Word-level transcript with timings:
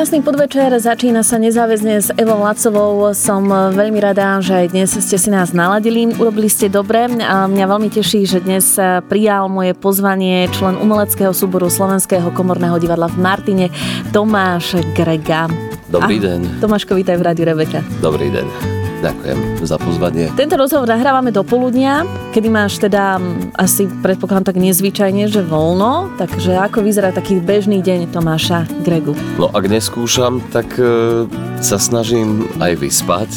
Krásny 0.00 0.24
podvečer, 0.24 0.72
začína 0.80 1.20
sa 1.20 1.36
nezáväzne 1.36 2.00
s 2.00 2.08
Evou 2.16 2.40
Lacovou. 2.40 3.12
Som 3.12 3.52
veľmi 3.52 4.00
rada, 4.00 4.40
že 4.40 4.64
aj 4.64 4.72
dnes 4.72 4.88
ste 4.96 5.20
si 5.20 5.28
nás 5.28 5.52
naladili. 5.52 6.08
Urobili 6.16 6.48
ste 6.48 6.72
dobre 6.72 7.04
a 7.20 7.44
mňa 7.44 7.64
veľmi 7.68 7.92
teší, 7.92 8.24
že 8.24 8.40
dnes 8.40 8.80
prijal 9.12 9.52
moje 9.52 9.76
pozvanie 9.76 10.48
člen 10.56 10.80
umeleckého 10.80 11.36
súboru 11.36 11.68
Slovenského 11.68 12.32
komorného 12.32 12.80
divadla 12.80 13.12
v 13.12 13.20
Martine 13.20 13.66
Tomáš 14.08 14.80
Grega. 14.96 15.52
Dobrý 15.92 16.16
deň. 16.16 16.64
Tomáško, 16.64 16.96
vítaj 16.96 17.20
v 17.20 17.22
Rádiu 17.28 17.44
Rebeka. 17.52 17.84
Dobrý 18.00 18.32
deň. 18.32 18.79
Ďakujem 19.00 19.38
za 19.64 19.80
pozvanie. 19.80 20.28
Tento 20.36 20.60
rozhovor 20.60 20.84
nahrávame 20.84 21.32
do 21.32 21.40
poludnia, 21.40 22.04
kedy 22.36 22.48
máš 22.52 22.76
teda 22.76 23.16
asi 23.56 23.88
predpokladám 24.04 24.52
tak 24.52 24.60
nezvyčajne, 24.60 25.24
že 25.24 25.40
voľno, 25.40 26.20
takže 26.20 26.60
ako 26.60 26.84
vyzerá 26.84 27.08
taký 27.08 27.40
bežný 27.40 27.80
deň 27.80 28.12
Tomáša 28.12 28.68
Gregu? 28.84 29.16
No 29.40 29.48
ak 29.48 29.64
neskúšam, 29.72 30.44
tak 30.52 30.76
e, 30.76 31.24
sa 31.64 31.80
snažím 31.80 32.44
aj 32.60 32.76
vyspať, 32.76 33.30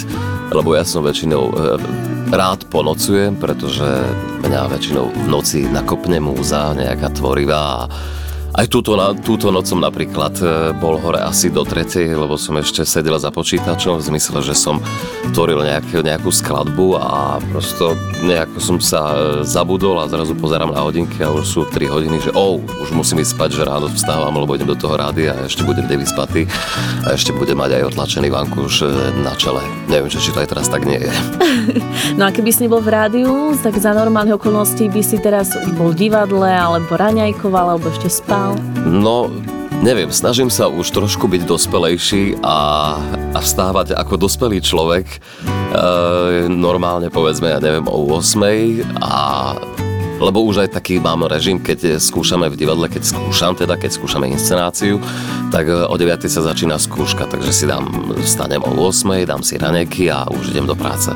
lebo 0.52 0.76
ja 0.76 0.84
som 0.84 1.08
väčšinou 1.08 1.44
e, 1.48 1.54
rád 2.36 2.68
ponocujem, 2.68 3.40
pretože 3.40 3.88
mňa 4.44 4.68
väčšinou 4.68 5.16
v 5.16 5.28
noci 5.32 5.64
nakopne 5.64 6.20
múza 6.20 6.76
nejaká 6.76 7.08
tvorivá 7.16 7.88
aj 8.54 8.70
túto, 8.70 8.94
na, 8.94 9.18
túto 9.18 9.50
nocom 9.50 9.82
napríklad 9.82 10.34
e, 10.38 10.46
bol 10.78 11.02
hore 11.02 11.18
asi 11.18 11.50
do 11.50 11.66
tretej, 11.66 12.14
lebo 12.14 12.38
som 12.38 12.54
ešte 12.62 12.86
sedel 12.86 13.18
za 13.18 13.34
počítačom 13.34 13.98
v 13.98 14.06
zmysle, 14.14 14.46
že 14.46 14.54
som 14.54 14.78
tvoril 15.34 15.66
nejakú, 15.66 16.06
nejakú 16.06 16.30
skladbu 16.30 17.02
a 17.02 17.42
prosto 17.50 17.98
nejako 18.22 18.58
som 18.62 18.78
sa 18.78 19.02
e, 19.10 19.16
zabudol 19.42 19.98
a 19.98 20.06
zrazu 20.06 20.38
pozerám 20.38 20.70
na 20.70 20.86
hodinky 20.86 21.26
a 21.26 21.34
už 21.34 21.46
sú 21.50 21.62
3 21.66 21.90
hodiny, 21.90 22.22
že 22.22 22.32
oh, 22.38 22.62
už 22.62 22.94
musím 22.94 23.26
ísť 23.26 23.34
spať, 23.34 23.50
že 23.58 23.66
ráno 23.66 23.90
vstávam, 23.90 24.38
lebo 24.38 24.54
idem 24.54 24.70
do 24.70 24.78
toho 24.78 25.02
rády 25.02 25.34
a 25.34 25.50
ešte 25.50 25.66
budem 25.66 25.90
nevyspatý 25.90 26.46
a 27.10 27.18
ešte 27.18 27.34
budem 27.34 27.58
mať 27.58 27.82
aj 27.82 27.84
otlačený 27.90 28.30
už 28.54 28.86
e, 28.86 28.88
na 29.26 29.34
čele. 29.34 29.66
Neviem, 29.90 30.14
či 30.14 30.30
to 30.30 30.46
aj 30.46 30.54
teraz 30.54 30.70
tak 30.70 30.86
nie 30.86 31.02
je. 31.02 31.12
No 32.14 32.28
a 32.28 32.36
keby 32.36 32.52
si 32.52 32.68
nebol 32.68 32.84
v 32.84 32.94
rádiu, 32.94 33.56
tak 33.64 33.80
za 33.80 33.96
normálne 33.96 34.36
okolnosti 34.36 34.86
by 34.92 35.02
si 35.02 35.18
teraz 35.18 35.56
bol 35.80 35.96
v 35.96 36.06
divadle 36.06 36.46
alebo 36.46 36.94
raňajkoval 36.94 37.74
alebo 37.74 37.90
ešte 37.90 38.12
spal 38.12 38.43
vstal? 38.44 38.60
No, 38.84 39.32
neviem, 39.80 40.12
snažím 40.12 40.52
sa 40.52 40.68
už 40.68 40.92
trošku 40.92 41.32
byť 41.32 41.42
dospelejší 41.48 42.24
a, 42.44 42.58
a 43.32 43.40
vstávať 43.40 43.96
ako 43.96 44.20
dospelý 44.20 44.60
človek. 44.60 45.08
E, 45.08 45.18
normálne 46.52 47.08
povedzme, 47.08 47.52
ja 47.52 47.60
neviem, 47.64 47.88
o 47.88 48.04
8 48.20 49.00
a 49.00 49.16
lebo 50.20 50.46
už 50.46 50.68
aj 50.68 50.70
taký 50.78 51.02
mám 51.02 51.26
režim, 51.26 51.58
keď 51.58 51.98
skúšame 51.98 52.50
v 52.50 52.60
divadle, 52.60 52.90
keď 52.90 53.04
skúšam, 53.06 53.54
teda 53.58 53.78
keď 53.78 53.98
skúšame 53.98 54.30
inscenáciu, 54.30 55.02
tak 55.50 55.70
o 55.70 55.96
9 55.96 56.26
sa 56.30 56.42
začína 56.42 56.78
skúška, 56.78 57.26
takže 57.26 57.52
si 57.54 57.66
dám, 57.66 58.14
vstanem 58.22 58.62
o 58.62 58.72
8, 58.90 59.26
dám 59.26 59.42
si 59.42 59.58
raneky 59.58 60.10
a 60.10 60.26
už 60.30 60.54
idem 60.54 60.66
do 60.70 60.78
práce. 60.78 61.14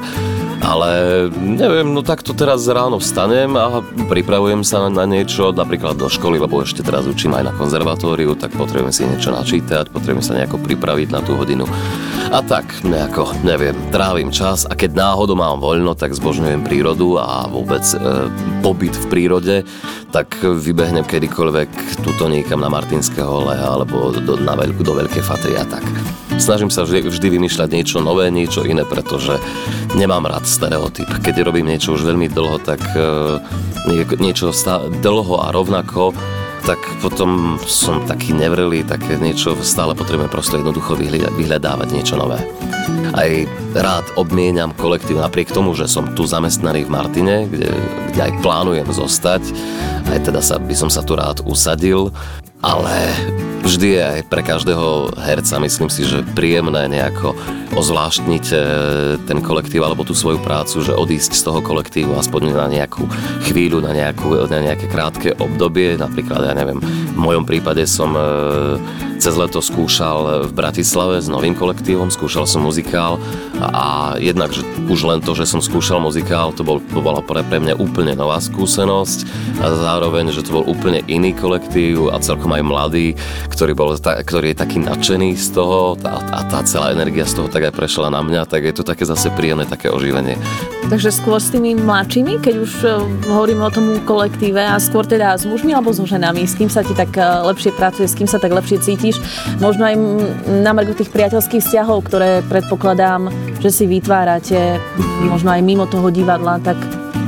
Ale 0.57 0.89
neviem, 1.37 1.93
no 1.93 2.01
takto 2.01 2.33
teraz 2.33 2.65
ráno 2.65 2.97
vstanem 2.97 3.53
a 3.53 3.85
pripravujem 4.09 4.65
sa 4.65 4.89
na 4.89 5.05
niečo, 5.05 5.53
napríklad 5.53 5.95
do 5.95 6.09
školy, 6.09 6.41
lebo 6.41 6.65
ešte 6.65 6.81
teraz 6.81 7.05
učím 7.05 7.37
aj 7.37 7.43
na 7.45 7.53
konzervatóriu, 7.53 8.33
tak 8.33 8.57
potrebujem 8.57 8.89
si 8.89 9.05
niečo 9.05 9.29
načítať, 9.29 9.93
potrebujem 9.93 10.25
sa 10.25 10.33
nejako 10.33 10.57
pripraviť 10.57 11.13
na 11.13 11.21
tú 11.21 11.37
hodinu. 11.37 11.69
A 12.27 12.43
tak, 12.43 12.83
nejako, 12.83 13.39
neviem, 13.47 13.71
trávim 13.87 14.35
čas 14.35 14.67
a 14.67 14.75
keď 14.75 14.99
náhodou 14.99 15.39
mám 15.39 15.63
voľno, 15.63 15.95
tak 15.95 16.11
zbožňujem 16.11 16.59
prírodu 16.67 17.15
a 17.15 17.47
vôbec 17.47 17.87
e, 17.95 18.27
pobyt 18.59 18.91
v 18.91 19.05
prírode, 19.07 19.55
tak 20.11 20.35
vybehnem 20.43 21.07
kedykoľvek 21.07 22.03
tuto 22.03 22.27
niekam 22.27 22.59
na 22.59 22.67
Martinské 22.67 23.23
hole 23.23 23.55
alebo 23.55 24.11
do, 24.11 24.35
na 24.43 24.59
veľkú, 24.59 24.83
do 24.83 24.99
Veľkej 24.99 25.23
Fatry 25.23 25.55
a 25.55 25.63
tak. 25.63 25.87
Snažím 26.35 26.67
sa 26.67 26.83
vždy, 26.83 27.07
vždy 27.07 27.27
vymýšľať 27.31 27.69
niečo 27.71 28.03
nové, 28.03 28.27
niečo 28.27 28.67
iné, 28.67 28.83
pretože 28.83 29.39
nemám 29.95 30.27
rád 30.27 30.43
stereotyp. 30.43 31.07
Keď 31.23 31.47
robím 31.47 31.71
niečo 31.71 31.95
už 31.95 32.03
veľmi 32.03 32.27
dlho, 32.27 32.59
tak 32.59 32.83
e, 32.91 33.39
niečo 34.19 34.51
stá, 34.51 34.83
dlho 34.83 35.47
a 35.47 35.55
rovnako 35.55 36.11
tak 36.67 36.83
potom 36.99 37.55
som 37.63 38.03
taký 38.03 38.35
nevrelý, 38.35 38.83
také 38.83 39.15
niečo 39.15 39.55
stále 39.63 39.95
potrebujem 39.95 40.27
prosto 40.27 40.59
jednoducho 40.59 40.99
vyhľadávať 40.99 41.87
niečo 41.95 42.19
nové. 42.19 42.43
Aj 43.15 43.31
rád 43.71 44.03
obmieniam 44.19 44.75
kolektív 44.75 45.23
napriek 45.23 45.55
tomu, 45.55 45.71
že 45.79 45.87
som 45.87 46.11
tu 46.11 46.27
zamestnaný 46.27 46.83
v 46.83 46.91
Martine, 46.91 47.47
kde, 47.47 47.71
kde 48.11 48.19
aj 48.19 48.43
plánujem 48.43 48.83
zostať, 48.91 49.47
aj 50.11 50.19
teda 50.27 50.43
sa, 50.43 50.59
by 50.59 50.75
som 50.75 50.91
sa 50.91 51.07
tu 51.07 51.15
rád 51.15 51.39
usadil, 51.47 52.11
ale 52.61 53.13
vždy 53.61 53.87
je 53.99 54.01
aj 54.01 54.21
pre 54.31 54.41
každého 54.41 55.13
herca, 55.19 55.61
myslím 55.61 55.89
si, 55.91 56.07
že 56.07 56.25
príjemné 56.33 56.89
nejako 56.89 57.37
ozvláštniť 57.77 58.45
e, 58.49 58.57
ten 59.29 59.39
kolektív 59.43 59.85
alebo 59.85 60.01
tú 60.01 60.17
svoju 60.17 60.41
prácu, 60.41 60.81
že 60.81 60.97
odísť 60.97 61.37
z 61.37 61.45
toho 61.45 61.59
kolektívu 61.61 62.17
aspoň 62.17 62.57
na 62.57 62.65
nejakú 62.65 63.05
chvíľu, 63.45 63.83
na, 63.83 63.93
nejakú, 63.93 64.49
na 64.49 64.59
nejaké 64.63 64.89
krátke 64.89 65.37
obdobie. 65.37 65.99
Napríklad, 65.99 66.41
ja 66.49 66.53
neviem, 66.57 66.81
v 66.81 67.19
mojom 67.19 67.45
prípade 67.45 67.85
som 67.85 68.17
e, 68.17 68.21
cez 69.17 69.33
leto 69.33 69.59
skúšal 69.59 70.47
v 70.47 70.51
Bratislave 70.53 71.19
s 71.19 71.27
novým 71.27 71.57
kolektívom, 71.57 72.13
skúšal 72.13 72.45
som 72.45 72.63
muzikál 72.63 73.17
a 73.59 74.13
jednak, 74.21 74.53
že 74.53 74.61
už 74.87 75.09
len 75.09 75.19
to, 75.19 75.33
že 75.33 75.49
som 75.49 75.59
skúšal 75.59 75.97
muzikál, 75.97 76.53
to, 76.53 76.61
bol, 76.61 76.77
to 76.79 77.01
bola 77.01 77.19
pre, 77.25 77.41
pre 77.41 77.57
mňa 77.57 77.81
úplne 77.81 78.13
nová 78.13 78.37
skúsenosť 78.37 79.25
a 79.59 79.73
zároveň, 79.73 80.29
že 80.29 80.45
to 80.45 80.61
bol 80.61 80.65
úplne 80.65 81.01
iný 81.09 81.33
kolektív 81.33 82.13
a 82.13 82.21
celkom 82.21 82.53
aj 82.53 82.63
mladý, 82.63 83.07
ktorý, 83.49 83.73
bol, 83.73 83.89
ktorý 83.97 84.53
je 84.53 84.57
taký 84.57 84.77
nadšený 84.85 85.33
z 85.33 85.47
toho 85.57 85.97
a, 86.05 86.21
a 86.21 86.39
tá 86.45 86.61
celá 86.63 86.93
energia 86.93 87.25
z 87.25 87.41
toho 87.41 87.47
tak 87.49 87.67
aj 87.67 87.73
prešla 87.73 88.13
na 88.13 88.21
mňa, 88.21 88.45
tak 88.45 88.63
je 88.63 88.73
to 88.73 88.85
také 88.85 89.03
zase 89.03 89.33
príjemné 89.33 89.65
také 89.65 89.89
oživenie. 89.89 90.37
Takže 90.87 91.11
skôr 91.11 91.43
s 91.43 91.51
tými 91.51 91.75
mladšími, 91.75 92.39
keď 92.39 92.55
už 92.63 92.71
e, 92.79 92.87
hovoríme 93.27 93.59
o 93.59 93.67
tom 93.67 93.99
kolektíve 94.07 94.63
a 94.63 94.79
skôr 94.79 95.03
teda 95.03 95.35
s 95.35 95.43
mužmi 95.43 95.75
alebo 95.75 95.91
so 95.91 96.07
ženami, 96.07 96.47
s 96.47 96.55
kým 96.55 96.71
sa 96.71 96.79
ti 96.79 96.95
tak 96.95 97.11
e, 97.11 97.19
lepšie 97.19 97.75
pracuje, 97.75 98.07
s 98.07 98.15
kým 98.15 98.23
sa 98.23 98.39
tak 98.39 98.55
lepšie 98.55 98.79
cítiš, 99.07 99.23
možno 99.63 99.87
aj 99.87 99.95
na 100.63 100.71
margu 100.75 100.91
tých 100.91 101.11
priateľských 101.11 101.63
vzťahov, 101.63 102.03
ktoré 102.07 102.43
predpokladám, 102.45 103.31
že 103.63 103.69
si 103.71 103.83
vytvárate 103.87 104.79
možno 105.23 105.55
aj 105.55 105.61
mimo 105.63 105.87
toho 105.87 106.11
divadla, 106.11 106.59
tak 106.59 106.75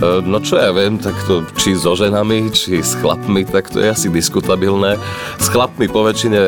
e, 0.03 0.19
No 0.23 0.43
čo 0.43 0.59
ja 0.59 0.75
viem, 0.75 0.99
tak 0.99 1.15
to 1.23 1.47
či 1.55 1.75
so 1.79 1.95
ženami, 1.95 2.51
či 2.51 2.83
s 2.83 2.99
chlapmi, 2.99 3.47
tak 3.47 3.71
to 3.71 3.79
je 3.79 3.87
asi 3.87 4.07
diskutabilné. 4.11 4.99
S 5.39 5.47
chlapmi 5.47 5.87
po 5.87 6.03
väčšine 6.03 6.39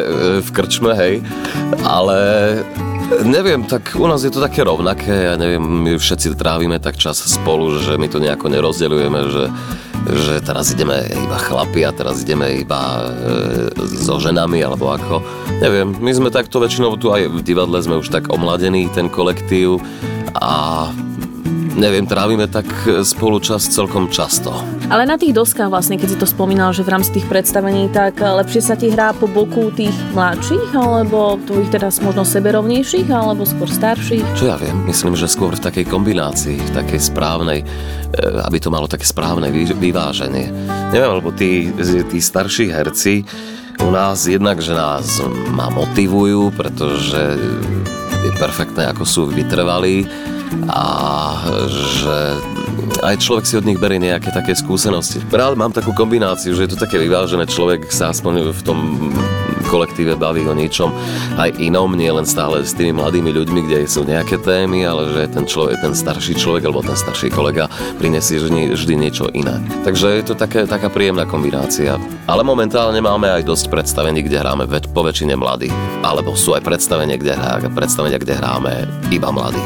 v 0.43 0.49
krčme, 0.51 0.91
hej, 0.95 1.23
ale 1.87 2.19
Neviem, 3.11 3.67
tak 3.67 3.91
u 3.99 4.07
nás 4.07 4.23
je 4.23 4.31
to 4.31 4.39
také 4.39 4.63
rovnaké, 4.63 5.27
ja 5.27 5.35
neviem, 5.35 5.59
my 5.59 5.99
všetci 5.99 6.31
trávime 6.39 6.79
tak 6.79 6.95
čas 6.95 7.19
spolu, 7.19 7.83
že 7.83 7.99
my 7.99 8.07
to 8.07 8.23
nejako 8.23 8.47
nerozdeľujeme, 8.47 9.19
že, 9.27 9.43
že 10.11 10.43
teraz 10.43 10.75
ideme 10.75 11.07
iba 11.07 11.37
chlapi 11.39 11.87
a 11.87 11.95
teraz 11.95 12.23
ideme 12.27 12.59
iba 12.59 13.07
e, 13.07 13.71
so 13.95 14.19
ženami, 14.19 14.59
alebo 14.59 14.91
ako. 14.91 15.23
Neviem, 15.63 15.95
my 15.95 16.11
sme 16.11 16.29
takto 16.33 16.59
väčšinou 16.59 16.99
tu 16.99 17.15
aj 17.15 17.31
v 17.31 17.39
divadle 17.39 17.79
sme 17.79 17.99
už 18.03 18.11
tak 18.11 18.27
omladení, 18.27 18.91
ten 18.91 19.07
kolektív 19.07 19.79
a 20.35 20.89
neviem, 21.75 22.03
trávime 22.03 22.47
tak 22.47 22.67
spolu 23.03 23.39
čas 23.39 23.67
celkom 23.69 24.11
často. 24.11 24.51
Ale 24.91 25.07
na 25.07 25.15
tých 25.15 25.31
doskách 25.31 25.71
vlastne, 25.71 25.95
keď 25.95 26.09
si 26.15 26.17
to 26.19 26.27
spomínal, 26.27 26.75
že 26.75 26.83
v 26.83 26.91
rámci 26.91 27.15
tých 27.15 27.27
predstavení, 27.27 27.87
tak 27.91 28.19
lepšie 28.19 28.61
sa 28.63 28.75
ti 28.75 28.91
hrá 28.91 29.15
po 29.15 29.27
boku 29.27 29.71
tých 29.71 29.93
mladších, 30.11 30.75
alebo 30.75 31.39
tvojich 31.47 31.71
teda 31.71 31.87
možno 32.03 32.27
seberovnejších, 32.27 33.07
alebo 33.07 33.47
skôr 33.47 33.71
starších? 33.71 34.25
Čo 34.35 34.51
ja 34.51 34.57
viem, 34.59 34.75
myslím, 34.87 35.15
že 35.15 35.31
skôr 35.31 35.55
v 35.55 35.63
takej 35.63 35.85
kombinácii, 35.87 36.59
v 36.59 36.71
takej 36.75 36.99
správnej, 36.99 37.59
eh, 37.63 38.47
aby 38.47 38.57
to 38.59 38.73
malo 38.73 38.91
také 38.91 39.07
správne 39.07 39.47
vyváženie. 39.53 40.51
Neviem, 40.91 41.13
lebo 41.23 41.31
tí, 41.31 41.71
tí 42.11 42.19
starší 42.19 42.67
herci 42.67 43.23
u 43.81 43.89
nás 43.89 44.27
jednak, 44.27 44.59
že 44.59 44.75
nás 44.75 45.23
ma 45.49 45.71
motivujú, 45.71 46.53
pretože 46.53 47.39
je 48.21 48.31
perfektné, 48.37 48.85
ako 48.93 49.03
sú 49.07 49.21
vytrvalí 49.31 50.05
a 50.67 50.83
že 51.69 52.17
aj 53.01 53.15
človek 53.23 53.45
si 53.47 53.57
od 53.57 53.65
nich 53.65 53.79
berie 53.79 53.97
nejaké 53.97 54.29
také 54.35 54.53
skúsenosti. 54.53 55.23
Práve 55.31 55.55
mám 55.55 55.71
takú 55.71 55.95
kombináciu, 55.95 56.53
že 56.53 56.67
je 56.67 56.71
to 56.75 56.81
také 56.83 56.99
vyvážené, 56.99 57.47
človek 57.47 57.89
sa 57.89 58.11
aspoň 58.11 58.51
v 58.51 58.61
tom 58.61 58.77
kolektíve 59.71 60.19
baví 60.19 60.43
o 60.43 60.51
niečom 60.51 60.91
aj 61.39 61.55
inom, 61.63 61.95
nie 61.95 62.11
len 62.11 62.27
stále 62.27 62.67
s 62.67 62.75
tými 62.75 62.91
mladými 62.99 63.31
ľuďmi, 63.31 63.59
kde 63.63 63.87
sú 63.87 64.03
nejaké 64.03 64.35
témy, 64.43 64.83
ale 64.83 65.07
že 65.15 65.31
ten 65.31 65.47
človek, 65.47 65.79
ten 65.79 65.95
starší 65.95 66.35
človek 66.35 66.67
alebo 66.67 66.83
ten 66.83 66.99
starší 66.99 67.31
kolega 67.31 67.71
prinesie 67.95 68.43
vždy 68.43 68.93
niečo 68.99 69.31
iné. 69.31 69.63
Takže 69.87 70.19
je 70.19 70.23
to 70.27 70.35
také, 70.35 70.67
taká 70.67 70.91
príjemná 70.91 71.23
kombinácia. 71.23 71.95
Ale 72.27 72.43
momentálne 72.43 72.99
máme 72.99 73.31
aj 73.31 73.47
dosť 73.47 73.71
predstavení, 73.71 74.19
kde 74.27 74.43
hráme 74.43 74.67
po 74.91 75.01
väčšine 75.07 75.39
mladí. 75.39 75.71
Alebo 76.03 76.35
sú 76.35 76.51
aj 76.51 76.67
predstavenia, 76.67 77.15
kde, 77.15 77.39
predstavenia, 77.71 78.19
kde 78.19 78.35
hráme 78.35 78.73
iba 79.07 79.31
mladí 79.31 79.63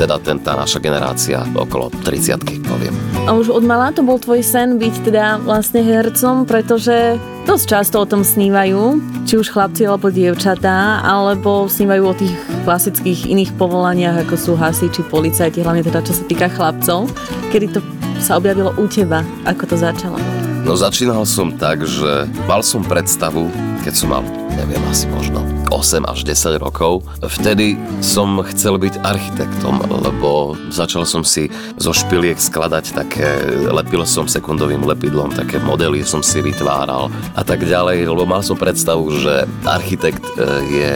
teda 0.00 0.16
ten, 0.24 0.40
tá 0.40 0.56
naša 0.56 0.80
generácia 0.80 1.44
okolo 1.52 1.92
30 1.92 2.64
poviem. 2.64 2.96
A 3.28 3.36
už 3.36 3.52
od 3.52 3.60
malá 3.68 3.92
to 3.92 4.00
bol 4.00 4.16
tvoj 4.16 4.40
sen 4.40 4.80
byť 4.80 4.94
teda 5.04 5.44
vlastne 5.44 5.84
hercom, 5.84 6.48
pretože 6.48 7.20
dosť 7.44 7.64
často 7.68 8.00
o 8.00 8.08
tom 8.08 8.24
snívajú, 8.24 8.96
či 9.28 9.36
už 9.36 9.52
chlapci 9.52 9.84
alebo 9.84 10.08
dievčatá, 10.08 11.04
alebo 11.04 11.68
snívajú 11.68 12.02
o 12.08 12.16
tých 12.16 12.32
klasických 12.64 13.28
iných 13.28 13.52
povolaniach, 13.60 14.24
ako 14.24 14.34
sú 14.40 14.52
hasiči, 14.56 15.04
policajti, 15.12 15.60
hlavne 15.60 15.84
teda 15.84 16.00
čo 16.00 16.16
sa 16.16 16.24
týka 16.24 16.48
chlapcov. 16.48 17.12
Kedy 17.52 17.66
to 17.76 17.84
sa 18.24 18.40
objavilo 18.40 18.72
u 18.80 18.88
teba, 18.88 19.20
ako 19.44 19.68
to 19.68 19.76
začalo? 19.76 20.16
No 20.64 20.76
začínal 20.76 21.28
som 21.28 21.52
tak, 21.56 21.84
že 21.84 22.24
mal 22.48 22.64
som 22.64 22.80
predstavu, 22.80 23.52
keď 23.84 23.92
som 23.92 24.12
mal, 24.12 24.24
neviem, 24.56 24.80
asi 24.88 25.08
možno 25.08 25.59
8 25.70 26.04
až 26.10 26.26
10 26.26 26.58
rokov. 26.58 27.06
Vtedy 27.22 27.78
som 28.02 28.42
chcel 28.42 28.76
byť 28.76 29.06
architektom, 29.06 29.78
lebo 29.86 30.58
začal 30.68 31.06
som 31.06 31.22
si 31.22 31.46
zo 31.78 31.94
špiliek 31.94 32.36
skladať 32.36 32.84
také, 32.92 33.28
lepil 33.70 34.02
som 34.02 34.26
sekundovým 34.26 34.82
lepidlom, 34.82 35.30
také 35.30 35.62
modely 35.62 36.02
som 36.02 36.20
si 36.20 36.42
vytváral 36.42 37.08
a 37.38 37.42
tak 37.46 37.62
ďalej, 37.62 38.10
lebo 38.10 38.26
mal 38.26 38.42
som 38.42 38.58
predstavu, 38.58 39.14
že 39.22 39.46
architekt 39.62 40.26
e, 40.34 40.42
je 40.68 40.92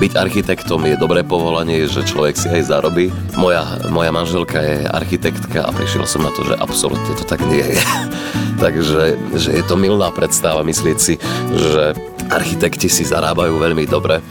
byť 0.00 0.16
architektom 0.16 0.80
je 0.88 0.96
dobré 0.96 1.20
povolanie, 1.20 1.84
že 1.84 2.00
človek 2.00 2.32
si 2.32 2.48
aj 2.48 2.72
zarobí. 2.72 3.12
Moja, 3.36 3.68
moja 3.92 4.08
manželka 4.08 4.56
je 4.56 4.88
architektka 4.88 5.60
a 5.60 5.70
prišiel 5.76 6.08
som 6.08 6.24
na 6.24 6.32
to, 6.32 6.40
že 6.40 6.56
absolútne 6.56 7.12
to 7.20 7.24
tak 7.28 7.44
nie 7.52 7.60
je. 7.60 7.84
Takže 8.64 9.02
že 9.36 9.50
je 9.60 9.64
to 9.68 9.76
milná 9.76 10.08
predstava 10.08 10.64
myslieť 10.64 10.98
si, 10.98 11.20
že 11.52 11.92
architekti 12.30 12.86
si 12.86 13.02
zarábajú 13.02 13.58
veľmi 13.58 13.84
dobre 13.90 14.22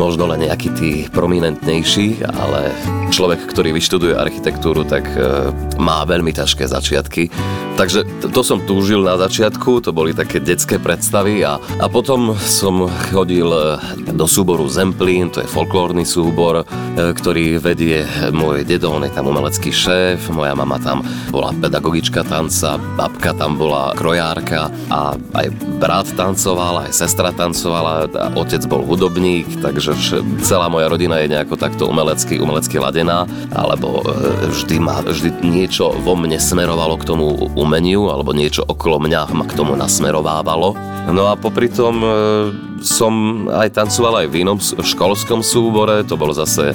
možno 0.00 0.24
len 0.30 0.48
nejaký 0.48 0.68
tí 0.72 0.90
prominentnejší, 1.12 2.24
ale 2.24 2.72
človek, 3.12 3.44
ktorý 3.44 3.76
vyštuduje 3.76 4.16
architektúru, 4.16 4.88
tak 4.88 5.04
e, 5.12 5.52
má 5.76 6.00
veľmi 6.08 6.32
ťažké 6.32 6.64
začiatky. 6.64 7.28
Takže 7.72 8.04
to 8.28 8.44
som 8.44 8.60
túžil 8.60 9.00
na 9.00 9.16
začiatku, 9.16 9.80
to 9.80 9.96
boli 9.96 10.12
také 10.12 10.44
detské 10.44 10.76
predstavy 10.76 11.40
a, 11.40 11.56
a 11.56 11.86
potom 11.88 12.36
som 12.36 12.84
chodil 13.08 13.48
e, 13.48 13.80
do 14.12 14.28
súboru 14.28 14.68
Zemplín, 14.68 15.32
to 15.32 15.40
je 15.40 15.48
folklórny 15.48 16.04
súbor, 16.04 16.62
e, 16.62 16.64
ktorý 17.16 17.56
vedie 17.56 18.04
môj 18.28 18.68
dedo, 18.68 18.92
on 18.92 19.08
je 19.08 19.12
tam 19.16 19.32
umelecký 19.32 19.72
šéf, 19.72 20.28
moja 20.28 20.52
mama 20.52 20.76
tam 20.84 21.00
bola 21.32 21.48
pedagogička 21.56 22.20
tanca, 22.28 22.76
babka 22.76 23.32
tam 23.32 23.56
bola 23.56 23.96
krojárka 23.96 24.68
a 24.92 25.16
aj 25.32 25.46
brat 25.80 26.12
tancoval, 26.12 26.84
aj 26.84 26.92
sestra 26.92 27.32
tancovala, 27.32 28.06
otec 28.36 28.68
bol 28.68 28.84
hudobník, 28.84 29.48
takže 29.64 29.96
že 29.96 30.20
celá 30.44 30.68
moja 30.68 30.92
rodina 30.92 31.24
je 31.24 31.32
nejako 31.32 31.56
takto 31.56 31.88
umelecky, 31.88 32.36
umelecky 32.36 32.76
ladená, 32.76 33.24
alebo 33.56 34.04
e, 34.04 34.12
vždy, 34.52 34.76
ma, 34.76 35.00
vždy 35.00 35.40
niečo 35.40 35.88
vo 36.04 36.12
mne 36.12 36.36
smerovalo 36.36 37.00
k 37.00 37.08
tomu 37.08 37.48
umeniu, 37.62 38.10
alebo 38.10 38.34
niečo 38.34 38.66
okolo 38.66 38.98
mňa 38.98 39.30
ma 39.30 39.46
k 39.46 39.54
tomu 39.54 39.78
nasmerovávalo. 39.78 40.74
No 41.14 41.30
a 41.30 41.38
popri 41.38 41.70
tom 41.70 42.02
e, 42.02 42.10
som 42.82 43.46
aj 43.46 43.78
tancoval 43.78 44.26
aj 44.26 44.28
v 44.30 44.42
inom 44.42 44.58
školskom 44.60 45.46
súbore, 45.46 46.02
to 46.02 46.18
bol 46.18 46.34
zase 46.34 46.74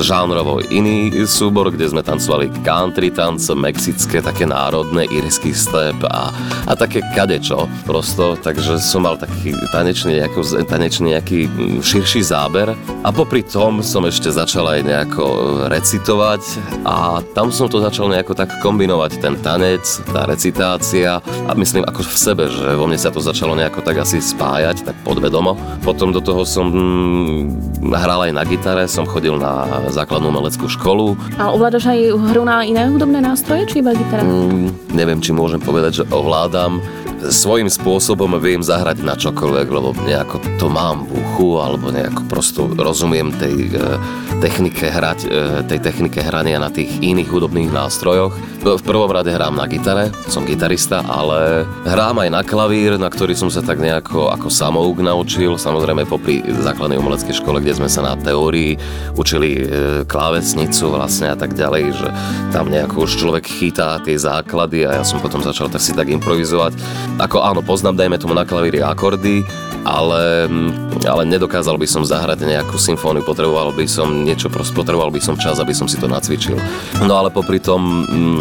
žánrovo. 0.00 0.64
Iný 0.72 1.12
súbor, 1.28 1.68
kde 1.68 1.92
sme 1.92 2.00
tancovali 2.00 2.48
country 2.64 3.12
tance, 3.12 3.52
mexické, 3.52 4.24
také 4.24 4.48
národné, 4.48 5.04
írsky 5.12 5.52
step 5.52 5.98
a, 6.08 6.32
a 6.64 6.72
také 6.72 7.04
kadečo 7.12 7.68
prosto, 7.84 8.38
takže 8.40 8.80
som 8.80 9.04
mal 9.04 9.20
taký 9.20 9.52
tanečný, 9.74 10.22
nejaký, 10.22 10.40
tanečný 10.64 11.06
nejaký 11.18 11.40
mm, 11.50 11.78
širší 11.84 12.24
záber. 12.24 12.72
A 13.02 13.08
popri 13.10 13.44
tom 13.44 13.82
som 13.84 14.06
ešte 14.06 14.30
začal 14.30 14.78
aj 14.78 14.80
nejako 14.86 15.24
recitovať 15.68 16.42
a 16.86 17.20
tam 17.34 17.50
som 17.50 17.66
to 17.66 17.82
začal 17.82 18.06
nejako 18.08 18.32
tak 18.38 18.62
kombinovať, 18.62 19.18
ten 19.18 19.34
tanec, 19.42 19.82
tá 20.14 20.24
recitácia 20.24 21.18
a 21.20 21.52
myslím 21.58 21.82
ako 21.84 22.06
v 22.06 22.16
sebe, 22.16 22.44
že 22.46 22.78
vo 22.78 22.86
mne 22.86 22.96
sa 22.96 23.10
to 23.10 23.18
začalo 23.18 23.58
nejako 23.58 23.82
tak 23.82 23.98
asi 24.00 24.22
spájať, 24.22 24.86
tak 24.86 24.96
podvedomo. 25.02 25.58
Potom 25.82 26.14
do 26.14 26.22
toho 26.22 26.46
som 26.46 26.70
hm, 26.70 27.90
hral 27.90 28.30
aj 28.30 28.32
na 28.32 28.42
gitare, 28.46 28.86
som 28.86 29.02
chodil 29.02 29.34
na 29.34 29.81
základnú 29.90 30.30
umeleckú 30.30 30.70
školu. 30.70 31.18
A 31.40 31.50
ovládaš 31.50 31.90
aj 31.90 32.14
hru 32.14 32.46
na 32.46 32.62
iné 32.62 32.86
hudobné 32.86 33.18
nástroje, 33.18 33.66
či 33.66 33.82
iba 33.82 33.96
gitara? 33.96 34.22
Mm, 34.22 34.94
neviem, 34.94 35.18
či 35.18 35.34
môžem 35.34 35.58
povedať, 35.58 36.02
že 36.02 36.04
ovládam 36.12 36.78
svojím 37.30 37.70
spôsobom 37.70 38.34
viem 38.42 38.64
zahrať 38.64 39.04
na 39.06 39.14
čokoľvek, 39.14 39.68
lebo 39.70 39.94
nejako 40.02 40.42
to 40.58 40.66
mám 40.66 41.06
v 41.06 41.20
uchu, 41.20 41.60
alebo 41.62 41.94
nejako 41.94 42.26
prosto 42.26 42.66
rozumiem 42.74 43.30
tej 43.36 43.70
e, 43.70 43.78
technike 44.42 44.90
hrať, 44.90 45.18
e, 45.26 45.28
tej 45.68 45.78
technike 45.78 46.18
hrania 46.18 46.58
na 46.58 46.72
tých 46.72 46.90
iných 46.98 47.30
hudobných 47.30 47.70
nástrojoch. 47.70 48.34
V 48.62 48.82
prvom 48.86 49.10
rade 49.10 49.30
hrám 49.30 49.58
na 49.58 49.66
gitare, 49.66 50.14
som 50.30 50.46
gitarista, 50.46 51.02
ale 51.06 51.66
hrám 51.86 52.22
aj 52.26 52.30
na 52.30 52.42
klavír, 52.46 52.94
na 52.98 53.10
ktorý 53.10 53.34
som 53.34 53.50
sa 53.50 53.62
tak 53.62 53.78
nejako 53.78 54.30
ako 54.30 54.48
samouk 54.50 55.02
naučil, 55.02 55.58
samozrejme 55.58 56.06
popri 56.06 56.42
základnej 56.42 56.98
umeleckej 56.98 57.38
škole, 57.42 57.58
kde 57.58 57.78
sme 57.78 57.90
sa 57.90 58.02
na 58.02 58.14
teórii 58.18 58.78
učili 59.14 59.50
e, 59.58 59.62
klávesnicu 60.06 60.94
vlastne 60.94 61.30
a 61.30 61.36
tak 61.36 61.54
ďalej, 61.54 61.84
že 61.94 62.08
tam 62.50 62.70
nejako 62.70 63.06
už 63.06 63.18
človek 63.18 63.44
chytá 63.46 63.98
tie 64.00 64.14
základy 64.16 64.86
a 64.86 65.02
ja 65.02 65.04
som 65.04 65.18
potom 65.18 65.42
začal 65.42 65.68
tak 65.68 65.82
si 65.82 65.92
tak 65.92 66.08
improvizovať 66.08 66.72
ako 67.20 67.44
áno, 67.44 67.60
poznám, 67.60 67.98
dajme 68.00 68.16
tomu 68.16 68.32
na 68.32 68.48
klavíri 68.48 68.80
akordy, 68.80 69.44
ale, 69.82 70.46
ale 71.02 71.22
nedokázal 71.26 71.74
by 71.74 71.86
som 71.86 72.06
zahrať 72.06 72.46
nejakú 72.46 72.78
symfóniu, 72.78 73.26
potreboval 73.26 73.74
by 73.74 73.86
som 73.86 74.22
niečo, 74.22 74.46
potreboval 74.50 75.10
by 75.10 75.18
som 75.18 75.34
čas, 75.34 75.58
aby 75.58 75.74
som 75.74 75.90
si 75.90 75.98
to 75.98 76.06
nacvičil. 76.06 76.54
No 77.04 77.18
ale 77.18 77.34
popri 77.34 77.58
tom 77.58 78.06
mm, 78.06 78.40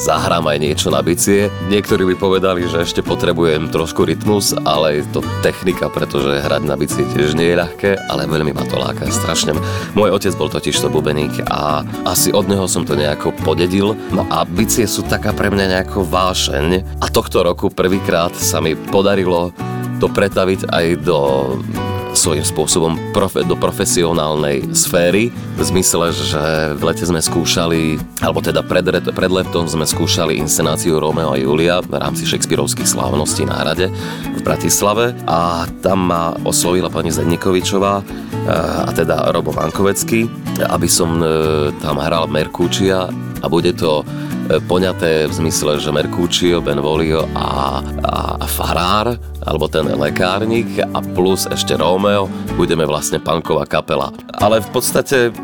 zahrám 0.00 0.44
aj 0.48 0.58
niečo 0.60 0.88
na 0.92 1.00
bicie. 1.00 1.48
Niektorí 1.72 2.04
by 2.12 2.14
povedali, 2.20 2.68
že 2.68 2.84
ešte 2.84 3.00
potrebujem 3.00 3.72
trošku 3.72 4.04
rytmus, 4.04 4.52
ale 4.62 5.00
je 5.00 5.04
to 5.10 5.20
technika, 5.40 5.88
pretože 5.88 6.44
hrať 6.44 6.62
na 6.68 6.76
bicie 6.76 7.02
tiež 7.16 7.34
nie 7.34 7.52
je 7.52 7.58
ľahké, 7.58 7.90
ale 8.12 8.28
veľmi 8.28 8.52
ma 8.52 8.64
to 8.68 8.76
láka 8.76 9.08
strašne. 9.08 9.56
Môj 9.96 10.12
otec 10.12 10.36
bol 10.36 10.52
totiž 10.52 10.76
to 10.76 10.92
bubeník 10.92 11.42
a 11.48 11.82
asi 12.04 12.30
od 12.30 12.46
neho 12.46 12.68
som 12.68 12.84
to 12.84 12.92
nejako 12.92 13.32
podedil. 13.42 13.96
No 14.12 14.28
a 14.28 14.44
bicie 14.44 14.84
sú 14.84 15.04
taká 15.08 15.32
pre 15.32 15.48
mňa 15.48 15.80
nejako 15.80 16.04
vášeň 16.04 17.00
a 17.00 17.06
tohto 17.08 17.40
roku 17.40 17.72
prvýkrát 17.72 18.11
sa 18.36 18.60
mi 18.60 18.76
podarilo 18.76 19.50
to 20.02 20.10
pretaviť 20.10 20.68
aj 20.68 20.86
do 21.00 21.18
svojím 22.12 22.44
spôsobom 22.44 22.92
profe, 23.16 23.40
do 23.40 23.56
profesionálnej 23.56 24.68
sféry, 24.76 25.32
v 25.32 25.62
zmysle, 25.64 26.12
že 26.12 26.76
v 26.76 26.82
lete 26.84 27.04
sme 27.08 27.24
skúšali, 27.24 27.96
alebo 28.20 28.44
teda 28.44 28.60
pred, 28.60 28.84
pred 29.00 29.32
letom 29.32 29.64
sme 29.64 29.88
skúšali 29.88 30.36
inscenáciu 30.36 31.00
Romeo 31.00 31.32
a 31.32 31.40
Julia 31.40 31.80
v 31.80 31.96
rámci 31.96 32.28
Shakespeareovských 32.28 32.88
slávností 32.88 33.48
na 33.48 33.64
hrade 33.64 33.88
v 34.28 34.40
Bratislave 34.44 35.16
a 35.24 35.64
tam 35.80 36.12
ma 36.12 36.36
oslovila 36.44 36.92
pani 36.92 37.08
Zednikovičová 37.08 38.04
a 38.86 38.90
teda 38.92 39.32
Robo 39.32 39.54
Vankovecký, 39.54 40.26
aby 40.66 40.88
som 40.90 41.22
e, 41.22 41.26
tam 41.78 42.02
hral 42.02 42.26
Merkúčia 42.26 43.06
a 43.40 43.46
bude 43.46 43.70
to 43.72 44.02
poňaté 44.66 45.26
v 45.26 45.32
zmysle, 45.32 45.78
že 45.78 45.94
Mercutio, 45.94 46.60
Benvolio 46.60 47.28
a, 47.34 47.80
a, 48.02 48.14
a 48.42 48.46
Farár, 48.46 49.16
alebo 49.46 49.66
ten 49.66 49.86
lekárnik 49.86 50.80
a 50.80 50.98
plus 51.14 51.46
ešte 51.50 51.74
Romeo, 51.78 52.30
budeme 52.54 52.86
vlastne 52.86 53.18
punková 53.18 53.66
kapela. 53.66 54.14
Ale 54.38 54.62
v 54.62 54.68
podstate 54.70 55.34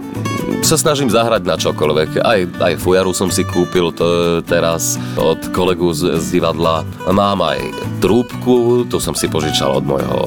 sa 0.63 0.77
snažím 0.79 1.11
zahrať 1.11 1.43
na 1.47 1.55
čokoľvek. 1.55 2.11
Aj, 2.25 2.41
aj 2.43 2.75
fujaru 2.83 3.15
som 3.15 3.31
si 3.31 3.47
kúpil 3.47 3.95
to 3.95 4.41
teraz 4.43 4.99
od 5.15 5.39
kolegu 5.55 5.95
z, 5.95 6.19
z 6.19 6.41
divadla. 6.41 6.83
Mám 7.07 7.43
aj 7.43 7.61
trúbku, 8.03 8.87
to 8.91 8.99
som 8.99 9.15
si 9.15 9.31
požičal 9.31 9.79
od 9.79 9.85
môjho 9.87 10.19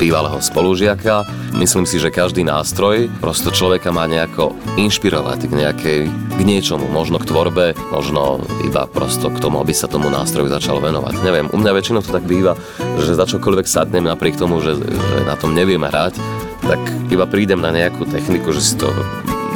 bývalého 0.00 0.40
spolužiaka. 0.40 1.28
Myslím 1.54 1.84
si, 1.84 2.00
že 2.00 2.14
každý 2.14 2.46
nástroj 2.46 3.10
prosto 3.20 3.52
človeka 3.52 3.92
má 3.92 4.08
nejako 4.08 4.56
inšpirovať 4.80 5.50
k 5.50 5.52
nejakej, 5.52 6.00
k 6.08 6.40
niečomu, 6.40 6.88
možno 6.88 7.20
k 7.20 7.28
tvorbe, 7.28 7.66
možno 7.92 8.40
iba 8.64 8.88
prosto 8.88 9.28
k 9.28 9.42
tomu, 9.42 9.60
aby 9.60 9.74
sa 9.76 9.90
tomu 9.90 10.08
nástroju 10.08 10.48
začal 10.48 10.80
venovať. 10.80 11.20
Neviem, 11.20 11.46
u 11.52 11.58
mňa 11.60 11.72
väčšinou 11.74 12.00
to 12.00 12.14
tak 12.14 12.24
býva, 12.24 12.56
že 13.02 13.18
za 13.18 13.26
čokoľvek 13.26 13.66
sadnem 13.66 14.04
napriek 14.06 14.36
tomu, 14.36 14.60
že, 14.60 14.76
že 14.76 15.18
na 15.24 15.34
tom 15.36 15.52
neviem 15.52 15.80
hrať, 15.80 16.16
tak 16.64 16.80
iba 17.10 17.26
prídem 17.26 17.58
na 17.58 17.72
nejakú 17.74 18.06
techniku, 18.06 18.52
že 18.54 18.62
si 18.62 18.74
to 18.78 18.88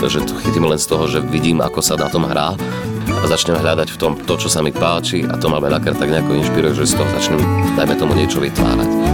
že 0.05 0.21
to 0.21 0.37
chytím 0.37 0.69
len 0.69 0.77
z 0.77 0.85
toho, 0.85 1.09
že 1.09 1.25
vidím, 1.25 1.65
ako 1.65 1.81
sa 1.81 1.97
na 1.97 2.13
tom 2.13 2.29
hrá 2.29 2.53
a 3.09 3.25
začnem 3.25 3.57
hľadať 3.57 3.89
v 3.97 4.01
tom 4.01 4.13
to, 4.21 4.37
čo 4.37 4.53
sa 4.53 4.61
mi 4.61 4.69
páči 4.69 5.25
a 5.25 5.41
to 5.41 5.49
ma 5.49 5.57
veľakrát 5.57 5.97
tak 5.97 6.13
nejako 6.13 6.37
inšpiruje, 6.45 6.77
že 6.77 6.93
z 6.93 7.01
toho 7.01 7.09
začnem, 7.17 7.41
dajme 7.73 7.95
tomu, 7.97 8.13
niečo 8.13 8.37
vytvárať. 8.37 9.14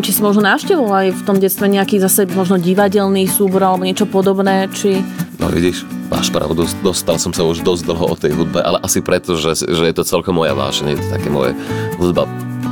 Neviem, 0.00 0.16
či 0.16 0.16
si 0.16 0.24
možno 0.24 0.48
navštevoval 0.48 0.96
aj 0.96 1.08
v 1.12 1.22
tom 1.28 1.36
detstve 1.36 1.68
nejaký 1.68 2.00
zase 2.00 2.24
možno 2.32 2.56
divadelný 2.56 3.28
súbor 3.28 3.60
alebo 3.60 3.84
niečo 3.84 4.08
podobné, 4.08 4.64
či... 4.72 5.04
No 5.36 5.52
vidíš, 5.52 5.84
Máš 6.08 6.32
pravdu, 6.32 6.64
dostal 6.80 7.20
som 7.20 7.36
sa 7.36 7.44
už 7.44 7.60
dosť 7.60 7.84
dlho 7.84 8.04
o 8.08 8.16
tej 8.16 8.32
hudbe, 8.32 8.64
ale 8.64 8.80
asi 8.80 9.04
preto, 9.04 9.36
že, 9.36 9.60
že 9.60 9.84
je 9.84 9.92
to 9.92 10.08
celkom 10.08 10.40
moja 10.40 10.56
vášeň, 10.56 10.96
je 10.96 10.98
to 11.04 11.08
také 11.12 11.28
moje 11.28 11.52
hudba 12.00 12.24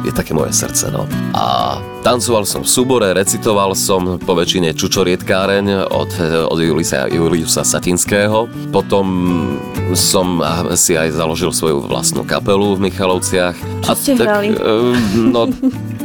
je 0.06 0.12
také 0.14 0.32
moje 0.32 0.54
srdce, 0.56 0.88
no. 0.94 1.04
A 1.34 1.76
tancoval 2.06 2.46
som 2.48 2.62
v 2.62 2.70
súbore, 2.70 3.12
recitoval 3.12 3.74
som 3.74 4.16
po 4.16 4.32
väčšine 4.32 4.72
Čučorietkáreň 4.72 5.90
od, 5.90 6.10
od 6.48 6.58
Julisa, 6.62 7.10
Juliusa 7.10 7.66
Satinského. 7.66 8.46
Potom 8.70 9.04
som 9.92 10.40
si 10.78 10.94
aj 10.94 11.18
založil 11.18 11.50
svoju 11.50 11.84
vlastnú 11.84 12.22
kapelu 12.22 12.78
v 12.78 12.88
Michalovciach. 12.88 13.56
Čo 13.84 13.92
ste 13.98 14.12
tak, 14.16 14.24
hrali? 14.24 14.54
No, 15.18 15.50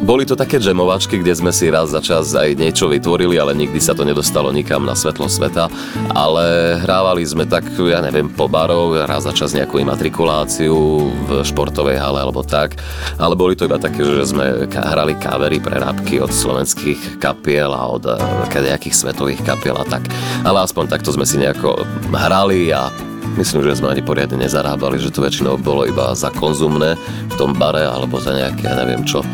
boli 0.04 0.28
to 0.28 0.36
také 0.36 0.60
džemovačky, 0.60 1.24
kde 1.24 1.32
sme 1.32 1.52
si 1.56 1.72
raz 1.72 1.96
za 1.96 2.04
čas 2.04 2.36
aj 2.36 2.60
niečo 2.60 2.92
vytvorili, 2.92 3.40
ale 3.40 3.56
nikdy 3.56 3.80
sa 3.80 3.96
to 3.96 4.04
nedostalo 4.04 4.52
nikam 4.52 4.84
na 4.84 5.00
svetlo 5.00 5.32
sveta. 5.32 5.72
Ale 6.12 6.78
hrávali 6.84 7.24
sme 7.24 7.48
tak, 7.48 7.64
ja 7.80 8.04
neviem, 8.04 8.28
po 8.28 8.52
barov, 8.52 9.08
raz 9.08 9.24
za 9.24 9.32
čas 9.32 9.56
nejakú 9.56 9.80
imatrikuláciu 9.80 10.76
v 11.08 11.30
športovej 11.48 12.04
hale 12.04 12.20
alebo 12.20 12.44
tak. 12.44 12.76
Ale 13.16 13.40
boli 13.40 13.56
to 13.56 13.64
iba 13.64 13.80
také, 13.80 14.04
že 14.04 14.36
sme 14.36 14.68
hrali 14.68 15.16
kavery, 15.16 15.64
prerábky 15.64 16.20
od 16.20 16.36
slovenských 16.36 17.24
kapiel 17.24 17.72
a 17.72 17.88
od 17.88 18.04
eh, 18.04 18.60
nejakých 18.60 18.94
svetových 18.94 19.42
kapiel 19.48 19.80
a 19.80 19.88
tak. 19.88 20.04
Ale 20.44 20.68
aspoň 20.68 20.92
takto 20.92 21.16
sme 21.16 21.24
si 21.24 21.40
nejako 21.40 21.88
hrali 22.12 22.76
a 22.76 22.92
Myslím, 23.34 23.66
že 23.66 23.82
sme 23.82 23.90
ani 23.90 24.06
poriadne 24.06 24.38
nezarábali, 24.38 25.02
že 25.02 25.10
to 25.10 25.26
väčšinou 25.26 25.58
bolo 25.58 25.90
iba 25.90 26.14
za 26.14 26.30
konzumné 26.30 26.94
v 27.30 27.36
tom 27.36 27.58
bare 27.58 27.82
alebo 27.82 28.22
za 28.22 28.30
nejaké, 28.30 28.70
ja 28.70 28.78
neviem 28.78 29.02
čo. 29.02 29.26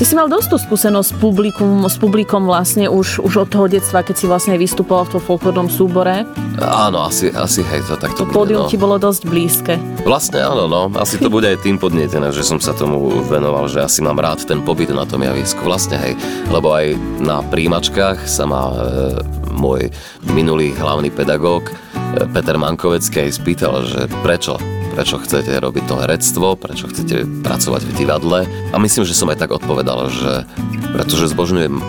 Ty 0.00 0.04
si 0.08 0.16
mal 0.16 0.26
dosť 0.26 0.56
skúsenosť 0.56 1.08
s 1.12 1.14
publikum, 1.20 1.84
s 1.84 2.00
publikom 2.00 2.48
vlastne 2.48 2.88
už, 2.88 3.20
už 3.20 3.44
od 3.44 3.48
toho 3.52 3.68
detstva, 3.68 4.00
keď 4.00 4.14
si 4.16 4.24
vlastne 4.24 4.56
vystupoval 4.56 5.04
v 5.04 5.10
tom 5.14 5.22
folklórnom 5.22 5.68
súbore. 5.68 6.24
Áno, 6.58 7.04
asi, 7.04 7.28
asi 7.28 7.60
hej, 7.60 7.84
to 7.84 8.00
takto 8.00 8.24
to 8.24 8.32
bude. 8.32 8.56
no. 8.56 8.68
ti 8.72 8.80
bolo 8.80 8.96
dosť 8.96 9.22
blízke. 9.28 9.74
Vlastne 10.08 10.40
áno, 10.40 10.64
no. 10.64 10.88
Asi 10.96 11.20
to 11.20 11.28
bude 11.28 11.44
aj 11.44 11.60
tým 11.60 11.76
podnietené, 11.76 12.32
že 12.32 12.40
som 12.40 12.56
sa 12.56 12.72
tomu 12.72 13.20
venoval, 13.28 13.68
že 13.68 13.84
asi 13.84 14.00
mám 14.00 14.16
rád 14.16 14.48
ten 14.48 14.64
pobyt 14.64 14.88
na 14.90 15.04
tom 15.04 15.20
javisku. 15.20 15.60
Vlastne 15.60 16.00
hej, 16.00 16.16
lebo 16.48 16.72
aj 16.72 16.96
na 17.20 17.44
príjimačkách 17.44 18.24
sa 18.24 18.48
ma 18.48 18.72
e, 18.72 18.76
môj 19.52 19.92
minulý 20.32 20.72
hlavný 20.72 21.12
pedagóg 21.12 21.68
Peter 22.32 22.56
Mankovecký 22.60 23.28
aj 23.28 23.40
spýtal, 23.40 23.84
že 23.88 24.08
prečo 24.20 24.60
prečo 24.92 25.16
chcete 25.16 25.56
robiť 25.56 25.88
to 25.88 25.96
herectvo, 26.04 26.52
prečo 26.52 26.84
chcete 26.84 27.24
pracovať 27.40 27.82
v 27.88 27.92
divadle. 27.96 28.44
A 28.44 28.76
myslím, 28.76 29.08
že 29.08 29.16
som 29.16 29.32
aj 29.32 29.40
tak 29.40 29.56
odpovedal, 29.56 30.12
že 30.12 30.44
pretože 30.92 31.32
zbožňujem 31.32 31.80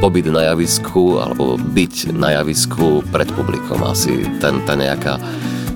pobyt 0.00 0.32
na 0.32 0.52
javisku 0.52 1.20
alebo 1.20 1.60
byť 1.60 2.16
na 2.16 2.40
javisku 2.40 3.04
pred 3.12 3.28
publikom. 3.28 3.84
Asi 3.84 4.24
ten, 4.40 4.64
tá 4.64 4.72
nejaká 4.72 5.20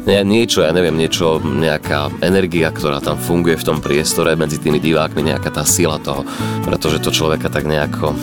nie, 0.09 0.16
niečo, 0.25 0.64
ja 0.64 0.73
neviem, 0.73 0.97
niečo, 0.97 1.37
nejaká 1.45 2.09
energia, 2.25 2.73
ktorá 2.73 3.04
tam 3.04 3.21
funguje 3.21 3.61
v 3.61 3.66
tom 3.69 3.78
priestore 3.85 4.33
medzi 4.33 4.57
tými 4.57 4.80
divákmi, 4.80 5.28
nejaká 5.28 5.52
tá 5.52 5.62
sila 5.69 6.00
toho, 6.00 6.25
pretože 6.64 7.04
to 7.04 7.12
človeka 7.12 7.52
tak 7.52 7.69
nejako 7.69 8.16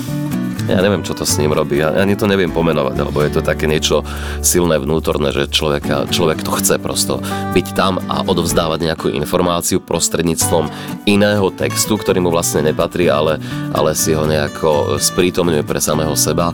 ja 0.68 0.84
neviem, 0.84 1.04
čo 1.04 1.16
to 1.16 1.24
s 1.24 1.40
ním 1.40 1.56
robí. 1.56 1.80
Ja 1.80 1.96
ani 1.96 2.20
to 2.20 2.28
neviem 2.28 2.52
pomenovať, 2.52 2.96
lebo 3.00 3.24
je 3.24 3.32
to 3.40 3.42
také 3.42 3.66
niečo 3.66 4.04
silné 4.44 4.76
vnútorné, 4.78 5.32
že 5.32 5.48
človeka, 5.48 6.12
človek 6.12 6.44
to 6.44 6.52
chce 6.60 6.76
prosto 6.78 7.24
byť 7.56 7.68
tam 7.74 8.04
a 8.12 8.28
odovzdávať 8.28 8.80
nejakú 8.84 9.08
informáciu 9.16 9.80
prostredníctvom 9.80 10.68
iného 11.08 11.48
textu, 11.56 11.96
ktorý 11.96 12.20
mu 12.20 12.30
vlastne 12.30 12.68
nepatrí, 12.68 13.08
ale, 13.08 13.40
ale 13.72 13.96
si 13.96 14.12
ho 14.12 14.28
nejako 14.28 15.00
sprítomňuje 15.00 15.64
pre 15.64 15.80
samého 15.80 16.14
seba 16.20 16.52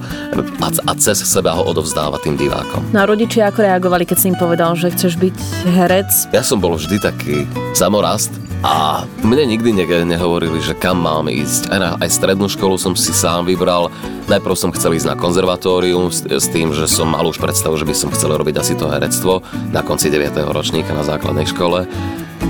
a, 0.61 0.67
a 0.69 0.91
cez 0.95 1.25
seba 1.25 1.57
ho 1.57 1.65
odovzdáva 1.65 2.21
tým 2.21 2.37
divákom. 2.37 2.85
Na 2.93 3.03
no 3.03 3.17
rodičia 3.17 3.49
ako 3.49 3.65
reagovali, 3.65 4.05
keď 4.05 4.17
si 4.21 4.29
im 4.29 4.37
povedal, 4.37 4.77
že 4.77 4.93
chceš 4.93 5.17
byť 5.17 5.37
herec? 5.73 6.09
Ja 6.29 6.45
som 6.45 6.61
bol 6.61 6.77
vždy 6.77 7.01
taký 7.01 7.49
samorast, 7.73 8.31
a 8.63 9.03
mne 9.27 9.43
nikdy 9.43 9.75
ne- 9.75 10.07
nehovorili, 10.07 10.63
že 10.63 10.71
kam 10.71 11.03
mám 11.03 11.27
ísť. 11.27 11.67
Aj, 11.67 11.79
na, 11.83 11.89
aj 11.99 12.15
strednú 12.15 12.47
školu 12.47 12.79
som 12.79 12.95
si 12.95 13.11
sám 13.11 13.43
vybral. 13.43 13.91
Najprv 14.31 14.55
som 14.55 14.71
chcel 14.71 14.95
ísť 14.95 15.11
na 15.11 15.19
konzervatórium 15.19 16.07
s, 16.07 16.23
s 16.23 16.47
tým, 16.47 16.71
že 16.71 16.87
som 16.87 17.11
mal 17.11 17.27
už 17.27 17.43
predstavu, 17.43 17.75
že 17.75 17.83
by 17.83 17.91
som 17.91 18.09
chcel 18.15 18.31
robiť 18.31 18.63
asi 18.63 18.79
to 18.79 18.87
herectvo 18.87 19.43
na 19.75 19.83
konci 19.83 20.07
9. 20.07 20.31
ročníka 20.55 20.95
na 20.95 21.03
základnej 21.03 21.43
škole. 21.43 21.83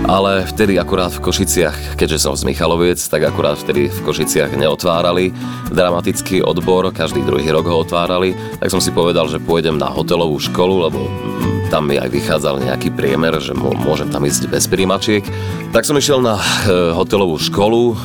Ale 0.05 0.45
vtedy 0.45 0.77
akurát 0.77 1.09
v 1.09 1.23
Košiciach, 1.23 1.97
keďže 1.97 2.29
som 2.29 2.37
z 2.37 2.45
Michaloviec, 2.45 3.01
tak 3.01 3.23
akurát 3.25 3.57
vtedy 3.57 3.89
v 3.89 3.99
Košiciach 4.05 4.53
neotvárali 4.53 5.33
dramatický 5.73 6.45
odbor, 6.45 6.93
každý 6.93 7.25
druhý 7.25 7.49
rok 7.49 7.65
ho 7.65 7.81
otvárali, 7.81 8.37
tak 8.61 8.69
som 8.69 8.83
si 8.83 8.93
povedal, 8.93 9.31
že 9.31 9.41
pôjdem 9.41 9.79
na 9.79 9.89
hotelovú 9.89 10.37
školu, 10.37 10.75
lebo 10.89 10.99
tam 11.73 11.89
mi 11.89 11.97
aj 11.97 12.05
vychádzal 12.13 12.61
nejaký 12.69 12.93
priemer, 12.93 13.41
že 13.41 13.57
môžem 13.57 14.05
tam 14.13 14.29
ísť 14.29 14.45
bez 14.45 14.69
príjmačiek. 14.69 15.25
Tak 15.73 15.89
som 15.89 15.97
išiel 15.97 16.21
na 16.21 16.37
eh, 16.37 16.93
hotelovú 16.93 17.41
školu, 17.41 17.97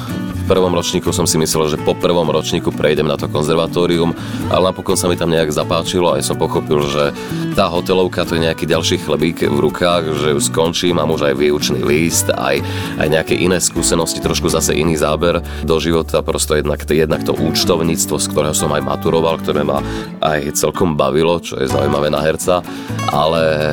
prvom 0.49 0.73
ročníku 0.73 1.13
som 1.13 1.29
si 1.29 1.37
myslel, 1.37 1.77
že 1.77 1.77
po 1.77 1.93
prvom 1.93 2.25
ročníku 2.25 2.73
prejdem 2.73 3.05
na 3.05 3.21
to 3.21 3.29
konzervatórium, 3.29 4.17
ale 4.49 4.73
napokon 4.73 4.97
sa 4.97 5.05
mi 5.05 5.21
tam 5.21 5.29
nejak 5.29 5.53
zapáčilo 5.53 6.09
a 6.09 6.17
aj 6.17 6.25
som 6.25 6.41
pochopil, 6.41 6.81
že 6.89 7.13
tá 7.55 7.71
hotelovka 7.71 8.25
to 8.25 8.37
je 8.37 8.45
nejaký 8.45 8.65
ďalší 8.69 9.01
chlebík 9.05 9.47
v 9.47 9.59
rukách, 9.59 10.13
že 10.21 10.35
ju 10.35 10.41
skončím, 10.41 10.99
mám 10.99 11.13
už 11.15 11.33
aj 11.33 11.35
výučný 11.39 11.81
list, 11.85 12.29
aj, 12.29 12.61
aj 13.01 13.09
nejaké 13.09 13.35
iné 13.39 13.63
skúsenosti, 13.63 14.21
trošku 14.21 14.51
zase 14.53 14.77
iný 14.77 14.99
záber 14.99 15.41
do 15.65 15.77
života, 15.81 16.21
prosto 16.21 16.59
jednak, 16.59 16.85
jednak 16.85 17.25
to 17.25 17.33
účtovníctvo, 17.33 18.17
z 18.19 18.27
ktorého 18.29 18.55
som 18.57 18.73
aj 18.75 18.83
maturoval, 18.85 19.41
ktoré 19.41 19.65
ma 19.65 19.81
aj 20.21 20.53
celkom 20.59 20.99
bavilo, 20.99 21.41
čo 21.41 21.57
je 21.57 21.71
zaujímavé 21.71 22.13
na 22.13 22.21
herca, 22.21 22.61
ale 23.09 23.73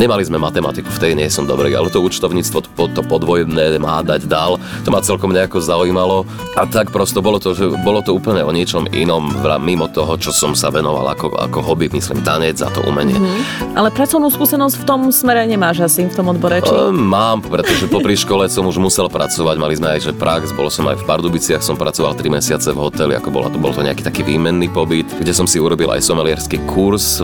nemali 0.00 0.26
sme 0.26 0.42
matematiku, 0.42 0.90
v 0.90 1.02
tej 1.02 1.12
nie 1.14 1.28
som 1.30 1.46
dobrý, 1.46 1.70
ale 1.72 1.92
to 1.92 2.02
účtovníctvo, 2.02 2.58
to, 2.64 2.84
to 2.92 3.02
podvojné 3.06 3.78
má 3.78 4.02
dať 4.02 4.26
dal, 4.26 4.58
to 4.82 4.90
ma 4.90 4.98
celkom 4.98 5.30
nejako 5.30 5.62
zaujímalo. 5.62 6.26
A 6.58 6.66
tak 6.66 6.90
prosto 6.90 7.22
bolo 7.22 7.38
to, 7.38 7.54
že 7.54 7.70
bolo 7.84 8.02
to 8.02 8.10
úplne 8.16 8.42
o 8.42 8.50
niečom 8.50 8.90
inom, 8.90 9.30
mimo 9.62 9.86
toho, 9.86 10.18
čo 10.18 10.34
som 10.34 10.58
sa 10.58 10.74
venoval 10.74 11.06
ako, 11.14 11.38
ako 11.38 11.58
hobby, 11.62 11.86
myslím, 11.92 12.20
tanec 12.26 12.58
a 12.60 12.68
to 12.68 12.82
umenie. 12.82 13.05
Mm-hmm. 13.06 13.78
Ale 13.78 13.88
pracovnú 13.94 14.28
skúsenosť 14.32 14.82
v 14.82 14.84
tom 14.84 15.00
smere 15.14 15.46
nemáš 15.46 15.86
asi, 15.86 16.10
v 16.10 16.14
tom 16.14 16.26
odbore, 16.32 16.58
či? 16.58 16.72
E, 16.72 16.90
mám, 16.90 17.44
pretože 17.44 17.86
popri 17.86 18.18
škole 18.18 18.50
som 18.50 18.66
už 18.66 18.82
musel 18.82 19.06
pracovať, 19.06 19.56
mali 19.56 19.78
sme 19.78 19.94
aj 19.94 20.10
že 20.10 20.12
prax, 20.12 20.50
bol 20.50 20.66
som 20.66 20.90
aj 20.90 20.98
v 21.00 21.06
Pardubiciach, 21.06 21.62
som 21.62 21.78
pracoval 21.78 22.18
3 22.18 22.26
mesiace 22.26 22.68
v 22.74 22.78
hoteli, 22.82 23.14
ako 23.14 23.28
bolo 23.30 23.46
to, 23.46 23.56
bol 23.62 23.70
to 23.70 23.86
nejaký 23.86 24.02
taký 24.02 24.26
výmenný 24.26 24.66
pobyt, 24.72 25.06
kde 25.16 25.32
som 25.32 25.46
si 25.46 25.62
urobil 25.62 25.94
aj 25.94 26.02
somelierský 26.02 26.66
kurz 26.66 27.22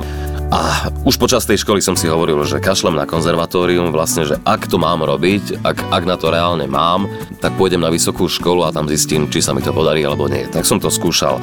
a 0.53 0.93
už 1.09 1.17
počas 1.17 1.49
tej 1.49 1.65
školy 1.65 1.81
som 1.81 1.97
si 1.97 2.05
hovoril, 2.13 2.37
že 2.45 2.61
kašlem 2.61 2.93
na 2.93 3.09
konzervatórium, 3.09 3.89
vlastne, 3.89 4.29
že 4.29 4.37
ak 4.45 4.69
to 4.69 4.77
mám 4.77 5.01
robiť, 5.01 5.65
ak, 5.65 5.89
ak 5.89 6.05
na 6.05 6.21
to 6.21 6.29
reálne 6.29 6.69
mám, 6.69 7.09
tak 7.41 7.57
pôjdem 7.57 7.81
na 7.81 7.89
vysokú 7.89 8.29
školu 8.29 8.69
a 8.69 8.75
tam 8.77 8.85
zistím, 8.85 9.33
či 9.33 9.41
sa 9.41 9.57
mi 9.57 9.65
to 9.65 9.73
podarí 9.73 10.05
alebo 10.05 10.29
nie. 10.29 10.45
Tak 10.53 10.69
som 10.69 10.77
to 10.77 10.93
skúšal 10.93 11.41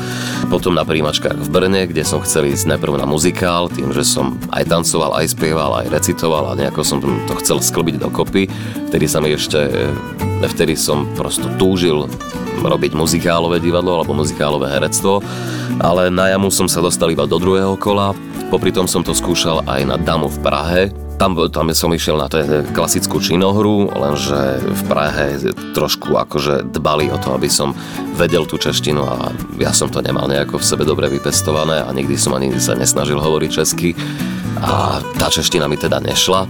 potom 0.53 0.77
na 0.77 0.85
príjimačkách 0.85 1.41
v 1.41 1.49
Brne, 1.49 1.89
kde 1.89 2.05
som 2.05 2.21
chcel 2.21 2.53
ísť 2.53 2.77
najprv 2.77 3.01
na 3.01 3.09
muzikál, 3.09 3.65
tým, 3.73 3.89
že 3.97 4.05
som 4.05 4.37
aj 4.53 4.69
tancoval, 4.69 5.17
aj 5.17 5.33
spieval, 5.33 5.81
aj 5.81 5.89
recitoval 5.89 6.53
a 6.53 6.57
nejako 6.61 6.85
som 6.85 7.01
to 7.01 7.33
chcel 7.41 7.57
sklbiť 7.57 7.97
dokopy. 7.97 8.45
Vtedy 8.93 9.09
sa 9.09 9.25
mi 9.25 9.33
ešte, 9.33 9.89
vtedy 10.45 10.77
som 10.77 11.09
prosto 11.17 11.49
túžil 11.57 12.05
robiť 12.61 12.93
muzikálové 12.93 13.57
divadlo 13.57 13.97
alebo 13.97 14.13
muzikálové 14.13 14.69
herectvo, 14.69 15.25
ale 15.81 16.13
na 16.13 16.29
jamu 16.29 16.53
som 16.53 16.69
sa 16.69 16.77
dostal 16.77 17.09
iba 17.09 17.25
do 17.25 17.41
druhého 17.41 17.73
kola, 17.73 18.13
Popri 18.49 18.73
tom 18.73 18.89
som 18.89 19.05
to 19.05 19.13
skúšal 19.13 19.61
aj 19.69 19.85
na 19.85 19.93
Damu 20.01 20.25
v 20.25 20.41
Prahe, 20.41 20.81
tam, 21.21 21.37
tam 21.53 21.69
som 21.69 21.93
išiel 21.93 22.17
na 22.17 22.25
to 22.25 22.41
klasickú 22.73 23.21
činohru, 23.21 23.93
lenže 23.93 24.57
v 24.63 24.81
Prahe 24.89 25.37
trošku 25.77 26.17
akože 26.17 26.65
dbali 26.73 27.13
o 27.13 27.17
to, 27.21 27.37
aby 27.37 27.45
som 27.45 27.77
vedel 28.17 28.49
tú 28.49 28.57
češtinu 28.57 29.05
a 29.05 29.29
ja 29.61 29.69
som 29.69 29.93
to 29.93 30.01
nemal 30.01 30.25
nejako 30.25 30.57
v 30.57 30.65
sebe 30.65 30.81
dobre 30.81 31.13
vypestované 31.13 31.85
a 31.85 31.93
nikdy 31.93 32.17
som 32.17 32.33
ani 32.33 32.49
sa 32.57 32.73
nesnažil 32.73 33.21
hovoriť 33.21 33.49
česky 33.53 33.93
a 34.57 34.99
tá 35.21 35.27
čeština 35.29 35.69
mi 35.69 35.77
teda 35.77 36.01
nešla. 36.01 36.49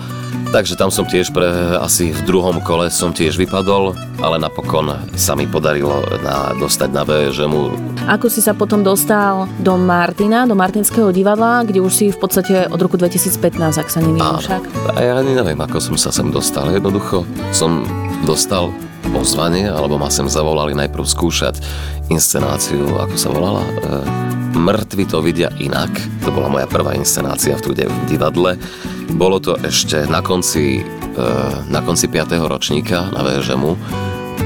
Takže 0.50 0.74
tam 0.74 0.90
som 0.90 1.06
tiež 1.06 1.30
pre, 1.30 1.46
asi 1.78 2.10
v 2.10 2.22
druhom 2.26 2.58
kole 2.66 2.90
som 2.90 3.14
tiež 3.14 3.38
vypadol, 3.38 3.94
ale 4.18 4.42
napokon 4.42 4.90
sa 5.14 5.38
mi 5.38 5.46
podarilo 5.46 6.02
na, 6.26 6.58
dostať 6.58 6.90
na 6.90 7.06
VŽMu. 7.06 7.78
Ako 8.10 8.34
si 8.34 8.42
sa 8.42 8.58
potom 8.58 8.82
dostal 8.82 9.46
do 9.62 9.78
Martina, 9.78 10.50
do 10.50 10.58
Martinského 10.58 11.14
divadla, 11.14 11.62
kde 11.70 11.86
už 11.86 11.94
si 11.94 12.06
v 12.10 12.18
podstate 12.18 12.66
od 12.66 12.82
roku 12.82 12.98
2015, 12.98 13.78
ak 13.78 13.90
sa 13.94 14.02
nemýlim 14.02 14.42
však? 14.42 14.62
A 14.98 15.00
ja 15.06 15.14
ani 15.22 15.38
neviem, 15.38 15.60
ako 15.62 15.78
som 15.78 15.96
sa 16.02 16.10
sem 16.10 16.34
dostal. 16.34 16.66
Jednoducho 16.74 17.30
som 17.54 17.86
dostal 18.26 18.74
pozvanie, 19.14 19.70
alebo 19.70 20.02
ma 20.02 20.10
sem 20.10 20.26
zavolali 20.26 20.74
najprv 20.74 21.06
skúšať 21.06 21.62
inscenáciu, 22.10 22.90
ako 22.98 23.16
sa 23.22 23.30
volala? 23.30 23.62
E- 23.86 24.39
Mŕtvi 24.50 25.06
to 25.06 25.22
vidia 25.22 25.54
inak. 25.62 25.94
To 26.26 26.34
bola 26.34 26.50
moja 26.50 26.66
prvá 26.66 26.98
inscenácia 26.98 27.54
v 27.54 27.86
v 27.86 27.98
divadle. 28.10 28.58
Bolo 29.14 29.38
to 29.38 29.54
ešte 29.62 30.10
na 30.10 30.26
konci, 30.26 30.82
e, 30.82 31.28
na 31.70 31.82
konci 31.86 32.10
5. 32.10 32.50
ročníka 32.50 33.14
na 33.14 33.22
VŽMu. 33.22 33.78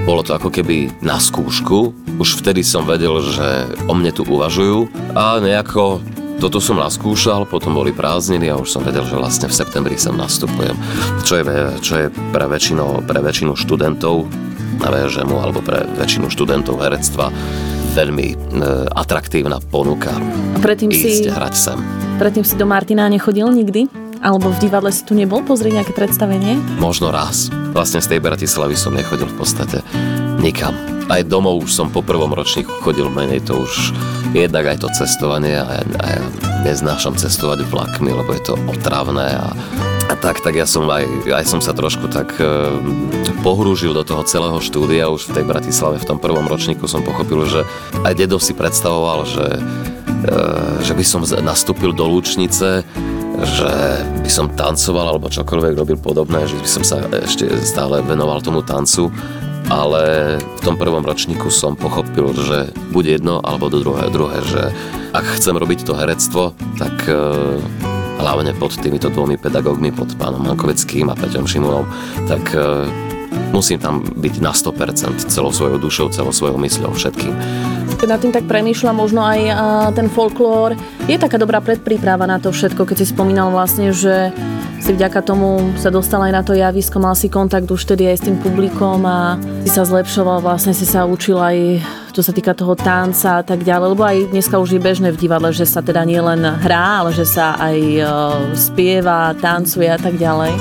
Bolo 0.03 0.21
to 0.25 0.35
ako 0.35 0.51
keby 0.51 0.91
na 0.99 1.15
skúšku. 1.21 1.95
Už 2.19 2.43
vtedy 2.43 2.67
som 2.67 2.83
vedel, 2.83 3.23
že 3.23 3.71
o 3.87 3.95
mne 3.95 4.11
tu 4.11 4.27
uvažujú 4.27 4.91
a 5.15 5.39
nejako 5.39 6.03
toto 6.43 6.59
som 6.59 6.75
naskúšal, 6.75 7.47
potom 7.47 7.71
boli 7.71 7.95
prázdniny 7.95 8.51
a 8.51 8.59
už 8.59 8.67
som 8.67 8.83
vedel, 8.83 9.07
že 9.07 9.15
vlastne 9.15 9.47
v 9.47 9.55
septembri 9.55 9.95
sem 9.95 10.11
nastupujem. 10.11 10.75
Čo 11.23 11.39
je, 11.39 11.43
čo 11.79 11.93
je 11.95 12.07
pre, 12.35 12.45
väčšinu, 12.51 13.07
pre 13.07 13.23
väčšinu 13.23 13.55
študentov 13.55 14.27
na 14.83 14.91
VŽMu 14.91 15.39
alebo 15.39 15.63
pre 15.63 15.87
väčšinu 15.95 16.27
študentov 16.27 16.83
herectva 16.83 17.31
veľmi 17.93 18.27
e, 18.33 18.35
atraktívna 18.91 19.61
ponuka. 19.61 20.11
Predtým 20.59 20.89
ísť 20.89 21.05
si, 21.05 21.29
hrať 21.29 21.53
sem. 21.53 21.77
predtým 22.17 22.41
si 22.41 22.57
do 22.57 22.65
Martina 22.65 23.05
nechodil 23.07 23.47
nikdy? 23.53 23.87
Alebo 24.23 24.49
v 24.55 24.57
divadle 24.63 24.89
si 24.89 25.03
tu 25.03 25.13
nebol 25.13 25.43
pozrieť 25.43 25.83
nejaké 25.83 25.93
predstavenie? 25.93 26.55
Možno 26.79 27.11
raz. 27.11 27.51
Vlastne 27.75 27.99
z 27.99 28.15
tej 28.15 28.19
Bratislavy 28.23 28.73
som 28.79 28.95
nechodil 28.95 29.27
v 29.27 29.35
podstate 29.35 29.83
nikam. 30.39 30.71
Aj 31.11 31.19
domov 31.27 31.67
už 31.67 31.71
som 31.75 31.91
po 31.91 31.99
prvom 31.99 32.31
ročníku 32.31 32.71
chodil 32.79 33.11
menej, 33.11 33.43
to 33.43 33.67
už 33.67 33.91
jednak 34.31 34.63
aj 34.63 34.79
to 34.79 34.87
cestovanie 34.95 35.59
a, 35.59 35.83
a 35.83 36.07
neznášam 36.63 37.19
cestovať 37.19 37.67
vlakmi, 37.67 38.09
lebo 38.15 38.31
je 38.31 38.41
to 38.47 38.53
otravné 38.71 39.35
a, 39.35 39.51
a 40.07 40.13
tak, 40.15 40.39
tak 40.39 40.55
ja 40.55 40.63
som 40.63 40.87
aj, 40.87 41.03
aj 41.27 41.43
som 41.43 41.59
sa 41.59 41.75
trošku 41.75 42.07
tak 42.07 42.39
e, 42.39 42.71
pohrúžil 43.43 43.91
do 43.91 44.07
toho 44.07 44.23
celého 44.23 44.57
štúdia. 44.63 45.11
Už 45.11 45.27
v 45.27 45.43
tej 45.43 45.45
Bratislave 45.45 45.99
v 45.99 46.07
tom 46.07 46.17
prvom 46.23 46.47
ročníku 46.47 46.87
som 46.87 47.03
pochopil, 47.03 47.43
že 47.45 47.61
aj 48.07 48.13
dedo 48.15 48.39
si 48.39 48.55
predstavoval, 48.55 49.27
že, 49.27 49.47
e, 50.23 50.39
že 50.87 50.93
by 50.95 51.03
som 51.03 51.21
nastúpil 51.43 51.91
do 51.91 52.07
Lúčnice 52.07 52.87
že 53.43 53.73
by 54.23 54.29
som 54.29 54.45
tancoval 54.53 55.17
alebo 55.17 55.25
čokoľvek 55.25 55.73
robil 55.73 55.97
podobné, 55.97 56.45
že 56.45 56.53
by 56.53 56.69
som 56.69 56.83
sa 56.85 56.97
ešte 57.11 57.49
stále 57.65 57.99
venoval 58.05 58.39
tomu 58.39 58.61
tancu. 58.61 59.09
Ale 59.71 60.37
v 60.37 60.61
tom 60.61 60.75
prvom 60.75 61.01
ročníku 61.01 61.47
som 61.47 61.73
pochopil, 61.73 62.35
že 62.35 62.69
buď 62.93 63.19
jedno 63.19 63.41
alebo 63.41 63.71
do 63.71 63.81
druhé, 63.81 64.11
druhé 64.11 64.37
že 64.43 64.69
ak 65.13 65.25
chcem 65.37 65.53
robiť 65.53 65.85
to 65.85 65.93
herectvo, 65.93 66.57
tak 66.81 67.05
e, 67.05 67.13
hlavne 68.17 68.57
pod 68.57 68.73
týmito 68.81 69.13
dvomi 69.13 69.37
pedagógmi, 69.37 69.93
pod 69.93 70.17
pánom 70.17 70.41
Mankoveckým 70.41 71.05
a 71.07 71.15
Peťom 71.15 71.45
Šimunom, 71.45 71.85
tak 72.25 72.41
e, 72.57 72.89
musím 73.53 73.77
tam 73.77 74.01
byť 74.01 74.35
na 74.41 74.49
100% 74.49 75.29
celou 75.29 75.53
svojou 75.53 75.77
dušou, 75.77 76.09
celou 76.09 76.33
svojou 76.33 76.57
mysľou, 76.57 76.97
všetkým. 76.97 77.33
Keď 78.01 78.07
nad 78.09 78.19
tým 78.19 78.33
tak 78.33 78.49
premýšľam, 78.49 78.97
možno 78.97 79.21
aj 79.21 79.39
a, 79.47 79.53
ten 79.93 80.09
folklór 80.09 80.73
je 81.05 81.17
taká 81.21 81.37
dobrá 81.37 81.61
predpríprava 81.61 82.25
na 82.25 82.41
to 82.41 82.49
všetko, 82.49 82.89
keď 82.89 83.05
si 83.05 83.13
spomínal 83.13 83.53
vlastne, 83.53 83.93
že 83.93 84.33
si 84.81 84.91
vďaka 84.91 85.23
tomu 85.23 85.77
sa 85.79 85.93
dostal 85.93 86.25
aj 86.25 86.33
na 86.33 86.41
to 86.41 86.57
javisko, 86.57 86.99
mal 86.99 87.13
si 87.13 87.29
kontakt 87.29 87.69
už 87.69 87.85
tedy 87.85 88.09
aj 88.09 88.17
s 88.19 88.25
tým 88.25 88.41
publikom 88.41 89.05
a 89.05 89.37
si 89.63 89.71
sa 89.71 89.85
zlepšoval, 89.85 90.43
vlastne 90.43 90.73
si 90.75 90.83
sa 90.83 91.05
učil 91.07 91.39
aj 91.39 91.57
čo 92.13 92.21
sa 92.21 92.29
týka 92.29 92.53
toho 92.53 92.77
tanca 92.77 93.41
a 93.41 93.43
tak 93.43 93.65
ďalej, 93.65 93.87
lebo 93.97 94.05
aj 94.05 94.17
dneska 94.29 94.61
už 94.61 94.77
je 94.77 94.81
bežné 94.85 95.09
v 95.09 95.17
divadle, 95.17 95.49
že 95.49 95.65
sa 95.65 95.81
teda 95.81 96.05
nie 96.05 96.21
len 96.21 96.45
hrá, 96.45 97.01
ale 97.01 97.09
že 97.09 97.25
sa 97.25 97.57
aj 97.57 97.77
e, 97.81 98.01
spieva, 98.53 99.33
tancuje 99.41 99.89
a 99.89 99.97
tak 99.97 100.21
ďalej. 100.21 100.53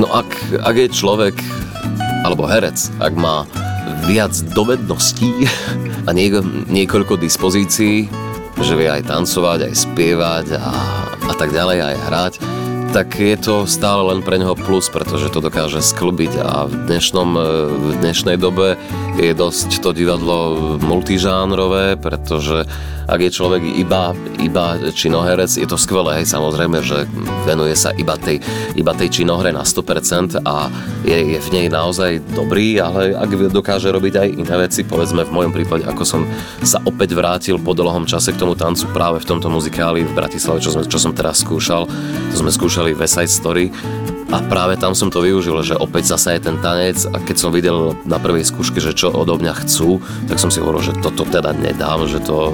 No 0.00 0.08
ak, 0.08 0.28
ak 0.64 0.74
je 0.80 0.88
človek, 0.88 1.36
alebo 2.24 2.48
herec, 2.48 2.88
ak 3.04 3.12
má 3.20 3.44
viac 4.08 4.32
dovedností 4.56 5.44
a 6.08 6.10
nieko, 6.16 6.40
niekoľko 6.72 7.20
dispozícií, 7.20 8.08
že 8.56 8.72
vie 8.72 8.88
aj 8.88 9.12
tancovať, 9.12 9.68
aj 9.68 9.74
spievať 9.76 10.46
a, 10.56 10.72
a 11.28 11.34
tak 11.36 11.52
ďalej, 11.52 11.84
aj 11.84 11.96
hrať, 12.08 12.34
tak 12.96 13.20
je 13.20 13.36
to 13.36 13.68
stále 13.68 14.08
len 14.08 14.24
pre 14.24 14.40
neho 14.40 14.56
plus, 14.56 14.88
pretože 14.88 15.28
to 15.28 15.44
dokáže 15.44 15.84
sklbiť 15.84 16.32
a 16.40 16.64
v, 16.64 16.72
dnešnom, 16.88 17.28
e, 17.36 17.40
v 17.68 17.88
dnešnej 18.00 18.40
dobe 18.40 18.80
je 19.18 19.34
dosť 19.34 19.82
to 19.82 19.90
divadlo 19.90 20.78
multižánrové, 20.78 21.98
pretože 21.98 22.62
ak 23.08 23.18
je 23.24 23.34
človek 23.34 23.62
iba, 23.80 24.12
iba 24.38 24.78
činoherec, 24.92 25.48
je 25.58 25.66
to 25.66 25.80
skvelé, 25.80 26.22
hej, 26.22 26.28
samozrejme, 26.28 26.78
že 26.84 27.08
venuje 27.48 27.72
sa 27.74 27.90
iba 27.96 28.14
tej, 28.20 28.38
iba 28.78 28.92
tej 28.94 29.20
činohre 29.20 29.50
na 29.50 29.64
100% 29.66 30.44
a 30.44 30.70
je, 31.02 31.18
je 31.34 31.38
v 31.40 31.48
nej 31.50 31.66
naozaj 31.72 32.20
dobrý, 32.36 32.78
ale 32.78 33.16
ak 33.16 33.50
dokáže 33.50 33.90
robiť 33.90 34.14
aj 34.22 34.28
iné 34.38 34.54
veci, 34.60 34.84
povedzme 34.84 35.24
v 35.24 35.34
mojom 35.34 35.52
prípade, 35.56 35.88
ako 35.88 36.04
som 36.04 36.22
sa 36.60 36.78
opäť 36.84 37.16
vrátil 37.16 37.56
po 37.58 37.72
dlhom 37.72 38.04
čase 38.04 38.36
k 38.36 38.40
tomu 38.44 38.54
tancu 38.54 38.86
práve 38.92 39.24
v 39.24 39.28
tomto 39.34 39.48
muzikáli 39.48 40.04
v 40.04 40.12
Bratislave, 40.14 40.62
čo, 40.62 40.70
sme, 40.76 40.84
čo 40.86 41.00
som 41.00 41.16
teraz 41.16 41.42
skúšal, 41.42 41.88
to 42.30 42.36
sme 42.36 42.52
skúšali 42.52 42.92
West 42.94 43.16
Side 43.16 43.32
Story 43.32 43.72
a 44.28 44.44
práve 44.44 44.76
tam 44.76 44.92
som 44.92 45.08
to 45.08 45.24
využil, 45.24 45.56
že 45.64 45.72
opäť 45.72 46.12
zasa 46.12 46.36
je 46.36 46.52
ten 46.52 46.56
tanec 46.60 47.00
a 47.08 47.16
keď 47.16 47.36
som 47.40 47.48
videl 47.48 47.96
na 48.04 48.20
prvej 48.20 48.44
skúške, 48.44 48.76
že 48.76 48.92
čo 48.92 49.08
odo 49.08 49.40
mňa 49.40 49.64
chcú, 49.64 50.04
tak 50.28 50.36
som 50.36 50.52
si 50.52 50.60
hovoril, 50.60 50.84
že 50.84 50.92
toto 51.00 51.24
teda 51.24 51.56
nedám, 51.56 52.04
že 52.04 52.20
to 52.20 52.52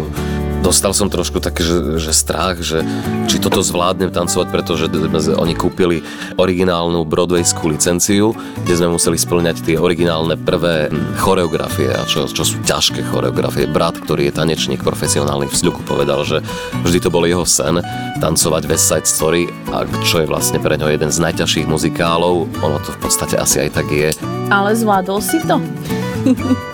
dostal 0.65 0.97
som 0.97 1.13
trošku 1.13 1.45
taký, 1.45 1.61
že, 1.61 1.77
že 2.01 2.13
strach, 2.17 2.65
že 2.65 2.81
či 3.29 3.37
toto 3.37 3.61
zvládnem 3.61 4.09
tancovať, 4.09 4.49
pretože 4.49 4.89
oni 5.37 5.53
kúpili 5.53 6.01
originálnu 6.41 7.05
broadwayskú 7.05 7.69
licenciu, 7.69 8.33
kde 8.65 8.75
sme 8.81 8.97
museli 8.97 9.21
splňať 9.21 9.61
tie 9.61 9.77
originálne 9.77 10.41
prvé 10.41 10.89
choreografie, 11.21 11.93
a 11.93 12.09
čo, 12.09 12.25
čo 12.25 12.49
sú 12.49 12.65
ťažké 12.65 13.05
choreografie. 13.13 13.69
Brat, 13.69 14.01
ktorý 14.01 14.33
je 14.33 14.37
tanečník 14.41 14.81
profesionálny 14.81 15.53
v 15.53 15.55
Sľuku, 15.55 15.85
povedal, 15.85 16.25
že 16.25 16.41
vždy 16.81 16.99
to 17.05 17.13
bol 17.13 17.29
jeho 17.29 17.45
sen 17.45 17.85
tancovať 18.25 18.63
West 18.65 18.89
Side 18.89 19.05
Story, 19.05 19.53
a 19.69 19.85
čo 20.01 20.25
je 20.25 20.31
vlastne 20.31 20.57
pre 20.65 20.81
ňo 20.81 20.89
jeden 20.89 21.13
z 21.13 21.21
najťažších 21.21 21.69
muzikálov. 21.69 22.49
Ono 22.65 22.79
to 22.81 22.97
v 22.97 22.99
podstate 23.05 23.37
asi 23.37 23.69
aj 23.69 23.71
tak 23.77 23.87
je. 23.93 24.17
Ale 24.49 24.73
zvládol 24.73 25.21
si 25.21 25.45
to? 25.45 25.61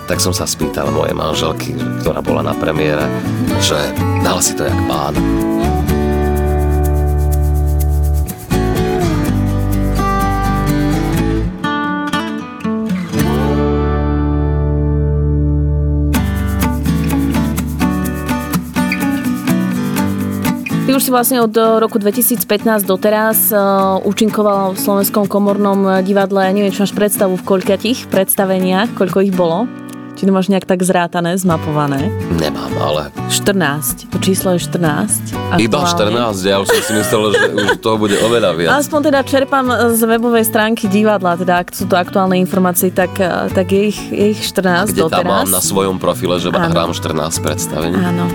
Tak 0.07 0.23
som 0.23 0.31
sa 0.31 0.47
spýtal 0.47 0.91
mojej 0.91 1.15
manželky, 1.15 1.75
ktorá 2.03 2.23
bola 2.23 2.51
na 2.51 2.55
premiére, 2.55 3.03
že 3.59 3.77
dal 4.23 4.39
si 4.39 4.55
to 4.55 4.67
jak 4.67 4.79
pán. 4.87 5.15
Už 21.01 21.09
si 21.09 21.17
vlastne 21.17 21.41
od 21.41 21.57
roku 21.81 21.97
2015 21.97 22.85
doteraz 22.85 23.49
uh, 23.49 23.97
účinkoval 24.05 24.77
v 24.77 24.79
Slovenskom 24.85 25.25
komornom 25.25 26.05
divadle. 26.05 26.45
Neviem, 26.53 26.69
čo 26.69 26.85
máš 26.85 26.93
predstavu 26.93 27.41
v 27.41 27.43
koľkatých 27.57 28.05
predstaveniach, 28.05 28.93
koľko 28.93 29.25
ich 29.25 29.33
bolo? 29.33 29.65
Či 30.13 30.29
to 30.29 30.31
máš 30.37 30.53
nejak 30.53 30.69
tak 30.69 30.85
zrátané, 30.85 31.33
zmapované? 31.41 32.13
Nemám, 32.37 32.69
ale... 32.77 33.09
14. 33.33 34.13
To 34.13 34.21
číslo 34.21 34.53
je 34.53 34.61
14. 34.61 35.33
Iba 35.57 35.89
14, 35.89 36.37
ja 36.45 36.61
už 36.61 36.69
som 36.69 36.81
si 36.85 36.93
myslel, 36.93 37.21
že 37.33 37.45
už 37.49 37.69
toho 37.81 37.97
bude 37.97 38.21
oveľa 38.21 38.53
viac. 38.53 38.85
Aspoň 38.85 39.09
teda 39.09 39.25
čerpám 39.25 39.97
z 39.97 40.05
webovej 40.05 40.45
stránky 40.45 40.85
divadla, 40.85 41.33
teda 41.33 41.65
ak 41.65 41.73
sú 41.73 41.89
to 41.89 41.97
aktuálne 41.97 42.37
informácie, 42.37 42.93
tak, 42.93 43.09
tak 43.49 43.73
je, 43.73 43.89
ich, 43.89 43.97
je 44.13 44.37
ich 44.37 44.41
14 44.45 44.93
Kde 44.93 45.09
doteraz. 45.09 45.17
tam 45.17 45.25
mám 45.25 45.49
na 45.49 45.65
svojom 45.65 45.97
profile, 45.97 46.37
že 46.37 46.53
Áno. 46.53 46.69
hrám 46.69 46.93
14 46.93 47.41
predstavení. 47.41 47.97
Áno. 47.97 48.29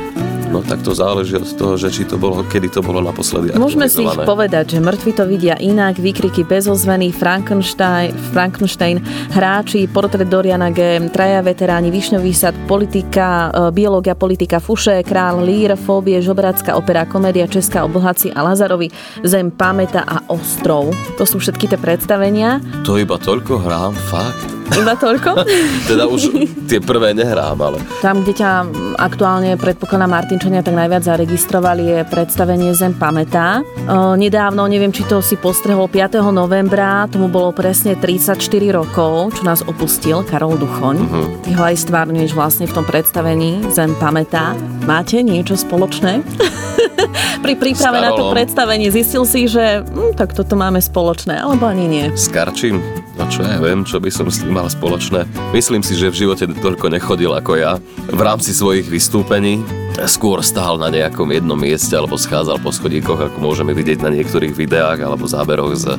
No 0.57 0.65
tak 0.65 0.81
to 0.81 0.97
záleží 0.97 1.37
od 1.37 1.53
toho, 1.53 1.77
že 1.77 1.93
či 1.93 2.09
to 2.09 2.17
bolo, 2.17 2.41
kedy 2.49 2.73
to 2.73 2.81
bolo 2.81 3.05
naposledy 3.05 3.53
Môžeme 3.61 3.93
si 3.93 4.09
ich 4.09 4.17
povedať, 4.25 4.73
že 4.73 4.81
mŕtvi 4.81 5.13
to 5.13 5.29
vidia 5.29 5.53
inak, 5.61 6.01
výkriky 6.01 6.49
bez 6.49 6.65
ozveny, 6.65 7.13
Frankenstein, 7.13 8.17
Frankenstein, 8.33 9.05
hráči, 9.37 9.85
portrét 9.85 10.25
Doriana 10.25 10.73
G, 10.73 10.97
traja 11.13 11.45
veteráni, 11.45 11.93
Višňový 11.93 12.33
sad, 12.33 12.57
politika, 12.65 13.53
e, 13.53 13.69
biológia, 13.69 14.17
politika, 14.17 14.57
Fuše, 14.57 15.05
Král, 15.05 15.45
Lír, 15.45 15.77
Fóbie, 15.77 16.25
Žobracká 16.25 16.73
opera, 16.73 17.05
komédia, 17.05 17.45
Česká 17.45 17.85
o 17.85 17.93
Bohaci 17.93 18.33
a 18.33 18.41
Lazarovi, 18.41 18.89
Zem, 19.29 19.53
Pamäta 19.53 20.09
a 20.09 20.25
Ostrov. 20.33 20.89
To 21.21 21.29
sú 21.29 21.37
všetky 21.37 21.69
tie 21.69 21.77
predstavenia. 21.77 22.65
To 22.89 22.97
iba 22.97 23.21
toľko 23.21 23.61
hrám, 23.61 23.93
fakt. 23.93 24.56
Iba 24.75 24.99
toľko? 24.99 25.47
Teda 25.91 26.05
už 26.11 26.35
tie 26.67 26.83
prvé 26.83 27.15
nehrám, 27.15 27.55
ale 27.63 27.79
Tam, 28.03 28.27
kde 28.27 28.43
ťa 28.43 28.51
aktuálne 28.99 29.55
predpokladá 29.55 30.11
Martinčania 30.11 30.67
tak 30.67 30.75
najviac 30.75 31.07
zaregistrovali 31.07 31.83
je 31.87 31.99
predstavenie 32.11 32.75
Zem 32.75 32.97
pamätá. 32.99 33.63
O, 33.87 34.19
nedávno, 34.19 34.67
neviem, 34.67 34.91
či 34.91 35.07
to 35.07 35.23
si 35.23 35.39
postrehol, 35.39 35.87
5. 35.87 36.19
novembra, 36.35 37.07
tomu 37.07 37.31
bolo 37.31 37.55
presne 37.55 37.95
34 37.95 38.37
rokov, 38.75 39.39
čo 39.39 39.43
nás 39.47 39.63
opustil 39.63 40.27
Karol 40.27 40.59
Duchoň. 40.59 40.97
Uh-huh. 40.99 41.27
Ty 41.47 41.51
ho 41.55 41.63
aj 41.71 41.77
stvárňuješ 41.87 42.33
vlastne 42.35 42.67
v 42.67 42.75
tom 42.75 42.85
predstavení 42.85 43.63
Zem 43.71 43.95
pamätá. 43.97 44.59
Máte 44.85 45.23
niečo 45.23 45.55
spoločné? 45.55 46.21
Pri 47.45 47.55
príprave 47.55 48.03
na 48.03 48.11
to 48.17 48.35
predstavenie 48.35 48.91
zistil 48.91 49.23
si, 49.23 49.47
že 49.47 49.87
hm, 49.87 50.19
tak 50.19 50.35
toto 50.35 50.59
máme 50.59 50.83
spoločné, 50.83 51.39
alebo 51.39 51.71
ani 51.71 51.87
nie. 51.87 52.07
s 52.11 52.27
Karčím 52.27 53.06
No 53.17 53.25
čo 53.33 53.41
ja 53.49 53.57
viem, 53.57 53.81
čo 53.81 53.97
by 53.97 54.13
som 54.13 54.29
s 54.29 54.45
tým 54.45 54.53
mal 54.53 54.69
spoločné. 54.69 55.25
Myslím 55.57 55.81
si, 55.81 55.97
že 55.97 56.13
v 56.13 56.29
živote 56.29 56.45
toľko 56.53 56.93
nechodil 56.93 57.33
ako 57.33 57.57
ja. 57.57 57.81
V 58.13 58.21
rámci 58.21 58.53
svojich 58.53 58.85
vystúpení 58.93 59.65
skôr 60.05 60.45
stál 60.45 60.77
na 60.77 60.93
nejakom 60.93 61.33
jednom 61.33 61.57
mieste 61.57 61.97
alebo 61.97 62.21
schádzal 62.21 62.61
po 62.61 62.69
schodíkoch, 62.69 63.33
ako 63.33 63.37
môžeme 63.41 63.73
vidieť 63.73 64.05
na 64.05 64.13
niektorých 64.13 64.53
videách 64.53 65.01
alebo 65.01 65.25
záberoch 65.25 65.73
z 65.73 65.97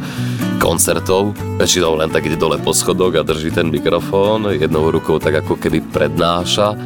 koncertov. 0.62 1.34
Väčšinou 1.58 1.98
len 1.98 2.14
tak 2.14 2.30
ide 2.30 2.38
dole 2.38 2.62
po 2.62 2.70
schodok 2.70 3.18
a 3.18 3.26
drží 3.26 3.50
ten 3.50 3.74
mikrofón 3.74 4.54
jednou 4.54 4.94
rukou 4.94 5.18
tak 5.18 5.42
ako 5.42 5.58
keby 5.58 5.82
prednáša 5.90 6.74
e, 6.74 6.78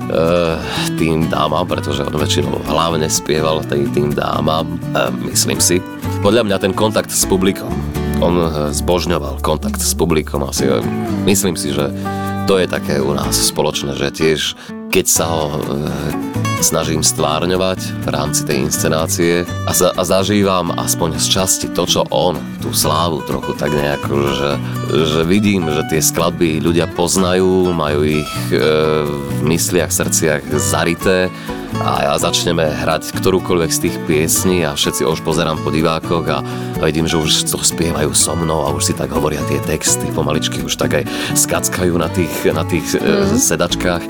tým 0.96 1.28
dámam, 1.28 1.68
pretože 1.68 2.08
on 2.08 2.16
väčšinou 2.16 2.64
hlavne 2.72 3.12
spieval 3.12 3.60
tým, 3.68 4.16
dámam, 4.16 4.80
e, 4.96 5.12
myslím 5.28 5.60
si. 5.60 5.84
Podľa 6.24 6.48
mňa 6.48 6.58
ten 6.64 6.72
kontakt 6.72 7.12
s 7.12 7.28
publikom 7.28 8.01
on 8.22 8.34
eh, 8.38 8.50
zbožňoval 8.72 9.42
kontakt 9.42 9.82
s 9.82 9.98
publikom 9.98 10.46
asi. 10.46 10.70
Eh, 10.70 10.80
myslím 11.26 11.58
si, 11.58 11.74
že 11.74 11.90
to 12.46 12.62
je 12.62 12.70
také 12.70 13.02
u 13.02 13.14
nás 13.18 13.34
spoločné, 13.34 13.98
že 13.98 14.10
tiež 14.14 14.40
keď 14.92 15.08
sa 15.08 15.24
ho 15.24 15.56
e, 15.56 15.60
snažím 16.60 17.00
stvárňovať 17.00 17.80
v 18.04 18.08
rámci 18.12 18.44
tej 18.44 18.68
inscenácie 18.68 19.48
a, 19.64 19.72
za, 19.72 19.96
a 19.96 20.04
zažívam 20.04 20.76
aspoň 20.76 21.16
z 21.16 21.26
časti 21.40 21.68
to, 21.72 21.88
čo 21.88 22.04
on, 22.12 22.36
tú 22.60 22.76
slávu 22.76 23.24
trochu 23.24 23.56
tak 23.56 23.72
nejako, 23.72 24.36
že, 24.36 24.52
že 24.92 25.22
vidím, 25.24 25.72
že 25.72 25.88
tie 25.88 26.04
skladby 26.04 26.60
ľudia 26.60 26.92
poznajú, 26.92 27.72
majú 27.72 28.04
ich 28.04 28.32
e, 28.52 28.60
v 29.08 29.42
mysliach, 29.48 29.90
srdciach 29.96 30.44
zarité 30.60 31.32
a 31.80 32.04
ja 32.04 32.14
začneme 32.20 32.68
hrať 32.68 33.16
ktorúkoľvek 33.16 33.72
z 33.72 33.80
tých 33.88 33.96
piesní 34.04 34.68
a 34.68 34.76
všetci 34.76 35.08
už 35.08 35.24
pozerám 35.24 35.56
po 35.64 35.72
divákoch 35.72 36.26
a 36.28 36.44
vidím, 36.84 37.08
že 37.08 37.16
už 37.16 37.48
to 37.48 37.62
spievajú 37.62 38.12
so 38.12 38.36
mnou 38.36 38.68
a 38.68 38.74
už 38.76 38.92
si 38.92 38.94
tak 38.98 39.16
hovoria 39.16 39.40
tie 39.48 39.62
texty, 39.64 40.10
pomaličky 40.12 40.60
už 40.66 40.76
tak 40.76 41.00
aj 41.00 41.04
skackajú 41.38 41.96
na 41.96 42.12
tých, 42.12 42.34
na 42.52 42.68
tých 42.68 42.84
mm. 43.00 43.38
sedačkách. 43.40 44.04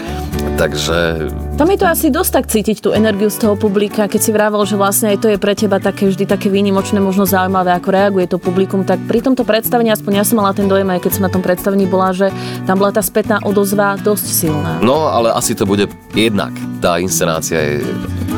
Takže... 0.57 1.29
Tam 1.61 1.69
je 1.69 1.77
to 1.77 1.85
asi 1.85 2.09
dosť 2.09 2.31
tak 2.33 2.45
cítiť 2.49 2.81
tú 2.81 2.89
energiu 2.89 3.29
z 3.29 3.45
toho 3.45 3.53
publika, 3.53 4.09
keď 4.09 4.17
si 4.17 4.33
vravel, 4.33 4.65
že 4.65 4.73
vlastne 4.73 5.13
aj 5.13 5.21
to 5.21 5.29
je 5.29 5.37
pre 5.37 5.53
teba 5.53 5.77
také 5.77 6.09
vždy 6.09 6.25
také 6.25 6.49
výnimočné, 6.49 6.97
možno 6.97 7.29
zaujímavé, 7.29 7.69
ako 7.77 7.93
reaguje 7.93 8.25
to 8.25 8.41
publikum, 8.41 8.81
tak 8.81 8.97
pri 9.05 9.21
tomto 9.21 9.45
predstavení, 9.45 9.93
aspoň 9.93 10.11
ja 10.17 10.25
som 10.25 10.41
mala 10.41 10.57
ten 10.57 10.65
dojem, 10.65 10.89
aj 10.89 11.05
keď 11.05 11.21
som 11.21 11.21
na 11.21 11.29
tom 11.29 11.45
predstavení 11.45 11.85
bola, 11.85 12.17
že 12.17 12.33
tam 12.65 12.81
bola 12.81 12.89
tá 12.89 13.05
spätná 13.05 13.45
odozva 13.45 13.93
dosť 13.93 14.25
silná. 14.25 14.81
No, 14.81 15.05
ale 15.05 15.37
asi 15.37 15.53
to 15.53 15.69
bude 15.69 15.85
jednak. 16.17 16.49
Tá 16.81 16.97
inscenácia 16.97 17.61
je 17.77 17.85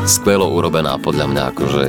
skvelo 0.04 0.52
urobená 0.52 1.00
podľa 1.00 1.32
mňa, 1.32 1.44
akože 1.56 1.84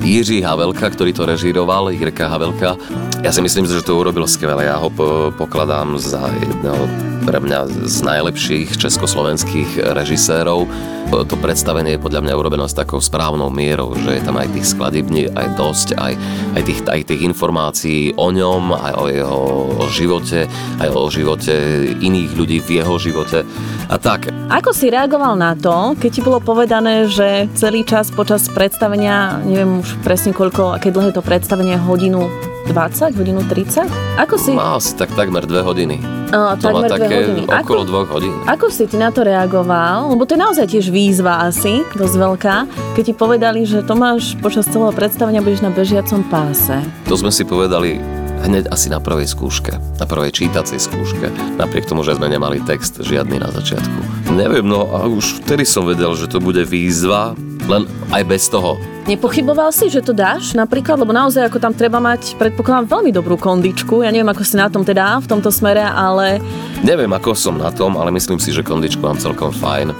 Jiří 0.00 0.40
Havelka, 0.42 0.88
ktorý 0.88 1.12
to 1.12 1.28
režíroval, 1.28 1.92
Jirka 1.92 2.26
Havelka. 2.26 2.74
Ja 3.20 3.30
si 3.30 3.44
myslím, 3.44 3.68
že 3.68 3.84
to 3.84 4.00
urobil 4.00 4.24
skvele. 4.24 4.64
Ja 4.64 4.80
ho 4.80 4.88
pokladám 5.36 6.00
za 6.00 6.24
jedného 6.40 6.84
pre 7.28 7.36
mňa 7.36 7.84
z 7.84 7.96
najlepších 8.00 8.80
československých 8.80 9.92
režisérov. 9.92 10.64
To 11.10 11.36
predstavenie 11.36 11.98
je 11.98 12.02
podľa 12.02 12.22
mňa 12.22 12.38
urobené 12.38 12.64
s 12.70 12.78
takou 12.78 13.02
správnou 13.02 13.50
mierou, 13.50 13.98
že 13.98 14.18
je 14.18 14.22
tam 14.22 14.38
aj 14.38 14.54
tých 14.54 14.66
skladibní, 14.72 15.26
aj 15.34 15.58
dosť, 15.58 15.88
aj, 15.98 16.12
aj, 16.54 16.62
tých, 16.62 16.80
aj 16.86 17.00
tých 17.02 17.22
informácií 17.26 18.14
o 18.14 18.30
ňom, 18.30 18.70
aj 18.78 18.92
o 18.94 19.04
jeho 19.10 19.40
o 19.80 19.86
živote, 19.90 20.46
aj 20.78 20.88
o 20.92 21.10
živote 21.10 21.54
iných 21.98 22.30
ľudí 22.38 22.58
v 22.62 22.82
jeho 22.82 22.94
živote. 23.00 23.42
A 23.90 23.98
tak. 23.98 24.30
Ako 24.50 24.70
si 24.70 24.86
reagoval 24.86 25.34
na 25.34 25.58
to, 25.58 25.98
keď 25.98 26.10
ti 26.14 26.22
bolo 26.22 26.38
povedané, 26.38 27.10
že 27.10 27.50
celý 27.58 27.82
čas 27.82 28.14
počas 28.14 28.46
predstavenia, 28.46 29.42
neviem 29.42 29.82
už 29.82 29.98
presne 30.06 30.30
koľko, 30.30 30.78
aké 30.78 30.94
dlhé 30.94 31.10
to 31.10 31.26
predstavenie, 31.26 31.74
hodinu 31.74 32.49
20, 32.70 33.18
hodinu 33.18 33.42
30? 33.42 33.90
Ako 34.22 34.38
si... 34.38 34.54
Mal 34.54 34.78
si 34.78 34.94
tak 34.94 35.10
takmer 35.18 35.42
dve 35.42 35.66
hodiny. 35.66 35.98
Uh, 36.30 36.54
to 36.54 36.70
takmer 36.70 36.86
dve 36.86 37.06
hodiny. 37.10 37.42
Okolo 37.50 37.82
dvoch 37.82 38.08
hodín. 38.14 38.30
Ako 38.46 38.70
si 38.70 38.86
ty 38.86 38.94
na 38.94 39.10
to 39.10 39.26
reagoval? 39.26 40.14
Lebo 40.14 40.22
to 40.22 40.38
je 40.38 40.40
naozaj 40.40 40.66
tiež 40.70 40.94
výzva 40.94 41.42
asi, 41.42 41.82
dosť 41.98 42.14
veľká, 42.14 42.56
keď 42.94 43.02
ti 43.02 43.14
povedali, 43.14 43.66
že 43.66 43.82
Tomáš 43.82 44.38
počas 44.38 44.70
celého 44.70 44.94
predstavenia 44.94 45.42
budeš 45.42 45.66
na 45.66 45.74
bežiacom 45.74 46.22
páse. 46.30 46.78
To 47.10 47.18
sme 47.18 47.34
si 47.34 47.42
povedali 47.42 47.98
hneď 48.40 48.72
asi 48.72 48.88
na 48.88 49.02
prvej 49.02 49.28
skúške, 49.28 49.76
na 50.00 50.06
prvej 50.08 50.32
čítacej 50.32 50.80
skúške, 50.80 51.28
napriek 51.60 51.84
tomu, 51.84 52.00
že 52.00 52.16
sme 52.16 52.32
nemali 52.32 52.62
text 52.64 53.02
žiadny 53.02 53.36
na 53.36 53.52
začiatku. 53.52 54.32
Neviem, 54.32 54.64
no 54.64 54.88
a 54.94 55.04
už 55.10 55.44
vtedy 55.44 55.68
som 55.68 55.84
vedel, 55.84 56.14
že 56.16 56.30
to 56.30 56.40
bude 56.40 56.62
výzva, 56.64 57.36
len 57.70 57.86
aj 58.10 58.22
bez 58.26 58.50
toho. 58.50 58.74
Nepochyboval 59.06 59.70
si, 59.70 59.86
že 59.86 60.02
to 60.02 60.10
dáš 60.10 60.52
napríklad, 60.58 60.98
lebo 60.98 61.14
naozaj 61.14 61.46
ako 61.46 61.58
tam 61.62 61.72
treba 61.72 62.02
mať, 62.02 62.34
predpokladám, 62.36 62.90
veľmi 62.90 63.10
dobrú 63.14 63.38
kondičku. 63.38 64.02
Ja 64.02 64.10
neviem, 64.10 64.28
ako 64.28 64.42
si 64.42 64.58
na 64.58 64.66
tom 64.66 64.82
teda 64.82 65.22
v 65.22 65.26
tomto 65.30 65.54
smere, 65.54 65.86
ale... 65.86 66.42
Neviem, 66.82 67.10
ako 67.14 67.32
som 67.38 67.54
na 67.56 67.70
tom, 67.70 67.94
ale 67.96 68.10
myslím 68.10 68.42
si, 68.42 68.50
že 68.50 68.66
kondičku 68.66 69.00
mám 69.00 69.18
celkom 69.18 69.54
fajn. 69.54 69.94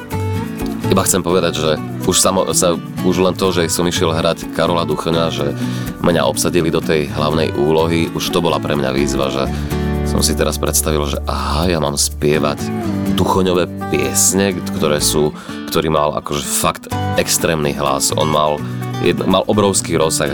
Iba 0.90 1.06
chcem 1.06 1.22
povedať, 1.22 1.54
že 1.54 1.70
už, 2.10 2.16
samo, 2.18 2.50
sa, 2.50 2.74
už 3.06 3.22
len 3.22 3.34
to, 3.38 3.54
že 3.54 3.70
som 3.70 3.86
išiel 3.86 4.10
hrať 4.10 4.50
Karola 4.58 4.82
Duchňa, 4.82 5.24
že 5.30 5.54
mňa 6.02 6.26
obsadili 6.26 6.66
do 6.66 6.82
tej 6.82 7.06
hlavnej 7.14 7.54
úlohy, 7.54 8.10
už 8.10 8.34
to 8.34 8.42
bola 8.42 8.58
pre 8.58 8.74
mňa 8.74 8.90
výzva, 8.90 9.30
že 9.30 9.46
som 10.10 10.18
si 10.18 10.34
teraz 10.34 10.58
predstavil, 10.58 11.06
že 11.06 11.22
aha, 11.30 11.70
ja 11.70 11.78
mám 11.78 11.94
spievať 11.94 12.58
duchoňové 13.20 13.68
piesne, 13.92 14.56
ktoré 14.80 14.96
sú, 15.04 15.36
ktorý 15.68 15.92
mal 15.92 16.16
akože 16.16 16.40
fakt 16.40 16.84
extrémny 17.20 17.76
hlas. 17.76 18.16
On 18.16 18.24
mal 18.24 18.56
jedno, 19.04 19.28
mal 19.28 19.44
obrovský 19.44 20.00
rozsah, 20.00 20.32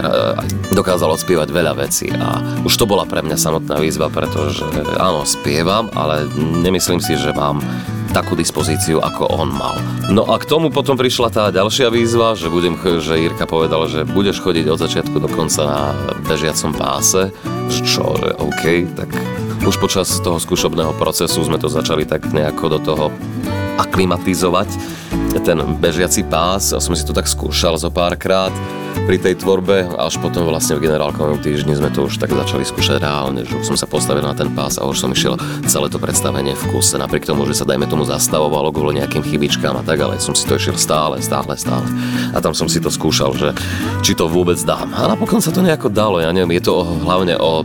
dokázal 0.71 1.19
odspievať 1.19 1.51
veľa 1.51 1.75
vecí 1.83 2.07
a 2.15 2.39
už 2.63 2.79
to 2.79 2.87
bola 2.87 3.03
pre 3.03 3.27
mňa 3.27 3.35
samotná 3.35 3.83
výzva, 3.83 4.07
pretože 4.07 4.63
áno, 5.03 5.27
spievam, 5.27 5.91
ale 5.99 6.31
nemyslím 6.39 7.03
si, 7.03 7.19
že 7.19 7.35
mám 7.35 7.59
takú 8.15 8.39
dispozíciu, 8.39 9.03
ako 9.03 9.29
on 9.35 9.51
mal. 9.51 9.77
No 10.09 10.25
a 10.31 10.39
k 10.39 10.47
tomu 10.47 10.71
potom 10.71 10.95
prišla 10.95 11.29
tá 11.29 11.45
ďalšia 11.51 11.91
výzva, 11.91 12.39
že, 12.39 12.47
budem, 12.49 12.79
že 13.03 13.19
Jirka 13.19 13.51
povedal, 13.51 13.91
že 13.91 14.07
budeš 14.07 14.41
chodiť 14.41 14.65
od 14.71 14.79
začiatku 14.79 15.17
do 15.19 15.29
konca 15.29 15.63
na 15.67 15.81
bežiacom 16.25 16.71
páse, 16.73 17.35
že 17.67 17.81
čo, 17.83 18.15
že 18.17 18.31
OK, 18.41 18.89
tak 18.95 19.11
už 19.67 19.83
počas 19.83 20.23
toho 20.23 20.39
skúšobného 20.39 20.95
procesu 20.95 21.43
sme 21.43 21.59
to 21.59 21.67
začali 21.67 22.07
tak 22.07 22.31
nejako 22.31 22.65
do 22.71 22.79
toho 22.79 23.05
aklimatizovať 23.83 24.71
ten 25.43 25.59
bežiaci 25.79 26.27
pás. 26.27 26.71
Ja 26.71 26.79
som 26.79 26.95
si 26.95 27.03
to 27.03 27.11
tak 27.11 27.27
skúšal 27.27 27.75
zo 27.77 27.91
párkrát 27.91 28.51
pri 29.05 29.21
tej 29.21 29.43
tvorbe, 29.43 29.87
až 30.01 30.17
potom 30.19 30.49
vlastne 30.49 30.79
v 30.79 30.89
generálkovom 30.89 31.39
týždni 31.39 31.77
sme 31.77 31.93
to 31.93 32.09
už 32.09 32.17
tak 32.17 32.33
začali 32.33 32.65
skúšať 32.65 33.03
reálne, 33.03 33.45
že 33.45 33.55
už 33.55 33.75
som 33.75 33.77
sa 33.77 33.85
postavil 33.85 34.25
na 34.25 34.33
ten 34.33 34.49
pás 34.55 34.81
a 34.81 34.89
už 34.89 35.03
som 35.03 35.13
išiel 35.13 35.37
celé 35.69 35.93
to 35.93 36.01
predstavenie 36.01 36.57
v 36.57 36.65
kuse, 36.73 36.97
napriek 36.97 37.29
tomu, 37.29 37.45
že 37.45 37.59
sa 37.59 37.69
dajme 37.69 37.87
tomu 37.87 38.09
zastavovalo 38.09 38.73
kvôli 38.73 38.99
nejakým 38.99 39.23
chybičkám 39.23 39.77
a 39.79 39.87
tak, 39.87 40.01
ale 40.01 40.17
som 40.19 40.33
si 40.33 40.49
to 40.49 40.57
išiel 40.57 40.75
stále, 40.81 41.21
stále, 41.21 41.53
stále. 41.55 41.87
A 42.33 42.41
tam 42.41 42.57
som 42.57 42.67
si 42.67 42.81
to 42.81 42.89
skúšal, 42.89 43.37
že 43.37 43.53
či 44.01 44.17
to 44.17 44.27
vôbec 44.27 44.57
dám. 44.65 44.91
A 44.97 45.11
napokon 45.11 45.45
sa 45.45 45.53
to 45.53 45.63
nejako 45.63 45.93
dalo, 45.93 46.19
ja 46.19 46.33
neviem, 46.33 46.57
je 46.57 46.67
to 46.67 46.83
hlavne 47.05 47.37
o 47.39 47.63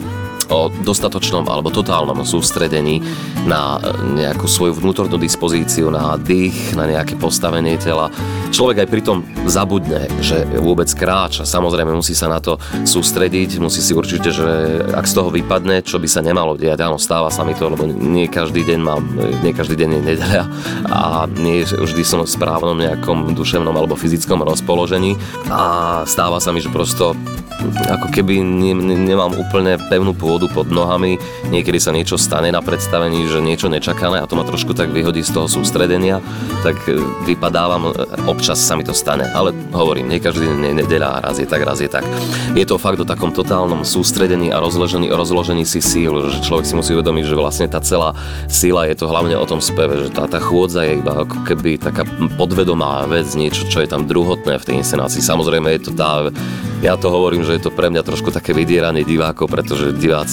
o 0.52 0.68
dostatočnom 0.70 1.48
alebo 1.48 1.72
totálnom 1.72 2.22
sústredení 2.28 3.00
na 3.48 3.80
nejakú 4.14 4.46
svoju 4.46 4.78
vnútornú 4.78 5.16
dispozíciu, 5.16 5.88
na 5.90 6.20
dých, 6.20 6.76
na 6.76 6.86
nejaké 6.86 7.16
postavenie 7.16 7.80
tela. 7.80 8.12
Človek 8.52 8.84
aj 8.86 8.92
pritom 8.92 9.18
zabudne, 9.48 10.12
že 10.20 10.44
vôbec 10.60 10.92
kráča. 10.92 11.48
Samozrejme 11.48 11.96
musí 11.96 12.12
sa 12.12 12.28
na 12.28 12.44
to 12.44 12.60
sústrediť, 12.84 13.58
musí 13.64 13.80
si 13.80 13.96
určite, 13.96 14.30
že 14.30 14.48
ak 14.92 15.08
z 15.08 15.14
toho 15.16 15.32
vypadne, 15.32 15.82
čo 15.82 15.98
by 15.98 16.08
sa 16.12 16.20
nemalo 16.20 16.60
diať, 16.60 16.84
áno, 16.84 17.00
stáva 17.00 17.32
sa 17.32 17.48
mi 17.48 17.56
to, 17.56 17.72
lebo 17.72 17.88
nie 17.88 18.28
každý 18.28 18.68
deň 18.68 18.80
mám, 18.84 19.02
nie 19.42 19.56
každý 19.56 19.80
deň 19.80 19.90
je 19.90 20.02
nedeľa 20.04 20.44
a 20.92 21.00
nie 21.40 21.64
vždy 21.64 22.04
som 22.04 22.22
v 22.22 22.30
správnom 22.30 22.76
nejakom 22.76 23.32
duševnom 23.34 23.74
alebo 23.74 23.96
fyzickom 23.96 24.44
rozpoložení 24.44 25.16
a 25.48 26.04
stáva 26.04 26.44
sa 26.44 26.52
mi, 26.52 26.60
že 26.60 26.74
prosto 26.74 27.16
ako 27.90 28.10
keby 28.10 28.42
ne, 28.42 28.74
ne, 28.74 28.96
nemám 28.98 29.38
úplne 29.38 29.78
pevnú 29.90 30.18
pôdu 30.18 30.40
pod 30.47 30.71
nohami, 30.71 31.19
niekedy 31.51 31.77
sa 31.77 31.91
niečo 31.91 32.15
stane 32.15 32.49
na 32.49 32.63
predstavení, 32.63 33.27
že 33.27 33.43
niečo 33.43 33.67
nečakané 33.67 34.23
a 34.23 34.30
to 34.30 34.39
ma 34.39 34.47
trošku 34.47 34.71
tak 34.73 34.89
vyhodí 34.89 35.21
z 35.21 35.36
toho 35.36 35.51
sústredenia, 35.51 36.23
tak 36.63 36.80
e, 36.88 36.97
vypadávam, 37.27 37.91
e, 37.91 38.08
občas 38.30 38.62
sa 38.62 38.80
mi 38.80 38.88
to 38.88 38.95
stane, 38.95 39.27
ale 39.36 39.51
hovorím, 39.75 40.08
nie 40.08 40.23
každý 40.23 40.47
deň 40.47 40.86
nedeľa, 40.86 41.25
raz 41.25 41.38
je 41.38 41.47
tak, 41.49 41.62
raz 41.65 41.84
je 41.84 41.89
tak. 41.91 42.08
Je 42.56 42.63
to 42.63 42.80
fakt 42.80 43.01
o 43.01 43.06
takom 43.06 43.36
totálnom 43.36 43.84
sústredení 43.84 44.54
a 44.54 44.63
rozložení, 44.63 45.12
rozložení 45.12 45.67
si 45.67 45.84
síl, 45.84 46.13
že 46.32 46.39
človek 46.39 46.63
si 46.63 46.77
musí 46.80 46.95
uvedomiť, 46.95 47.25
že 47.27 47.36
vlastne 47.36 47.67
tá 47.67 47.84
celá 47.84 48.15
sila 48.47 48.88
je 48.88 48.95
to 48.95 49.12
hlavne 49.12 49.36
o 49.36 49.45
tom 49.49 49.60
speve, 49.60 50.08
že 50.08 50.10
tá, 50.15 50.30
tá 50.30 50.39
chôdza 50.39 50.88
je 50.88 51.04
iba 51.04 51.25
ako 51.27 51.43
keby 51.43 51.75
taká 51.75 52.08
podvedomá 52.39 53.04
vec, 53.12 53.27
niečo, 53.36 53.67
čo 53.67 53.84
je 53.84 53.91
tam 53.91 54.08
druhotné 54.08 54.56
v 54.56 54.67
tej 54.67 54.75
inscenácii. 54.80 55.19
Samozrejme 55.19 55.67
je 55.75 55.82
to 55.89 55.91
tá, 55.91 56.32
ja 56.80 56.95
to 56.95 57.12
hovorím, 57.12 57.43
že 57.43 57.60
je 57.60 57.67
to 57.67 57.75
pre 57.75 57.91
mňa 57.91 58.08
trošku 58.08 58.32
také 58.32 58.56
vydieranie 58.56 59.04
divákov, 59.04 59.51
pretože 59.51 59.91
diváci 59.99 60.31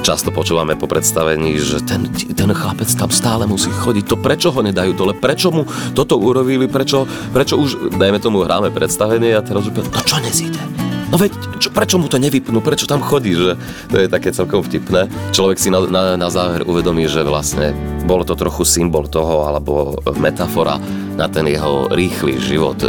často 0.00 0.30
počúvame 0.30 0.78
po 0.78 0.88
predstavení, 0.88 1.58
že 1.58 1.82
ten, 1.82 2.08
ten 2.12 2.50
chlapec 2.54 2.88
tam 2.94 3.10
stále 3.10 3.44
musí 3.44 3.68
chodiť. 3.68 4.04
To 4.08 4.16
prečo 4.16 4.48
ho 4.54 4.60
nedajú 4.62 4.96
dole? 4.96 5.12
Prečo 5.12 5.52
mu 5.52 5.68
toto 5.92 6.16
urobili? 6.16 6.70
Prečo, 6.70 7.04
prečo 7.34 7.58
už, 7.58 7.96
dajme 7.98 8.22
tomu, 8.22 8.46
hráme 8.46 8.72
predstavenie 8.72 9.36
a 9.36 9.44
teraz 9.44 9.68
úplne, 9.68 9.90
to 9.92 10.00
čo 10.06 10.16
nezíde? 10.22 10.86
no 11.10 11.16
veď, 11.18 11.32
čo, 11.62 11.68
prečo 11.70 11.96
mu 11.96 12.10
to 12.10 12.18
nevypnú, 12.18 12.58
prečo 12.60 12.84
tam 12.84 13.02
chodí, 13.02 13.34
že 13.34 13.54
to 13.90 13.96
je 13.98 14.10
také 14.10 14.34
celkom 14.34 14.62
vtipné. 14.62 15.08
Človek 15.32 15.58
si 15.58 15.68
na, 15.70 15.80
na, 15.86 16.02
na 16.18 16.28
záver 16.28 16.66
uvedomí, 16.66 17.06
že 17.06 17.22
vlastne 17.22 17.72
bolo 18.04 18.26
to 18.26 18.34
trochu 18.34 18.66
symbol 18.66 19.06
toho, 19.06 19.46
alebo 19.46 19.96
metafora 20.18 20.78
na 21.16 21.30
ten 21.30 21.48
jeho 21.48 21.88
rýchly 21.88 22.36
život 22.36 22.78
e, 22.84 22.88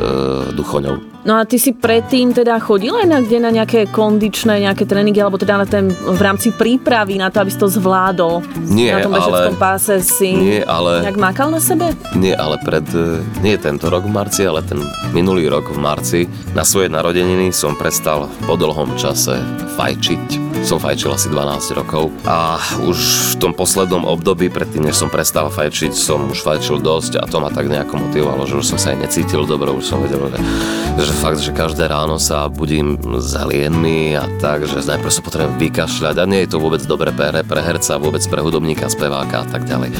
duchoňov. 0.52 1.17
No 1.28 1.36
a 1.36 1.44
ty 1.44 1.60
si 1.60 1.76
predtým 1.76 2.32
teda 2.32 2.56
chodil 2.64 2.96
aj 2.96 3.04
na, 3.04 3.20
kde 3.20 3.44
na 3.44 3.52
nejaké 3.52 3.92
kondičné, 3.92 4.64
nejaké 4.64 4.88
tréningy, 4.88 5.20
alebo 5.20 5.36
teda 5.36 5.60
na 5.60 5.68
ten, 5.68 5.92
v 5.92 6.22
rámci 6.24 6.56
prípravy 6.56 7.20
na 7.20 7.28
to, 7.28 7.44
aby 7.44 7.52
si 7.52 7.60
to 7.60 7.68
zvládol? 7.68 8.48
Nie, 8.64 8.96
Na 8.96 9.04
tom 9.04 9.12
ale... 9.12 9.52
páse 9.60 10.00
si 10.00 10.32
nie, 10.32 10.64
ale... 10.64 11.04
nejak 11.04 11.20
makal 11.20 11.52
na 11.52 11.60
sebe? 11.60 11.92
Nie, 12.16 12.32
ale 12.32 12.56
pred... 12.64 12.88
e, 12.96 13.20
Nie 13.44 13.60
tento 13.60 13.92
rok 13.92 14.08
v 14.08 14.16
marci, 14.16 14.48
ale 14.48 14.64
ten 14.64 14.80
minulý 15.12 15.52
rok 15.52 15.68
v 15.68 15.80
marci 15.84 16.22
na 16.56 16.64
svoje 16.64 16.88
narodeniny 16.88 17.52
som 17.52 17.76
prestal 17.76 18.32
po 18.48 18.56
dlhom 18.56 18.96
čase 18.96 19.36
fajčiť. 19.76 20.47
Som 20.66 20.82
fajčil 20.82 21.14
asi 21.14 21.30
12 21.30 21.78
rokov 21.78 22.10
a 22.26 22.58
už 22.86 22.98
v 22.98 23.34
tom 23.38 23.52
poslednom 23.54 24.08
období, 24.08 24.50
predtým 24.50 24.86
než 24.86 24.98
som 24.98 25.10
prestal 25.12 25.54
fajčiť, 25.54 25.94
som 25.94 26.34
už 26.34 26.42
fajčil 26.42 26.82
dosť 26.82 27.22
a 27.22 27.30
to 27.30 27.38
ma 27.38 27.54
tak 27.54 27.70
nejako 27.70 28.02
motivovalo, 28.02 28.50
že 28.50 28.58
už 28.58 28.66
som 28.66 28.78
sa 28.82 28.96
aj 28.96 29.06
necítil 29.06 29.46
dobre, 29.46 29.70
už 29.70 29.86
som 29.86 30.02
vedel, 30.02 30.18
že, 30.34 30.40
že 31.04 31.14
fakt, 31.14 31.40
že 31.44 31.54
každé 31.54 31.86
ráno 31.86 32.18
sa 32.18 32.50
budím 32.50 32.98
zalienmi 33.22 34.18
a 34.18 34.26
tak, 34.42 34.66
že 34.66 34.82
najprv 34.82 35.14
sa 35.14 35.22
potrebujem 35.22 35.62
vykašľať 35.62 36.16
a 36.18 36.24
nie 36.26 36.42
je 36.48 36.50
to 36.56 36.58
vôbec 36.58 36.82
dobre 36.88 37.14
pre, 37.14 37.46
pre 37.46 37.62
herca, 37.62 38.02
vôbec 38.02 38.24
pre 38.26 38.42
hudobníka, 38.42 38.90
speváka 38.90 39.44
a 39.44 39.48
tak 39.48 39.70
ďalej. 39.70 39.94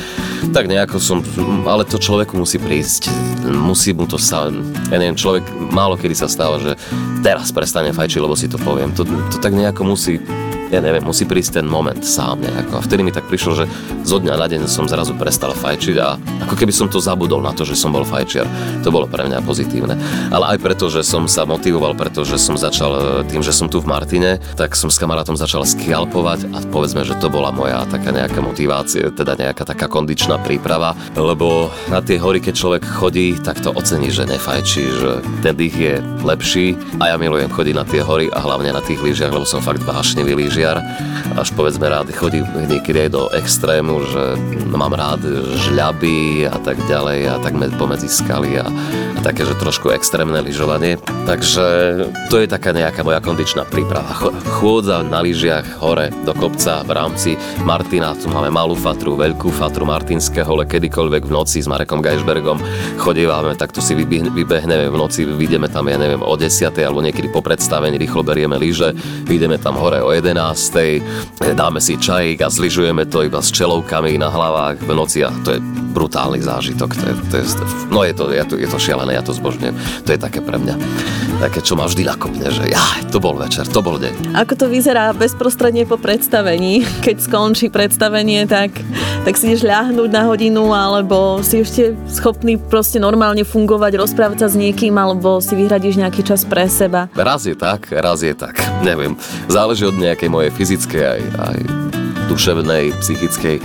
Tak 0.56 0.66
nejako 0.66 0.98
som, 0.98 1.20
ale 1.68 1.84
to 1.84 2.00
človeku 2.00 2.34
musí 2.40 2.58
prísť, 2.58 3.12
musí 3.46 3.92
mu 3.92 4.08
to 4.08 4.16
sa, 4.16 4.50
ja 4.90 4.98
neviem, 4.98 5.20
človek 5.20 5.44
málo 5.70 5.98
kedy 5.98 6.16
sa 6.16 6.30
stáva, 6.30 6.62
že 6.62 6.80
teraz 7.26 7.52
prestane 7.52 7.92
fajčiť, 7.92 8.20
lebo 8.22 8.38
si 8.38 8.48
to 8.48 8.56
poviem. 8.62 8.94
To, 8.96 9.04
to 9.04 9.38
tak 9.42 9.52
nejako 9.52 9.84
musí 9.84 10.22
ja 10.68 10.80
neviem, 10.84 11.04
musí 11.04 11.24
prísť 11.24 11.64
ten 11.64 11.68
moment 11.68 12.04
sám 12.04 12.44
nejako. 12.44 12.80
A 12.80 12.82
vtedy 12.84 13.02
mi 13.04 13.16
tak 13.16 13.28
prišlo, 13.32 13.64
že 13.64 13.66
zo 14.04 14.20
dňa 14.20 14.36
na 14.36 14.48
deň 14.48 14.68
som 14.68 14.84
zrazu 14.84 15.16
prestal 15.16 15.56
fajčiť 15.56 15.96
a 16.00 16.20
ako 16.44 16.56
keby 16.60 16.74
som 16.76 16.92
to 16.92 17.00
zabudol 17.00 17.40
na 17.40 17.56
to, 17.56 17.64
že 17.64 17.80
som 17.80 17.96
bol 17.96 18.04
fajčiar. 18.04 18.44
To 18.84 18.92
bolo 18.92 19.08
pre 19.08 19.24
mňa 19.24 19.40
pozitívne. 19.48 19.96
Ale 20.32 20.56
aj 20.56 20.58
preto, 20.60 20.92
že 20.92 21.08
som 21.08 21.24
sa 21.26 21.48
motivoval, 21.48 21.96
pretože 21.96 22.36
som 22.36 22.60
začal 22.60 22.92
e, 22.92 23.00
tým, 23.32 23.40
že 23.40 23.56
som 23.56 23.72
tu 23.72 23.80
v 23.80 23.88
Martine, 23.88 24.44
tak 24.60 24.76
som 24.76 24.92
s 24.92 25.00
kamarátom 25.00 25.40
začal 25.40 25.64
skialpovať 25.64 26.52
a 26.52 26.58
povedzme, 26.68 27.08
že 27.08 27.16
to 27.20 27.32
bola 27.32 27.56
moja 27.56 27.88
taká 27.88 28.12
nejaká 28.12 28.44
motivácia, 28.44 29.08
teda 29.12 29.40
nejaká 29.40 29.64
taká 29.64 29.88
kondičná 29.88 30.36
príprava, 30.44 30.92
lebo 31.16 31.72
na 31.88 32.04
tie 32.04 32.20
hory, 32.20 32.44
keď 32.44 32.54
človek 32.60 32.84
chodí, 32.84 33.40
tak 33.40 33.64
to 33.64 33.72
ocení, 33.72 34.12
že 34.12 34.28
nefajčí, 34.28 34.84
že 34.84 35.12
ten 35.40 35.56
dých 35.56 35.76
je 35.76 35.96
lepší 36.28 36.76
a 37.00 37.14
ja 37.14 37.16
milujem 37.16 37.48
chodiť 37.48 37.76
na 37.76 37.88
tie 37.88 38.04
hory 38.04 38.28
a 38.34 38.40
hlavne 38.44 38.76
na 38.76 38.84
tých 38.84 39.00
lyžiach, 39.00 39.32
lebo 39.32 39.48
som 39.48 39.64
fakt 39.64 39.84
vášnivý 39.86 40.36
lyž 40.36 40.57
lyžiar, 40.58 40.82
až 41.38 41.54
povedzme 41.54 41.86
rád 41.90 42.10
chodí 42.14 42.42
niekedy 42.44 43.08
aj 43.08 43.10
do 43.14 43.30
extrému, 43.34 44.04
že 44.10 44.24
mám 44.74 44.94
rád 44.94 45.22
žľaby 45.68 46.48
a 46.50 46.58
tak 46.62 46.78
ďalej 46.86 47.20
a 47.28 47.36
tak 47.42 47.54
pomedzi 47.78 48.10
skaly 48.10 48.58
a, 48.62 48.66
a 49.16 49.20
také, 49.22 49.46
že 49.46 49.58
trošku 49.58 49.92
extrémne 49.94 50.40
lyžovanie. 50.42 50.98
Takže 51.26 51.66
to 52.32 52.40
je 52.42 52.48
taká 52.48 52.72
nejaká 52.72 53.04
moja 53.04 53.20
kondičná 53.20 53.68
príprava. 53.68 54.32
Chôdza 54.58 55.04
na 55.04 55.20
lyžiach 55.22 55.80
hore 55.84 56.14
do 56.24 56.34
kopca 56.34 56.82
v 56.86 56.92
rámci 56.96 57.30
Martina, 57.66 58.16
tu 58.16 58.32
máme 58.32 58.50
malú 58.50 58.74
fatru, 58.78 59.20
veľkú 59.20 59.52
fatru 59.52 59.84
Martinské 59.84 60.42
hole, 60.42 60.64
kedykoľvek 60.66 61.24
v 61.28 61.32
noci 61.32 61.60
s 61.60 61.68
Marekom 61.68 62.00
Geisbergom 62.00 62.60
chodívame, 62.98 63.56
takto 63.56 63.80
si 63.80 63.96
vybehneme 63.96 64.90
v 64.90 64.98
noci, 64.98 65.24
vyjdeme 65.24 65.70
tam, 65.72 65.88
ja 65.88 65.96
neviem, 65.96 66.20
o 66.20 66.34
10. 66.36 66.74
alebo 66.82 67.00
niekedy 67.00 67.32
po 67.32 67.40
predstavení, 67.40 67.96
rýchlo 67.96 68.26
berieme 68.26 68.60
lyže, 68.60 68.92
vyjdeme 69.24 69.56
tam 69.62 69.80
hore 69.80 70.02
o 70.04 70.12
11 70.12 71.02
dáme 71.54 71.82
si 71.82 71.98
čajík 71.98 72.42
a 72.44 72.50
zlyžujeme 72.50 73.06
to 73.10 73.26
iba 73.26 73.42
s 73.42 73.50
čelovkami 73.54 74.18
na 74.18 74.30
hlavách 74.30 74.82
v 74.84 74.92
noci 74.94 75.24
a 75.26 75.34
to 75.44 75.58
je 75.58 75.60
brutálny 75.98 76.38
zážitok. 76.46 76.94
To 76.94 77.04
je, 77.10 77.14
to 77.34 77.36
je, 77.42 77.44
no 77.90 78.06
je 78.06 78.14
to, 78.14 78.24
je, 78.30 78.44
to, 78.46 78.54
je 78.62 78.68
to 78.70 78.78
šialené, 78.78 79.18
ja 79.18 79.26
to 79.26 79.34
zbožňujem. 79.34 79.76
To 80.06 80.10
je 80.14 80.20
také 80.22 80.46
pre 80.46 80.62
mňa, 80.62 80.78
také, 81.42 81.66
čo 81.66 81.74
ma 81.74 81.90
vždy 81.90 82.06
nakopne, 82.06 82.48
že 82.54 82.70
ja, 82.70 82.84
to 83.10 83.18
bol 83.18 83.34
večer, 83.34 83.66
to 83.66 83.82
bol 83.82 83.98
deň. 83.98 84.38
Ako 84.38 84.54
to 84.54 84.66
vyzerá 84.70 85.10
bezprostredne 85.18 85.90
po 85.90 85.98
predstavení? 85.98 86.86
Keď 87.06 87.18
skončí 87.26 87.74
predstavenie, 87.74 88.46
tak, 88.46 88.78
tak 89.26 89.34
si 89.34 89.50
ideš 89.50 89.66
ľahnúť 89.66 90.10
na 90.14 90.30
hodinu, 90.30 90.70
alebo 90.70 91.42
si 91.42 91.66
ešte 91.66 91.98
schopný 92.06 92.62
proste 92.62 93.02
normálne 93.02 93.42
fungovať, 93.42 93.98
rozprávať 93.98 94.38
sa 94.46 94.48
s 94.54 94.56
niekým, 94.56 94.94
alebo 95.02 95.42
si 95.42 95.58
vyhradíš 95.58 95.98
nejaký 95.98 96.22
čas 96.22 96.46
pre 96.46 96.70
seba? 96.70 97.10
Raz 97.18 97.50
je 97.50 97.58
tak, 97.58 97.90
raz 97.90 98.22
je 98.22 98.38
tak. 98.38 98.62
Neviem. 98.86 99.18
Záleží 99.50 99.82
od 99.82 99.98
nejakej 99.98 100.30
mojej 100.30 100.52
fyzickej 100.54 100.97
aj, 101.02 101.22
aj 101.38 101.60
duševnej, 102.28 102.92
psychickej 103.00 103.58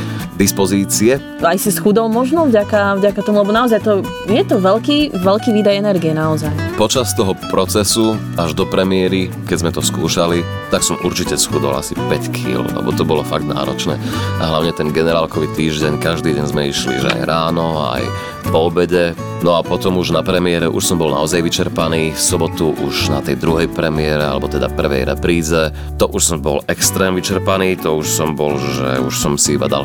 dispozície. 0.42 1.22
Aj 1.38 1.54
si 1.54 1.70
schudol 1.70 2.10
možno 2.10 2.50
vďaka, 2.50 2.98
vďaka 2.98 3.20
tomu, 3.22 3.46
lebo 3.46 3.54
naozaj 3.54 3.78
to, 3.78 4.02
je 4.26 4.42
to 4.42 4.58
veľký, 4.58 5.14
veľký 5.14 5.50
výdaj 5.54 5.78
energie 5.78 6.10
naozaj. 6.10 6.50
Počas 6.74 7.14
toho 7.14 7.38
procesu 7.54 8.18
až 8.34 8.58
do 8.58 8.66
premiéry, 8.66 9.30
keď 9.46 9.56
sme 9.62 9.70
to 9.70 9.78
skúšali, 9.78 10.42
tak 10.74 10.82
som 10.82 10.98
určite 11.06 11.38
schudol 11.38 11.78
asi 11.78 11.94
5 11.94 12.34
kg, 12.34 12.66
lebo 12.74 12.90
to 12.90 13.06
bolo 13.06 13.22
fakt 13.22 13.46
náročné. 13.46 13.94
A 14.42 14.50
hlavne 14.50 14.74
ten 14.74 14.90
generálkový 14.90 15.46
týždeň, 15.54 16.02
každý 16.02 16.34
deň 16.34 16.46
sme 16.50 16.74
išli, 16.74 16.98
že 16.98 17.06
aj 17.06 17.22
ráno, 17.30 17.86
aj 17.94 18.02
po 18.50 18.66
obede, 18.66 19.14
No 19.42 19.58
a 19.58 19.66
potom 19.66 19.98
už 19.98 20.14
na 20.14 20.22
premiére 20.22 20.70
už 20.70 20.86
som 20.86 21.02
bol 21.02 21.10
naozaj 21.10 21.42
vyčerpaný. 21.42 22.14
V 22.14 22.22
sobotu 22.22 22.70
už 22.78 23.10
na 23.10 23.18
tej 23.18 23.42
druhej 23.42 23.66
premiére, 23.66 24.22
alebo 24.22 24.46
teda 24.46 24.70
prvej 24.70 25.02
repríze, 25.02 25.74
to 25.98 26.06
už 26.06 26.22
som 26.22 26.38
bol 26.38 26.62
extrém 26.70 27.10
vyčerpaný, 27.18 27.74
to 27.82 27.98
už 27.98 28.06
som 28.06 28.38
bol, 28.38 28.54
že 28.54 29.02
už 29.02 29.10
som 29.18 29.34
si 29.34 29.58
iba 29.58 29.66
dal 29.66 29.82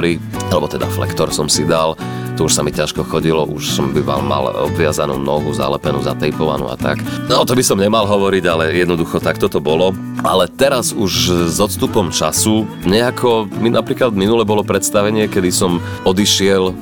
flektory, 0.00 0.16
alebo 0.48 0.66
teda 0.66 0.86
flektor 0.88 1.28
som 1.28 1.44
si 1.44 1.68
dal, 1.68 1.92
to 2.40 2.48
už 2.48 2.56
sa 2.56 2.64
mi 2.64 2.72
ťažko 2.72 3.04
chodilo, 3.04 3.44
už 3.44 3.68
som 3.68 3.92
býval 3.92 4.24
mal 4.24 4.48
obviazanú 4.64 5.20
nohu, 5.20 5.52
zalepenú, 5.52 6.00
zatejpovanú 6.00 6.72
a 6.72 6.76
tak. 6.80 7.04
No 7.28 7.44
to 7.44 7.52
by 7.52 7.60
som 7.60 7.76
nemal 7.76 8.08
hovoriť, 8.08 8.44
ale 8.48 8.72
jednoducho 8.72 9.20
takto 9.20 9.52
to 9.52 9.60
bolo. 9.60 9.92
Ale 10.24 10.48
teraz 10.48 10.96
už 10.96 11.12
s 11.52 11.60
odstupom 11.60 12.08
času, 12.08 12.64
nejako, 12.88 13.44
mi 13.60 13.68
napríklad 13.68 14.16
minule 14.16 14.48
bolo 14.48 14.64
predstavenie, 14.64 15.28
kedy 15.28 15.52
som 15.52 15.84
odišiel, 16.08 16.72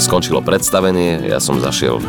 skončilo 0.00 0.40
predstavenie, 0.40 1.28
ja 1.28 1.44
som 1.44 1.60
zašiel 1.60 2.00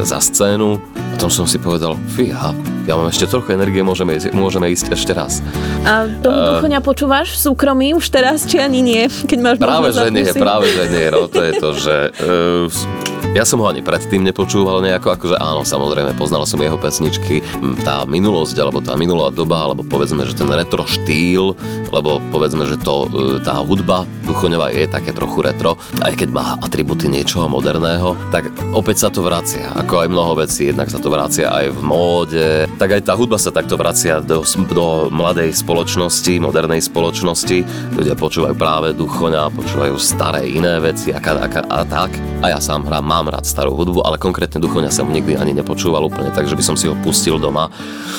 za 0.00 0.24
scénu, 0.24 0.80
potom 1.16 1.32
som 1.32 1.48
si 1.48 1.56
povedal, 1.56 1.96
fíha, 2.12 2.52
ja 2.84 2.92
mám 2.92 3.08
ešte 3.08 3.24
trochu 3.24 3.56
energie, 3.56 3.80
môžeme 3.80 4.20
ísť, 4.20 4.36
môžeme 4.36 4.68
ísť 4.68 4.92
ešte 4.92 5.16
raz. 5.16 5.40
A 5.88 6.04
tomu 6.20 6.36
uh, 6.36 6.60
duchoňa 6.60 6.84
počúvaš 6.84 7.32
v 7.32 7.38
súkromí 7.40 7.96
už 7.96 8.04
teraz, 8.12 8.44
či 8.44 8.60
ani 8.60 8.84
nie, 8.84 9.08
keď 9.32 9.38
máš 9.40 9.56
Práve, 9.56 9.96
že 9.96 10.12
nie, 10.12 10.28
práve, 10.36 10.68
že 10.68 10.84
nie, 10.92 11.08
no 11.08 11.24
to 11.24 11.40
je 11.40 11.52
to, 11.56 11.70
že 11.72 11.96
uh, 12.20 13.15
ja 13.36 13.44
som 13.44 13.60
ho 13.60 13.68
ani 13.68 13.84
predtým 13.84 14.24
nepočúval 14.24 14.80
nejako, 14.80 15.12
akože 15.12 15.36
áno, 15.36 15.60
samozrejme, 15.60 16.16
poznal 16.16 16.48
som 16.48 16.56
jeho 16.56 16.80
pesničky, 16.80 17.44
tá 17.84 18.08
minulosť, 18.08 18.56
alebo 18.56 18.80
tá 18.80 18.96
minulá 18.96 19.28
doba, 19.28 19.68
alebo 19.68 19.84
povedzme, 19.84 20.24
že 20.24 20.32
ten 20.32 20.48
retro 20.48 20.88
štýl, 20.88 21.52
lebo 21.92 22.16
povedzme, 22.32 22.64
že 22.64 22.80
to, 22.80 23.04
e, 23.12 23.44
tá 23.44 23.60
hudba 23.60 24.08
Duchoňová 24.24 24.72
je 24.72 24.88
také 24.88 25.12
trochu 25.12 25.44
retro, 25.44 25.76
aj 26.00 26.16
keď 26.16 26.28
má 26.32 26.56
atributy 26.64 27.12
niečoho 27.12 27.44
moderného, 27.44 28.16
tak 28.32 28.48
opäť 28.72 29.04
sa 29.04 29.08
to 29.12 29.20
vracia, 29.20 29.68
ako 29.76 30.00
aj 30.00 30.08
mnoho 30.08 30.32
vecí, 30.40 30.72
jednak 30.72 30.88
sa 30.88 30.96
to 30.96 31.12
vracia 31.12 31.52
aj 31.52 31.76
v 31.76 31.80
móde, 31.84 32.48
tak 32.80 32.96
aj 32.96 33.04
tá 33.04 33.12
hudba 33.12 33.36
sa 33.36 33.52
takto 33.52 33.76
vracia 33.76 34.24
do, 34.24 34.48
do 34.72 35.12
mladej 35.12 35.52
spoločnosti, 35.52 36.40
modernej 36.40 36.80
spoločnosti, 36.80 37.58
ľudia 38.00 38.16
počúvajú 38.16 38.56
práve 38.56 38.96
Duchoňa, 38.96 39.52
počúvajú 39.52 40.00
staré 40.00 40.48
iné 40.48 40.80
veci 40.80 41.12
a, 41.12 41.20
a, 41.20 41.44
a 41.44 41.80
tak. 41.84 42.16
A 42.40 42.56
ja 42.56 42.58
sám 42.62 42.88
hrám, 42.88 43.04
mám 43.04 43.25
mám 43.26 43.34
rád 43.34 43.50
starú 43.50 43.74
hudbu, 43.74 44.06
ale 44.06 44.22
konkrétne 44.22 44.62
Duchoňa 44.62 44.94
som 44.94 45.10
nikdy 45.10 45.34
ani 45.34 45.50
nepočúval 45.50 46.06
úplne 46.06 46.30
tak, 46.30 46.46
že 46.46 46.54
by 46.54 46.62
som 46.62 46.78
si 46.78 46.86
ho 46.86 46.94
pustil 47.02 47.42
doma 47.42 47.66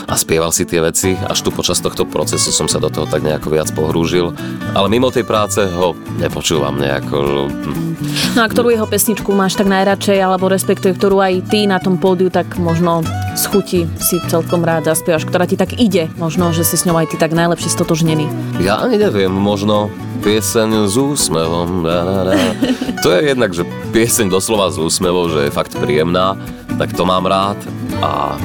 a 0.03 0.13
spieval 0.19 0.51
si 0.51 0.67
tie 0.67 0.83
veci. 0.83 1.15
Až 1.15 1.47
tu 1.47 1.49
počas 1.55 1.79
tohto 1.79 2.03
procesu 2.03 2.51
som 2.51 2.67
sa 2.67 2.83
do 2.83 2.91
toho 2.91 3.07
tak 3.07 3.23
nejako 3.23 3.55
viac 3.55 3.71
pohrúžil. 3.71 4.35
Ale 4.75 4.91
mimo 4.91 5.07
tej 5.07 5.23
práce 5.23 5.63
ho 5.63 5.95
nepočúvam 6.19 6.75
nejako. 6.75 7.47
No 8.35 8.39
a 8.43 8.51
ktorú 8.51 8.75
jeho 8.75 8.83
pesničku 8.83 9.31
máš 9.31 9.55
tak 9.55 9.71
najradšej, 9.71 10.19
alebo 10.19 10.51
respektuje, 10.51 10.91
ktorú 10.91 11.23
aj 11.23 11.47
ty 11.47 11.71
na 11.71 11.79
tom 11.79 11.95
pódiu 11.95 12.27
tak 12.27 12.59
možno 12.59 13.07
z 13.39 13.43
chuti 13.47 13.81
si 14.03 14.19
celkom 14.27 14.67
rád 14.67 14.91
zaspievaš, 14.91 15.23
ktorá 15.23 15.47
ti 15.47 15.55
tak 15.55 15.79
ide, 15.79 16.11
možno, 16.19 16.51
že 16.51 16.67
si 16.67 16.75
s 16.75 16.83
ňou 16.83 16.99
aj 16.99 17.15
ty 17.15 17.15
tak 17.15 17.31
najlepšie 17.31 17.71
stotožnený. 17.71 18.27
Ja 18.59 18.83
ani 18.83 18.99
neviem, 18.99 19.31
možno 19.31 19.87
pieseň 20.19 20.89
s 20.89 20.95
úsmevom. 20.97 21.85
Da. 21.85 22.33
To 23.05 23.13
je 23.13 23.21
jednak, 23.31 23.53
že 23.53 23.63
pieseň 23.93 24.27
doslova 24.33 24.73
s 24.73 24.77
úsmevom, 24.81 25.29
že 25.29 25.47
je 25.47 25.55
fakt 25.55 25.77
príjemná, 25.77 26.35
tak 26.81 26.93
to 26.97 27.05
mám 27.05 27.25
rád. 27.29 27.57
A 28.01 28.35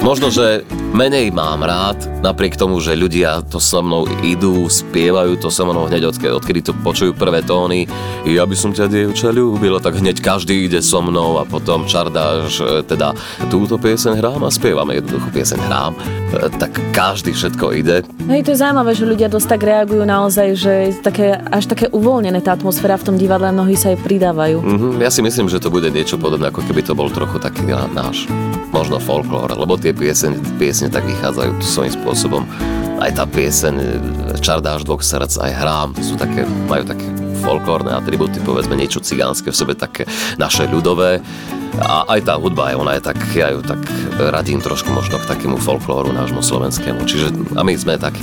Možno, 0.00 0.32
že 0.32 0.64
menej 0.96 1.28
mám 1.28 1.60
rád, 1.60 2.00
napriek 2.24 2.56
tomu, 2.56 2.80
že 2.80 2.96
ľudia 2.96 3.44
to 3.44 3.60
so 3.60 3.84
mnou 3.84 4.08
idú, 4.24 4.64
spievajú 4.64 5.36
to 5.36 5.52
so 5.52 5.68
mnou 5.68 5.92
hneď, 5.92 6.08
odkedy, 6.08 6.32
odkedy 6.40 6.60
to 6.64 6.72
počujú 6.72 7.12
prvé 7.12 7.44
tóny. 7.44 7.84
Ja 8.24 8.48
by 8.48 8.56
som 8.56 8.72
ťa, 8.72 8.88
dievča, 8.88 9.28
ľúbila, 9.28 9.76
tak 9.76 10.00
hneď 10.00 10.24
každý 10.24 10.64
ide 10.64 10.80
so 10.80 11.04
mnou 11.04 11.36
a 11.36 11.44
potom 11.44 11.84
čardáš, 11.84 12.64
e, 12.64 12.80
teda 12.80 13.12
túto 13.52 13.76
pieseň 13.76 14.24
hrám 14.24 14.40
a 14.40 14.48
spievame 14.48 14.96
jednoduchú 15.04 15.36
pieseň 15.36 15.60
hrám, 15.68 15.92
e, 15.92 16.48
tak 16.56 16.72
každý 16.96 17.36
všetko 17.36 17.64
ide. 17.76 18.00
Hej, 18.24 18.48
to 18.48 18.56
je 18.56 18.58
zaujímavé, 18.64 18.96
že 18.96 19.04
ľudia 19.04 19.28
dosť 19.28 19.48
tak 19.52 19.68
reagujú 19.68 20.08
naozaj, 20.08 20.48
že 20.56 20.72
je 20.88 20.90
také, 21.04 21.36
až 21.36 21.68
také 21.68 21.92
uvoľnené 21.92 22.40
tá 22.40 22.56
atmosféra 22.56 22.96
v 22.96 23.04
tom 23.04 23.16
divadle, 23.20 23.52
mnohí 23.52 23.76
sa 23.76 23.92
aj 23.92 24.00
pridávajú. 24.00 24.64
Mm-hmm, 24.64 24.92
ja 25.04 25.12
si 25.12 25.20
myslím, 25.20 25.52
že 25.52 25.60
to 25.60 25.68
bude 25.68 25.92
niečo 25.92 26.16
podobné, 26.16 26.48
ako 26.48 26.64
keby 26.64 26.80
to 26.80 26.96
bol 26.96 27.12
trochu 27.12 27.36
taký 27.36 27.68
náš 27.92 28.24
možno 28.70 29.02
folklór, 29.02 29.54
lebo 29.54 29.74
tie 29.76 29.90
piesne, 29.90 30.38
piesne 30.58 30.90
tak 30.90 31.06
vychádzajú 31.06 31.62
svojím 31.62 31.92
spôsobom. 31.94 32.42
Aj 33.00 33.10
tá 33.16 33.24
pieseň 33.24 33.74
Čardáš 34.44 34.84
dvoch 34.84 35.00
srdc, 35.00 35.32
aj 35.40 35.52
hrám, 35.56 35.88
sú 35.98 36.20
také, 36.20 36.44
majú 36.68 36.84
také 36.84 37.06
folklórne 37.40 37.96
atributy, 37.96 38.36
povedzme 38.44 38.76
niečo 38.76 39.00
cigánske 39.00 39.48
v 39.48 39.56
sebe, 39.56 39.72
také 39.72 40.04
naše 40.36 40.68
ľudové. 40.68 41.24
A 41.80 42.04
aj 42.12 42.28
tá 42.28 42.34
hudba, 42.36 42.74
aj 42.74 42.76
ona 42.76 42.92
je 42.98 43.02
tak, 43.08 43.18
ja 43.32 43.54
ju 43.54 43.64
tak 43.64 43.80
radím 44.20 44.60
trošku 44.60 44.90
možno 44.92 45.16
k 45.22 45.30
takému 45.32 45.56
folklóru 45.56 46.12
nášmu 46.12 46.44
slovenskému. 46.44 47.06
Čiže 47.08 47.56
a 47.56 47.62
my 47.64 47.72
sme 47.72 47.96
taký 47.96 48.20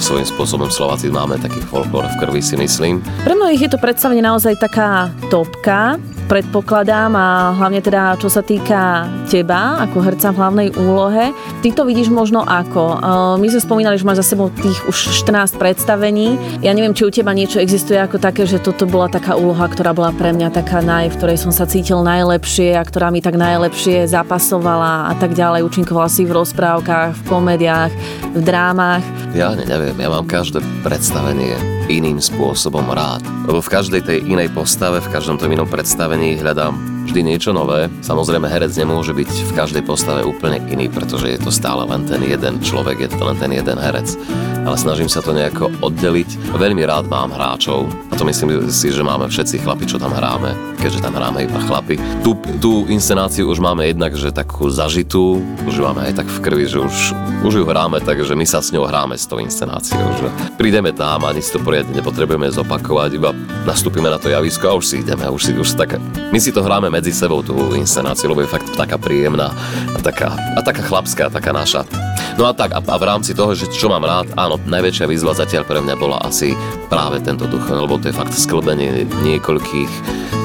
svojím 0.00 0.24
spôsobom 0.24 0.70
Slováci 0.72 1.12
máme 1.12 1.36
taký 1.36 1.60
folklór 1.66 2.08
v 2.16 2.18
krvi 2.24 2.40
si 2.40 2.56
myslím. 2.56 3.04
Pre 3.26 3.36
mnohých 3.36 3.68
je 3.68 3.70
to 3.74 3.78
predstavenie 3.82 4.24
naozaj 4.24 4.56
taká 4.56 5.12
topka, 5.28 6.00
predpokladám 6.30 7.10
a 7.18 7.58
hlavne 7.58 7.82
teda 7.82 8.14
čo 8.14 8.30
sa 8.30 8.38
týka 8.38 9.10
teba 9.26 9.82
ako 9.82 9.98
herca 9.98 10.30
v 10.30 10.38
hlavnej 10.38 10.68
úlohe. 10.78 11.34
Ty 11.58 11.68
to 11.74 11.82
vidíš 11.82 12.06
možno 12.06 12.46
ako? 12.46 13.02
My 13.42 13.46
sme 13.50 13.58
spomínali, 13.58 13.98
že 13.98 14.06
máš 14.06 14.22
za 14.22 14.38
sebou 14.38 14.46
tých 14.54 14.78
už 14.86 15.26
14 15.26 15.58
predstavení. 15.58 16.38
Ja 16.62 16.70
neviem, 16.70 16.94
či 16.94 17.02
u 17.02 17.10
teba 17.10 17.34
niečo 17.34 17.58
existuje 17.58 17.98
ako 17.98 18.22
také, 18.22 18.46
že 18.46 18.62
toto 18.62 18.86
bola 18.86 19.10
taká 19.10 19.34
úloha, 19.34 19.66
ktorá 19.66 19.90
bola 19.90 20.14
pre 20.14 20.30
mňa 20.30 20.54
taká 20.54 20.78
naj, 20.78 21.10
v 21.10 21.18
ktorej 21.18 21.42
som 21.42 21.50
sa 21.50 21.66
cítil 21.66 21.98
najlepšie 22.06 22.78
a 22.78 22.86
ktorá 22.86 23.10
mi 23.10 23.18
tak 23.18 23.34
najlepšie 23.34 24.06
zapasovala 24.06 25.10
a 25.10 25.18
tak 25.18 25.34
ďalej. 25.34 25.66
Učinkovala 25.66 26.06
si 26.06 26.22
v 26.22 26.38
rozprávkach, 26.38 27.18
v 27.18 27.22
komediách, 27.26 27.90
v 28.38 28.40
drámach. 28.46 29.02
Ja 29.34 29.50
neviem, 29.58 29.98
ja 29.98 30.06
mám 30.06 30.30
každé 30.30 30.62
predstavenie 30.86 31.58
iným 31.90 32.22
spôsobom 32.22 32.86
rád. 32.86 33.18
Lebo 33.50 33.58
v 33.58 33.72
každej 33.72 34.02
tej 34.06 34.18
inej 34.22 34.54
postave, 34.54 35.02
v 35.02 35.10
každom 35.10 35.42
tom 35.42 35.50
inom 35.50 35.66
predstavení 35.66 36.19
hľadám 36.20 36.89
vždy 37.10 37.26
niečo 37.26 37.50
nové. 37.50 37.90
Samozrejme, 38.06 38.46
herec 38.46 38.70
nemôže 38.78 39.10
byť 39.10 39.50
v 39.50 39.52
každej 39.58 39.82
postave 39.82 40.22
úplne 40.22 40.62
iný, 40.70 40.86
pretože 40.86 41.26
je 41.26 41.42
to 41.42 41.50
stále 41.50 41.82
len 41.82 42.06
ten 42.06 42.22
jeden 42.22 42.62
človek, 42.62 43.02
je 43.02 43.10
to 43.10 43.18
len 43.26 43.34
ten 43.34 43.50
jeden 43.50 43.82
herec. 43.82 44.14
Ale 44.62 44.78
snažím 44.78 45.10
sa 45.10 45.18
to 45.18 45.34
nejako 45.34 45.74
oddeliť. 45.82 46.54
Veľmi 46.54 46.86
rád 46.86 47.10
mám 47.10 47.34
hráčov 47.34 47.90
a 47.90 48.14
to 48.14 48.22
myslím 48.22 48.62
si, 48.70 48.94
že 48.94 49.02
máme 49.02 49.26
všetci 49.26 49.58
chlapi, 49.66 49.90
čo 49.90 49.98
tam 49.98 50.14
hráme, 50.14 50.54
keďže 50.78 51.02
tam 51.02 51.18
hráme 51.18 51.50
iba 51.50 51.58
chlapi. 51.66 51.98
Tú, 52.22 52.38
tú 52.62 52.86
inscenáciu 52.86 53.50
už 53.50 53.58
máme 53.58 53.90
jednak, 53.90 54.14
že 54.14 54.30
takú 54.30 54.70
zažitú, 54.70 55.42
už 55.66 55.82
máme 55.82 56.06
aj 56.12 56.22
tak 56.22 56.28
v 56.30 56.38
krvi, 56.46 56.64
že 56.70 56.78
už, 56.78 56.96
už 57.42 57.52
ju 57.58 57.64
hráme, 57.66 57.98
takže 58.04 58.38
my 58.38 58.46
sa 58.46 58.62
s 58.62 58.70
ňou 58.70 58.86
hráme 58.86 59.18
s 59.18 59.26
tou 59.26 59.42
inscenáciou. 59.42 60.06
Že 60.20 60.28
prídeme 60.60 60.94
tam, 60.94 61.26
ani 61.26 61.42
si 61.42 61.50
to 61.50 61.58
poriadne 61.58 61.90
nepotrebujeme 61.96 62.52
zopakovať, 62.54 63.10
iba 63.18 63.34
nastúpime 63.66 64.06
na 64.12 64.20
to 64.20 64.30
javisko 64.30 64.70
a 64.70 64.78
už 64.78 64.84
si 64.86 64.96
ideme, 65.02 65.26
už 65.26 65.42
si 65.42 65.52
už 65.56 65.74
tak, 65.74 65.96
my 66.30 66.38
si 66.38 66.52
to 66.52 66.60
hráme 66.60 66.92
medzi 67.00 67.16
sebou 67.16 67.40
tú 67.40 67.56
inscenáciu, 67.72 68.28
lebo 68.28 68.44
je 68.44 68.52
fakt 68.52 68.68
taká 68.76 69.00
príjemná 69.00 69.48
a 69.96 69.98
taká, 70.04 70.36
a 70.36 70.60
taká 70.60 70.84
chlapská, 70.84 71.32
taká 71.32 71.48
naša. 71.48 71.88
No 72.36 72.44
a 72.44 72.52
tak, 72.52 72.76
a, 72.76 72.84
a 72.84 72.96
v 73.00 73.08
rámci 73.08 73.32
toho, 73.32 73.56
že 73.56 73.72
čo 73.72 73.88
mám 73.88 74.04
rád, 74.04 74.28
áno, 74.36 74.60
najväčšia 74.60 75.08
výzva 75.08 75.32
zatiaľ 75.32 75.64
pre 75.64 75.80
mňa 75.80 75.96
bola 75.96 76.20
asi 76.20 76.52
práve 76.92 77.24
tento 77.24 77.48
duch, 77.48 77.64
lebo 77.72 77.96
to 77.96 78.12
je 78.12 78.14
fakt 78.14 78.36
sklbenie 78.36 79.08
niekoľkých, 79.24 79.92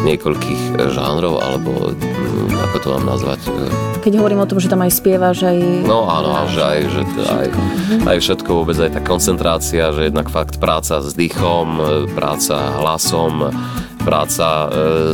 niekoľkých 0.07 0.61
žánrov, 0.95 1.43
alebo 1.43 1.91
hm, 1.91 2.55
ako 2.71 2.77
to 2.79 2.87
mám 2.95 3.03
nazvať, 3.03 3.39
keď 4.05 4.21
hovorím 4.21 4.45
o 4.45 4.45
tom, 4.45 4.61
že 4.61 4.69
tam 4.69 4.85
aj 4.85 5.01
spievaš, 5.01 5.49
aj... 5.49 5.57
No 5.81 6.05
áno, 6.05 6.45
že 6.53 6.61
aj, 6.61 6.79
že 6.93 7.01
aj, 7.25 7.47
aj 8.05 8.17
všetko 8.21 8.49
vôbec, 8.53 8.77
aj 8.77 8.93
tá 8.93 9.01
koncentrácia, 9.01 9.89
že 9.89 10.13
jednak 10.13 10.29
fakt 10.29 10.61
práca 10.61 11.01
s 11.01 11.17
dýchom, 11.17 11.81
práca 12.13 12.53
hlasom, 12.85 13.49
práca 14.05 14.45
e, 14.45 14.65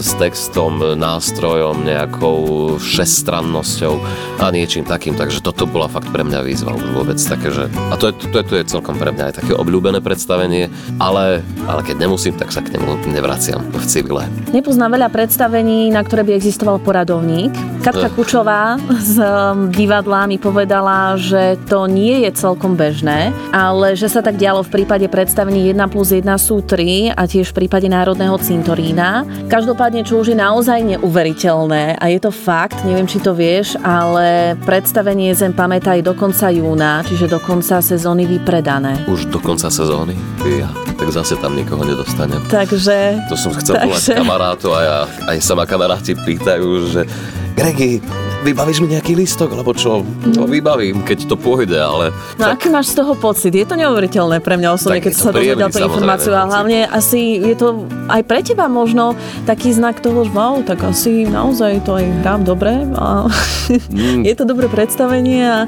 s 0.04 0.12
textom, 0.20 0.84
nástrojom, 1.00 1.88
nejakou 1.88 2.76
všestrannosťou 2.76 3.96
a 4.44 4.52
niečím 4.52 4.84
takým, 4.84 5.16
takže 5.16 5.40
toto 5.40 5.64
bola 5.64 5.88
fakt 5.88 6.12
pre 6.12 6.28
mňa 6.28 6.44
výzva 6.44 6.76
vôbec 6.76 7.16
také, 7.16 7.56
že 7.56 7.72
a 7.72 7.96
to 7.96 8.12
je, 8.12 8.14
to, 8.28 8.36
je, 8.36 8.44
to 8.44 8.54
je 8.60 8.64
celkom 8.68 9.00
pre 9.00 9.16
mňa 9.16 9.32
aj 9.32 9.36
také 9.40 9.56
obľúbené 9.56 10.04
predstavenie, 10.04 10.68
ale, 11.00 11.40
ale 11.72 11.82
keď 11.88 12.04
nemusím, 12.04 12.36
tak 12.36 12.52
sa 12.52 12.60
k 12.60 12.76
nemu 12.76 13.08
nevraciam 13.08 13.64
v 13.72 13.86
civile. 13.88 14.28
Nepoznám 14.52 15.00
veľa 15.00 15.08
predstavení, 15.08 15.88
na 15.88 16.04
ktoré 16.04 16.28
by 16.28 16.36
existoval 16.36 16.84
poradovník. 16.84 17.56
Katka 17.80 18.12
Kučová 18.12 18.76
z 19.00 19.24
um, 19.24 19.72
divadla 19.72 20.28
mi 20.28 20.36
povedala, 20.36 21.16
že 21.16 21.56
to 21.72 21.88
nie 21.88 22.28
je 22.28 22.36
celkom 22.36 22.76
bežné, 22.76 23.32
ale 23.56 23.96
že 23.96 24.12
sa 24.12 24.20
tak 24.20 24.36
dialo 24.36 24.68
v 24.68 24.84
prípade 24.84 25.08
predstavení 25.08 25.72
1 25.72 25.80
plus 25.88 26.12
1 26.12 26.28
sú 26.36 26.60
3 26.60 27.16
a 27.16 27.24
tiež 27.24 27.56
v 27.56 27.66
prípade 27.66 27.88
Národného 27.88 28.36
cintorína 28.36 28.81
Vavrína. 28.82 29.22
Každopádne, 29.46 30.02
čo 30.02 30.26
už 30.26 30.34
je 30.34 30.38
naozaj 30.42 30.82
neuveriteľné 30.82 32.02
a 32.02 32.06
je 32.10 32.18
to 32.18 32.34
fakt, 32.34 32.82
neviem, 32.82 33.06
či 33.06 33.22
to 33.22 33.38
vieš, 33.38 33.78
ale 33.86 34.58
predstavenie 34.66 35.30
Zem 35.38 35.54
pamätaj 35.54 36.02
do 36.02 36.18
konca 36.18 36.50
júna, 36.50 37.06
čiže 37.06 37.30
do 37.30 37.38
konca 37.38 37.78
sezóny 37.78 38.26
vypredané. 38.26 39.06
Už 39.06 39.30
do 39.30 39.38
konca 39.38 39.70
sezóny? 39.70 40.18
Ja, 40.42 40.74
tak 40.98 41.14
zase 41.14 41.38
tam 41.38 41.54
nikoho 41.54 41.86
nedostanem. 41.86 42.42
Takže... 42.50 43.22
To 43.30 43.38
som 43.38 43.54
chcel 43.54 43.78
takže... 43.78 44.18
volať 44.18 44.18
kamarátu 44.18 44.74
a 44.74 44.80
ja, 44.82 44.98
aj 45.30 45.38
sama 45.46 45.70
kamaráti 45.70 46.18
pýtajú, 46.18 46.70
že 46.90 47.06
Gregi, 47.54 48.02
vybavíš 48.42 48.82
mi 48.82 48.98
nejaký 48.98 49.14
listok, 49.14 49.54
alebo 49.54 49.72
čo? 49.78 50.02
No 50.34 50.50
vybavím, 50.50 51.06
keď 51.06 51.30
to 51.30 51.36
pôjde, 51.38 51.78
ale... 51.78 52.10
No 52.42 52.50
tak... 52.50 52.58
aký 52.58 52.68
máš 52.74 52.94
z 52.94 53.06
toho 53.06 53.14
pocit? 53.14 53.54
Je 53.54 53.66
to 53.66 53.78
neuveriteľné 53.78 54.42
pre 54.42 54.58
mňa 54.58 54.70
osobne, 54.74 55.00
keď 55.00 55.14
sa 55.14 55.30
dozvedel 55.30 55.70
tú 55.70 55.80
informáciu 55.80 56.34
a 56.34 56.50
hlavne 56.50 56.90
asi 56.90 57.38
je 57.38 57.56
to 57.56 57.86
aj 58.10 58.22
pre 58.26 58.42
teba 58.42 58.66
možno 58.66 59.14
taký 59.46 59.72
znak 59.72 60.02
toho, 60.02 60.26
že 60.26 60.32
wow, 60.34 60.60
tak 60.66 60.82
asi 60.82 61.30
naozaj 61.30 61.86
to 61.86 62.02
aj 62.02 62.06
hrám 62.26 62.42
dobre 62.42 62.74
a 62.98 63.30
mm. 63.70 64.26
je 64.30 64.34
to 64.34 64.44
dobré 64.44 64.66
predstavenie 64.68 65.46
a 65.46 65.60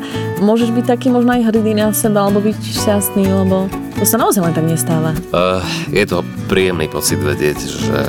môžeš 0.41 0.73
byť 0.73 0.85
taký 0.89 1.07
možno 1.13 1.37
aj 1.37 1.53
hrdý 1.53 1.77
na 1.77 1.93
seba 1.93 2.25
alebo 2.25 2.41
byť 2.41 2.57
šťastný, 2.57 3.23
lebo 3.29 3.69
to 4.01 4.05
sa 4.09 4.17
naozaj 4.17 4.41
len 4.43 4.53
tak 4.57 4.65
nestáva. 4.65 5.13
Uh, 5.31 5.61
je 5.93 6.03
to 6.03 6.25
príjemný 6.49 6.89
pocit 6.89 7.21
vedieť, 7.21 7.57
že 7.61 7.99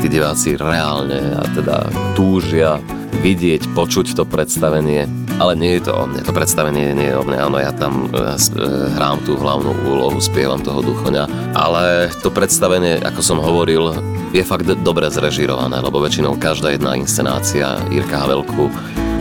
tí 0.00 0.06
diváci 0.08 0.56
reálne 0.56 1.36
a 1.36 1.42
teda 1.52 1.90
túžia 2.14 2.78
vidieť, 3.22 3.70
počuť 3.78 4.18
to 4.18 4.26
predstavenie. 4.26 5.06
Ale 5.38 5.54
nie 5.54 5.78
je 5.78 5.86
to 5.88 5.94
o 5.94 6.04
mne, 6.10 6.26
to 6.26 6.34
predstavenie 6.34 6.92
nie 6.92 7.08
je 7.08 7.16
o 7.16 7.24
mne, 7.24 7.38
áno, 7.38 7.56
ja 7.62 7.70
tam 7.70 8.10
e, 8.10 8.34
e, 8.34 8.66
hrám 8.98 9.22
tú 9.22 9.38
hlavnú 9.38 9.74
úlohu, 9.88 10.18
spievam 10.18 10.60
toho 10.60 10.82
duchoňa, 10.82 11.54
ale 11.56 12.10
to 12.20 12.28
predstavenie, 12.28 13.00
ako 13.00 13.20
som 13.24 13.38
hovoril, 13.38 13.94
je 14.34 14.42
fakt 14.42 14.68
dobre 14.82 15.06
zrežirované, 15.08 15.78
lebo 15.78 16.02
väčšinou 16.02 16.36
každá 16.40 16.74
jedna 16.74 16.98
inscenácia 16.98 17.78
Jirka 17.92 18.16
Havelku 18.22 18.68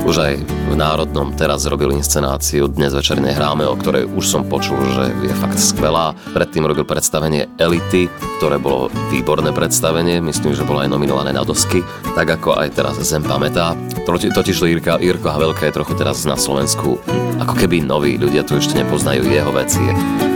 už 0.07 0.15
aj 0.17 0.33
v 0.43 0.73
Národnom 0.73 1.35
teraz 1.37 1.67
robil 1.69 1.93
inscenáciu 1.93 2.71
Dnes 2.71 2.95
večer 2.95 3.21
nehráme, 3.21 3.67
o 3.67 3.75
ktorej 3.77 4.09
už 4.09 4.25
som 4.25 4.41
počul, 4.47 4.79
že 4.95 5.13
je 5.21 5.33
fakt 5.35 5.59
skvelá. 5.59 6.17
Predtým 6.33 6.65
robil 6.65 6.87
predstavenie 6.87 7.51
Elity, 7.59 8.09
ktoré 8.39 8.57
bolo 8.57 8.89
výborné 9.13 9.53
predstavenie, 9.53 10.23
myslím, 10.23 10.57
že 10.57 10.65
bolo 10.65 10.81
aj 10.81 10.89
nominované 10.89 11.35
na 11.35 11.45
dosky, 11.45 11.85
tak 12.17 12.39
ako 12.39 12.57
aj 12.57 12.73
teraz 12.73 12.97
Zem 13.03 13.21
pamätá. 13.21 13.77
Totiž 14.07 14.57
to 14.57 14.65
Jirka, 14.65 14.97
Jirko 14.97 15.27
Havelka 15.29 15.67
je 15.67 15.75
trochu 15.75 15.93
teraz 15.99 16.23
na 16.23 16.39
Slovensku 16.39 16.97
ako 17.41 17.57
keby 17.57 17.81
noví 17.81 18.21
ľudia 18.21 18.45
tu 18.45 18.55
ešte 18.55 18.77
nepoznajú 18.77 19.25
jeho 19.25 19.49
veci. 19.49 20.30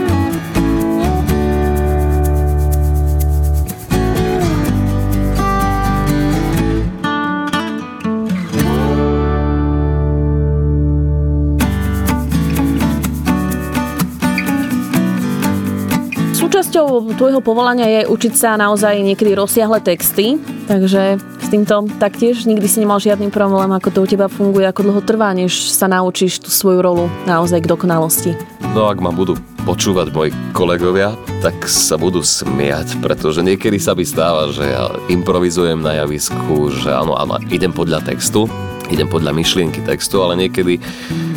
Súčasťou 16.76 17.16
tvojho 17.16 17.40
povolania 17.40 17.88
je 17.88 18.00
učiť 18.04 18.36
sa 18.36 18.52
naozaj 18.60 19.00
niekedy 19.00 19.32
rozsiahle 19.32 19.80
texty, 19.80 20.36
takže 20.68 21.16
s 21.16 21.48
týmto 21.48 21.88
taktiež 21.96 22.44
nikdy 22.44 22.68
si 22.68 22.84
nemal 22.84 23.00
žiadny 23.00 23.32
problém, 23.32 23.72
ako 23.72 23.88
to 23.88 23.98
u 24.04 24.06
teba 24.12 24.28
funguje, 24.28 24.68
ako 24.68 24.84
dlho 24.84 25.00
trvá, 25.00 25.32
než 25.32 25.72
sa 25.72 25.88
naučíš 25.88 26.36
tú 26.44 26.52
svoju 26.52 26.84
rolu 26.84 27.08
naozaj 27.24 27.64
k 27.64 27.70
dokonalosti. 27.72 28.36
No 28.76 28.92
ak 28.92 29.00
ma 29.00 29.08
budú 29.08 29.40
počúvať 29.64 30.12
moji 30.12 30.36
kolegovia, 30.52 31.16
tak 31.40 31.56
sa 31.64 31.96
budú 31.96 32.20
smiať, 32.20 33.00
pretože 33.00 33.40
niekedy 33.40 33.80
sa 33.80 33.96
mi 33.96 34.04
stáva, 34.04 34.52
že 34.52 34.68
ja 34.68 34.92
improvizujem 35.08 35.80
na 35.80 36.04
javisku, 36.04 36.76
že 36.76 36.92
áno, 36.92 37.16
áno, 37.16 37.40
idem 37.48 37.72
podľa 37.72 38.04
textu, 38.04 38.52
idem 38.92 39.08
podľa 39.08 39.32
myšlienky 39.32 39.80
textu, 39.80 40.20
ale 40.20 40.44
niekedy, 40.44 40.76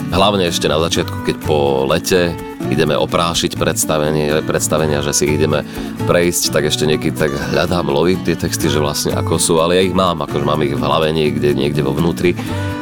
hlavne 0.09 0.49
ešte 0.49 0.65
na 0.65 0.81
začiatku, 0.81 1.25
keď 1.25 1.35
po 1.45 1.85
lete 1.85 2.33
ideme 2.69 2.93
oprášiť 2.97 3.55
predstavenie, 3.55 4.43
predstavenia, 4.45 5.01
že 5.05 5.13
si 5.13 5.25
ideme 5.29 5.63
prejsť, 6.05 6.53
tak 6.53 6.69
ešte 6.69 6.85
niekedy 6.85 7.15
tak 7.15 7.31
hľadám, 7.55 7.89
lovím 7.89 8.21
tie 8.25 8.37
texty, 8.37 8.69
že 8.69 8.81
vlastne 8.81 9.15
ako 9.15 9.39
sú, 9.39 9.53
ale 9.61 9.79
ja 9.79 9.83
ich 9.85 9.95
mám, 9.95 10.21
akože 10.25 10.45
mám 10.45 10.61
ich 10.65 10.75
v 10.75 10.83
hlave 10.83 11.13
niekde, 11.13 11.53
niekde 11.55 11.81
vo 11.85 11.93
vnútri. 11.93 12.33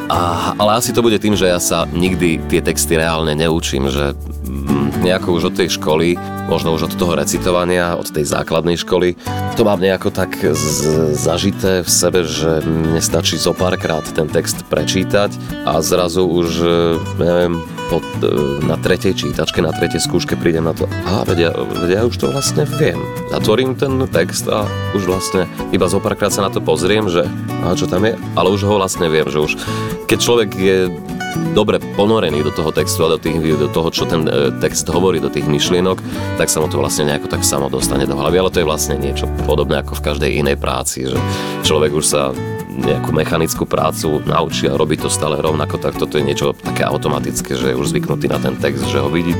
A, 0.08 0.52
ale 0.56 0.80
asi 0.80 0.96
to 0.96 1.04
bude 1.04 1.20
tým, 1.20 1.36
že 1.36 1.52
ja 1.52 1.60
sa 1.60 1.84
nikdy 1.84 2.40
tie 2.48 2.64
texty 2.64 2.96
reálne 2.96 3.36
neučím, 3.36 3.92
že 3.92 4.16
nejako 5.08 5.40
už 5.40 5.42
od 5.48 5.54
tej 5.56 5.68
školy, 5.80 6.20
možno 6.52 6.76
už 6.76 6.92
od 6.92 6.94
toho 7.00 7.16
recitovania, 7.16 7.96
od 7.96 8.12
tej 8.12 8.28
základnej 8.28 8.76
školy, 8.76 9.16
to 9.56 9.64
mám 9.64 9.80
nejako 9.80 10.12
tak 10.12 10.36
z- 10.36 11.16
zažité 11.16 11.80
v 11.80 11.88
sebe, 11.88 12.28
že 12.28 12.60
mne 12.60 13.00
stačí 13.00 13.40
zo 13.40 13.56
párkrát 13.56 14.04
ten 14.12 14.28
text 14.28 14.68
prečítať 14.68 15.32
a 15.64 15.80
zrazu 15.80 16.28
už, 16.28 16.48
e, 16.60 16.68
neviem, 17.24 17.56
pod, 17.88 18.04
e, 18.20 18.28
na 18.68 18.76
tretej 18.76 19.16
čítačke, 19.16 19.64
na 19.64 19.72
tretej 19.72 20.04
skúške 20.04 20.36
prídem 20.36 20.68
na 20.68 20.76
to, 20.76 20.84
a 21.08 21.24
vedia, 21.24 21.56
vedia, 21.56 22.04
ja 22.04 22.08
už 22.08 22.20
to 22.20 22.28
vlastne 22.28 22.68
viem. 22.76 23.00
Zatvorím 23.32 23.80
ten 23.80 24.04
text 24.12 24.44
a 24.44 24.68
už 24.92 25.08
vlastne 25.08 25.48
iba 25.72 25.88
zo 25.88 26.04
párkrát 26.04 26.28
sa 26.28 26.44
na 26.44 26.52
to 26.52 26.60
pozriem, 26.60 27.08
že 27.08 27.24
a 27.64 27.72
čo 27.72 27.88
tam 27.88 28.04
je, 28.04 28.12
ale 28.36 28.48
už 28.52 28.68
ho 28.68 28.76
vlastne 28.76 29.08
viem, 29.08 29.24
že 29.24 29.40
už 29.40 29.52
keď 30.04 30.18
človek 30.20 30.50
je 30.52 30.76
dobre 31.56 31.82
ponorený 31.98 32.44
do 32.44 32.52
toho 32.54 32.70
textu 32.70 33.06
a 33.06 33.14
do, 33.14 33.18
tých, 33.18 33.38
do 33.38 33.68
toho, 33.70 33.88
čo 33.90 34.06
ten 34.06 34.26
e, 34.26 34.54
text 34.62 34.86
hovorí, 34.88 35.18
do 35.18 35.32
tých 35.32 35.48
myšlienok, 35.48 35.98
tak 36.38 36.46
sa 36.46 36.62
mu 36.62 36.70
to 36.70 36.78
vlastne 36.78 37.10
nejako 37.10 37.26
tak 37.30 37.42
samo 37.42 37.66
dostane 37.66 38.06
do 38.06 38.14
hlavy. 38.14 38.36
Ale 38.38 38.52
to 38.52 38.60
je 38.62 38.68
vlastne 38.68 38.98
niečo 38.98 39.26
podobné 39.48 39.82
ako 39.82 39.98
v 39.98 40.04
každej 40.04 40.30
inej 40.38 40.56
práci, 40.60 41.08
že 41.10 41.18
človek 41.66 41.94
už 41.94 42.04
sa 42.06 42.30
nejakú 42.78 43.10
mechanickú 43.10 43.66
prácu 43.66 44.22
naučí 44.22 44.70
a 44.70 44.78
robí 44.78 44.94
to 44.94 45.10
stále 45.10 45.34
rovnako, 45.42 45.82
tak 45.82 45.98
toto 45.98 46.14
je 46.14 46.22
niečo 46.22 46.54
také 46.54 46.86
automatické, 46.86 47.58
že 47.58 47.74
je 47.74 47.78
už 47.78 47.90
zvyknutý 47.90 48.30
na 48.30 48.38
ten 48.38 48.54
text, 48.54 48.86
že 48.86 49.02
ho 49.02 49.10
vidí 49.10 49.34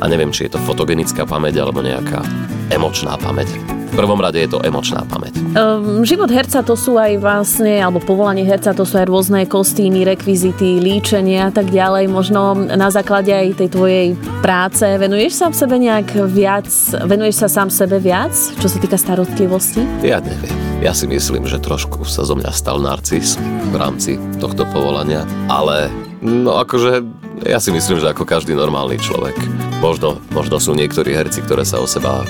a 0.00 0.04
neviem, 0.04 0.28
či 0.28 0.46
je 0.46 0.52
to 0.52 0.64
fotogenická 0.68 1.24
pamäť 1.24 1.64
alebo 1.64 1.80
nejaká 1.80 2.20
emočná 2.68 3.16
pamäť. 3.16 3.48
V 3.94 4.02
prvom 4.02 4.18
rade 4.18 4.42
je 4.42 4.50
to 4.50 4.58
emočná 4.58 5.06
pamäť. 5.06 5.38
Um, 5.54 6.02
život 6.02 6.26
herca 6.26 6.66
to 6.66 6.74
sú 6.74 6.98
aj 6.98 7.14
vlastne, 7.22 7.78
alebo 7.78 8.02
povolanie 8.02 8.42
herca 8.42 8.74
to 8.74 8.82
sú 8.82 8.98
aj 8.98 9.06
rôzne 9.06 9.46
kostýmy, 9.46 10.02
rekvizity, 10.02 10.82
líčenie 10.82 11.38
a 11.38 11.54
tak 11.54 11.70
ďalej. 11.70 12.10
Možno 12.10 12.58
na 12.58 12.90
základe 12.90 13.30
aj 13.30 13.62
tej 13.62 13.70
tvojej 13.70 14.06
práce 14.42 14.82
venuješ 14.82 15.38
sa 15.38 15.46
v 15.46 15.54
sebe 15.54 15.78
nejak 15.78 16.26
viac, 16.26 16.66
venuješ 17.06 17.46
sa 17.46 17.62
sám 17.62 17.70
sebe 17.70 18.02
viac, 18.02 18.34
čo 18.34 18.66
sa 18.66 18.82
týka 18.82 18.98
starostlivosti? 18.98 19.86
Ja 20.02 20.18
neviem. 20.18 20.50
Ja 20.82 20.90
si 20.90 21.06
myslím, 21.06 21.46
že 21.46 21.62
trošku 21.62 22.02
sa 22.02 22.26
zo 22.26 22.34
mňa 22.34 22.50
stal 22.50 22.82
narcis 22.82 23.38
v 23.70 23.74
rámci 23.78 24.18
tohto 24.42 24.66
povolania, 24.74 25.22
ale 25.46 25.86
no 26.18 26.58
akože 26.58 27.06
ja 27.46 27.62
si 27.62 27.70
myslím, 27.70 28.02
že 28.02 28.10
ako 28.10 28.26
každý 28.26 28.58
normálny 28.58 28.98
človek. 28.98 29.38
Možno, 29.78 30.18
možno 30.34 30.58
sú 30.58 30.74
niektorí 30.74 31.14
herci, 31.14 31.46
ktoré 31.46 31.62
sa 31.62 31.78
o 31.78 31.86
seba 31.86 32.26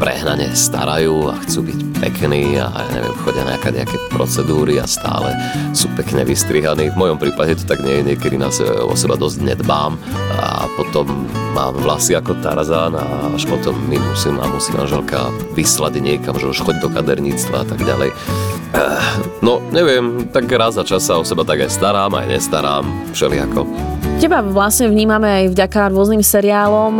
prehnane 0.00 0.56
starajú 0.56 1.28
a 1.28 1.36
chcú 1.44 1.60
byť 1.68 1.89
pekní 2.00 2.56
a 2.56 2.72
ja 2.72 2.88
neviem, 2.90 3.14
chodia 3.20 3.44
nejaké, 3.44 3.68
nejaké 3.76 3.96
procedúry 4.08 4.80
a 4.80 4.88
stále 4.88 5.36
sú 5.76 5.86
pekne 5.94 6.24
vystrihaní. 6.24 6.90
V 6.90 7.00
mojom 7.00 7.20
prípade 7.20 7.60
to 7.60 7.64
tak 7.68 7.84
nie 7.84 8.00
je, 8.00 8.16
niekedy 8.16 8.40
na 8.40 8.48
seba, 8.48 8.82
o 8.82 8.96
seba 8.96 9.20
dosť 9.20 9.44
nedbám 9.44 10.00
a 10.40 10.64
potom 10.80 11.28
mám 11.52 11.76
vlasy 11.76 12.16
ako 12.16 12.40
Tarzán 12.40 12.96
a 12.96 13.04
až 13.36 13.44
potom 13.44 13.76
mi 13.86 14.00
musím 14.00 14.40
a 14.40 14.48
musí 14.48 14.72
manželka 14.72 15.28
vyslať 15.52 16.00
niekam, 16.00 16.34
že 16.40 16.48
už 16.48 16.64
choď 16.64 16.76
do 16.80 16.88
kaderníctva 16.88 17.56
a 17.62 17.66
tak 17.68 17.80
ďalej. 17.84 18.10
No, 19.40 19.58
neviem, 19.72 20.30
tak 20.30 20.46
raz 20.52 20.76
za 20.76 20.84
čas 20.84 21.02
sa 21.02 21.18
o 21.18 21.24
seba 21.24 21.42
tak 21.42 21.64
aj 21.64 21.72
starám, 21.72 22.12
aj 22.12 22.28
nestarám, 22.28 22.84
všelijako. 23.16 23.66
Teba 24.20 24.44
vlastne 24.44 24.92
vnímame 24.92 25.24
aj 25.24 25.44
vďaka 25.56 25.96
rôznym 25.96 26.20
seriálom. 26.20 26.92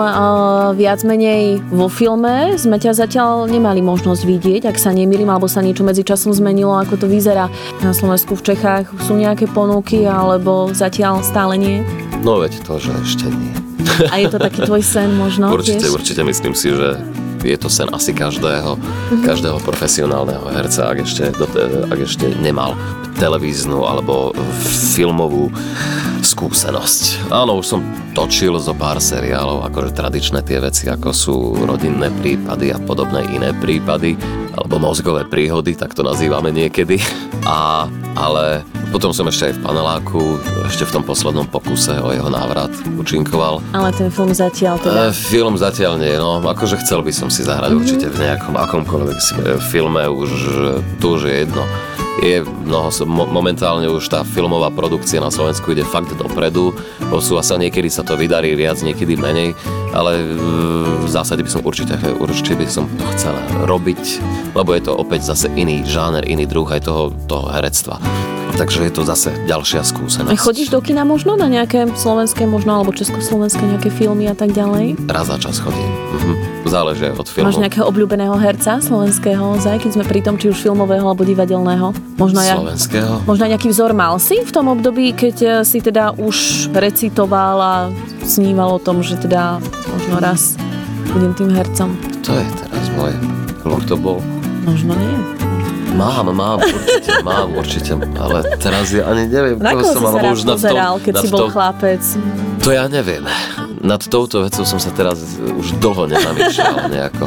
Viac 0.72 1.04
menej 1.04 1.60
vo 1.68 1.92
filme 1.92 2.56
sme 2.56 2.80
ťa 2.80 2.96
zatiaľ 2.96 3.44
nemali 3.44 3.84
možnosť 3.84 4.22
vidieť, 4.24 4.62
ak 4.72 4.80
sa 4.80 4.89
nemýlim, 4.90 5.30
alebo 5.30 5.46
sa 5.50 5.64
niečo 5.64 5.82
medzi 5.86 6.04
časom 6.06 6.34
zmenilo, 6.34 6.74
ako 6.76 7.00
to 7.00 7.06
vyzerá 7.06 7.48
na 7.80 7.90
Slovensku, 7.94 8.36
v 8.36 8.54
Čechách. 8.54 8.90
Sú 9.06 9.16
nejaké 9.16 9.48
ponuky, 9.50 10.04
alebo 10.04 10.70
zatiaľ 10.70 11.22
stále 11.24 11.56
nie? 11.56 11.82
No 12.20 12.42
veď 12.42 12.60
to, 12.62 12.76
že 12.76 12.92
ešte 13.00 13.26
nie. 13.32 13.54
A 14.12 14.20
je 14.20 14.26
to 14.28 14.38
taký 14.38 14.64
tvoj 14.64 14.82
sen 14.84 15.12
možno? 15.16 15.50
Určite, 15.56 15.82
tiež? 15.82 15.96
určite 15.96 16.22
myslím 16.24 16.54
si, 16.54 16.72
že 16.72 17.00
je 17.40 17.56
to 17.56 17.72
sen 17.72 17.88
asi 17.96 18.12
každého, 18.12 18.76
mm-hmm. 18.76 19.24
každého 19.24 19.58
profesionálneho 19.64 20.44
herca, 20.52 20.92
ak 20.92 21.08
ešte, 21.08 21.32
ak 21.88 21.98
ešte 22.04 22.28
nemal 22.44 22.76
televíznu 23.20 23.84
alebo 23.84 24.32
filmovú 24.96 25.52
skúsenosť. 26.24 27.28
Áno, 27.28 27.60
už 27.60 27.66
som 27.76 27.80
točil 28.16 28.56
zo 28.56 28.72
pár 28.72 28.96
seriálov, 28.96 29.68
akože 29.68 29.92
tradičné 29.92 30.40
tie 30.40 30.56
veci, 30.56 30.88
ako 30.88 31.08
sú 31.12 31.36
rodinné 31.68 32.08
prípady 32.24 32.72
a 32.72 32.80
podobné 32.80 33.28
iné 33.28 33.52
prípady, 33.52 34.16
alebo 34.56 34.80
mozgové 34.80 35.28
príhody, 35.28 35.76
tak 35.76 35.92
to 35.92 36.00
nazývame 36.00 36.48
niekedy. 36.48 36.96
A, 37.44 37.88
ale 38.16 38.64
potom 38.92 39.12
som 39.12 39.28
ešte 39.28 39.52
aj 39.52 39.54
v 39.56 39.60
paneláku, 39.64 40.22
ešte 40.68 40.88
v 40.88 40.92
tom 41.00 41.04
poslednom 41.04 41.46
pokuse 41.48 41.96
o 42.00 42.12
jeho 42.12 42.28
návrat 42.28 42.72
účinkoval. 42.96 43.60
Ale 43.76 43.92
ten 43.96 44.08
film 44.08 44.32
zatiaľ 44.32 44.80
teda... 44.80 45.08
E, 45.08 45.14
film 45.14 45.54
zatiaľ 45.60 46.00
nie, 46.00 46.16
no 46.16 46.40
akože 46.40 46.80
chcel 46.84 47.04
by 47.04 47.12
som 47.12 47.28
si 47.28 47.44
zahrať 47.44 47.68
mm-hmm. 47.68 47.80
určite 47.84 48.06
v 48.12 48.16
nejakom 48.16 48.54
akomkoľvek 48.56 49.18
filme, 49.68 50.04
už 50.08 50.30
tu 51.00 51.06
už 51.16 51.28
je 51.28 51.36
jedno 51.44 51.64
je 52.18 52.42
mnoho, 52.42 52.90
momentálne 53.30 53.86
už 53.86 54.10
tá 54.10 54.26
filmová 54.26 54.68
produkcia 54.74 55.22
na 55.22 55.30
Slovensku 55.30 55.70
ide 55.70 55.86
fakt 55.86 56.10
dopredu, 56.18 56.74
posúva 57.08 57.40
sa, 57.46 57.54
niekedy 57.54 57.86
sa 57.86 58.02
to 58.02 58.18
vydarí 58.18 58.58
viac, 58.58 58.82
niekedy 58.82 59.14
menej, 59.14 59.54
ale 59.94 60.20
v 61.00 61.08
zásade 61.08 61.46
by 61.46 61.50
som 61.50 61.62
určite, 61.62 61.94
určite 62.18 62.58
by 62.58 62.66
som 62.66 62.90
to 62.90 63.04
chcel 63.14 63.34
robiť, 63.70 64.02
lebo 64.58 64.74
je 64.74 64.82
to 64.84 64.92
opäť 64.92 65.30
zase 65.30 65.46
iný 65.54 65.86
žáner, 65.86 66.26
iný 66.26 66.44
druh 66.44 66.66
aj 66.66 66.82
toho, 66.84 67.14
toho 67.30 67.46
herectva. 67.54 68.02
Takže 68.56 68.86
je 68.86 68.92
to 68.92 69.02
zase 69.06 69.30
ďalšia 69.46 69.82
skúsenosť. 69.82 70.36
Chodíš 70.36 70.68
do 70.70 70.80
kina 70.82 71.06
možno 71.06 71.34
na 71.38 71.46
nejaké 71.46 71.88
slovenské, 71.96 72.44
možno 72.44 72.76
alebo 72.76 72.92
československé 72.92 73.62
nejaké 73.62 73.90
filmy 73.92 74.28
a 74.28 74.36
tak 74.36 74.52
ďalej? 74.52 75.00
Raz 75.08 75.30
za 75.30 75.38
čas 75.38 75.58
chodím. 75.58 75.88
Mhm 76.16 76.60
záleží 76.70 77.10
od 77.10 77.26
filmu. 77.26 77.50
Máš 77.50 77.58
nejakého 77.58 77.84
obľúbeného 77.90 78.38
herca 78.38 78.78
slovenského, 78.78 79.58
zaj, 79.58 79.82
keď 79.82 79.90
sme 79.98 80.04
pri 80.06 80.20
tom, 80.22 80.38
či 80.38 80.54
už 80.54 80.62
filmového 80.62 81.02
alebo 81.02 81.26
divadelného? 81.26 81.90
Možno 82.14 82.38
slovenského? 82.38 83.20
Ja, 83.20 83.26
možno 83.26 83.50
nejaký 83.50 83.74
vzor 83.74 83.90
mal 83.90 84.22
si 84.22 84.38
v 84.38 84.50
tom 84.54 84.70
období, 84.70 85.10
keď 85.12 85.36
eh, 85.42 85.52
si 85.66 85.82
teda 85.82 86.14
už 86.14 86.70
recitoval 86.70 87.56
a 87.58 87.74
sníval 88.22 88.78
o 88.78 88.80
tom, 88.80 89.02
že 89.02 89.18
teda 89.18 89.58
možno 89.90 90.22
raz 90.22 90.54
budem 91.10 91.34
tým 91.34 91.50
hercom. 91.50 91.98
To 92.22 92.38
je 92.38 92.46
teraz 92.62 92.86
môj. 92.94 93.12
Kto 93.60 93.76
to 93.84 93.96
bol? 93.98 94.22
Možno 94.62 94.94
nie. 94.94 95.39
Mám, 95.90 96.30
mám, 96.30 96.58
určite, 96.62 97.10
mám, 97.26 97.48
určite, 97.58 97.92
ale 98.16 98.38
teraz 98.62 98.94
ja 98.94 99.10
ani 99.10 99.26
neviem, 99.26 99.58
Na 99.58 99.74
koho 99.74 99.90
som, 99.90 100.02
sa 100.06 100.22
už 100.22 100.40
pozeral, 100.46 100.94
keď 101.02 101.12
si 101.18 101.28
bol 101.28 101.46
to, 101.46 101.52
chlapec? 101.52 102.02
To 102.62 102.68
ja 102.70 102.86
neviem 102.86 103.26
nad 103.80 104.00
touto 104.04 104.44
vecou 104.44 104.64
som 104.68 104.76
sa 104.76 104.92
teraz 104.92 105.40
už 105.40 105.80
dlho 105.80 106.04
nezamýšľal 106.12 106.92
nejako, 106.92 107.24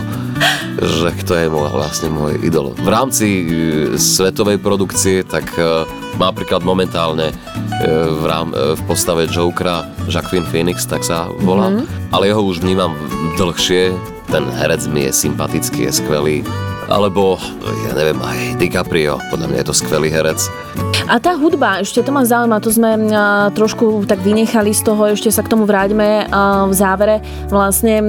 že 0.77 1.09
kto 1.25 1.33
je 1.33 1.47
môj, 1.49 1.69
vlastne 1.73 2.09
môj 2.13 2.37
idol. 2.45 2.77
V 2.77 2.89
rámci 2.89 3.25
uh, 3.25 3.45
svetovej 3.97 4.61
produkcie, 4.61 5.25
tak 5.25 5.49
uh, 5.57 5.89
napríklad 6.21 6.61
momentálne 6.61 7.33
uh, 7.33 7.37
v, 8.13 8.23
rám, 8.29 8.53
uh, 8.53 8.77
v 8.77 8.81
postave 8.85 9.25
Jokera 9.25 9.89
Jacqueline 10.05 10.45
Phoenix, 10.45 10.85
tak 10.85 11.01
sa 11.01 11.25
volá, 11.41 11.73
mm-hmm. 11.73 12.13
ale 12.13 12.29
jeho 12.29 12.41
už 12.45 12.61
vnímam 12.61 12.93
dlhšie, 13.41 13.89
ten 14.29 14.45
herec 14.53 14.85
mi 14.85 15.09
je 15.09 15.11
sympatický, 15.13 15.89
je 15.89 15.91
skvelý, 16.05 16.37
alebo, 16.87 17.39
ja 17.87 17.91
neviem, 17.95 18.19
aj 18.19 18.39
DiCaprio, 18.59 19.19
podľa 19.31 19.47
mňa 19.49 19.57
je 19.63 19.67
to 19.67 19.75
skvelý 19.75 20.09
herec. 20.11 20.39
A 21.03 21.19
tá 21.19 21.35
hudba, 21.35 21.83
ešte 21.83 21.99
to 21.99 22.15
ma 22.15 22.23
zaujíma, 22.23 22.63
to 22.63 22.71
sme 22.71 22.95
trošku 23.51 24.07
tak 24.07 24.23
vynechali 24.23 24.71
z 24.71 24.87
toho, 24.87 25.11
ešte 25.11 25.35
sa 25.35 25.43
k 25.43 25.51
tomu 25.51 25.67
vráťme 25.67 26.31
v 26.71 26.73
závere. 26.73 27.19
Vlastne 27.51 27.99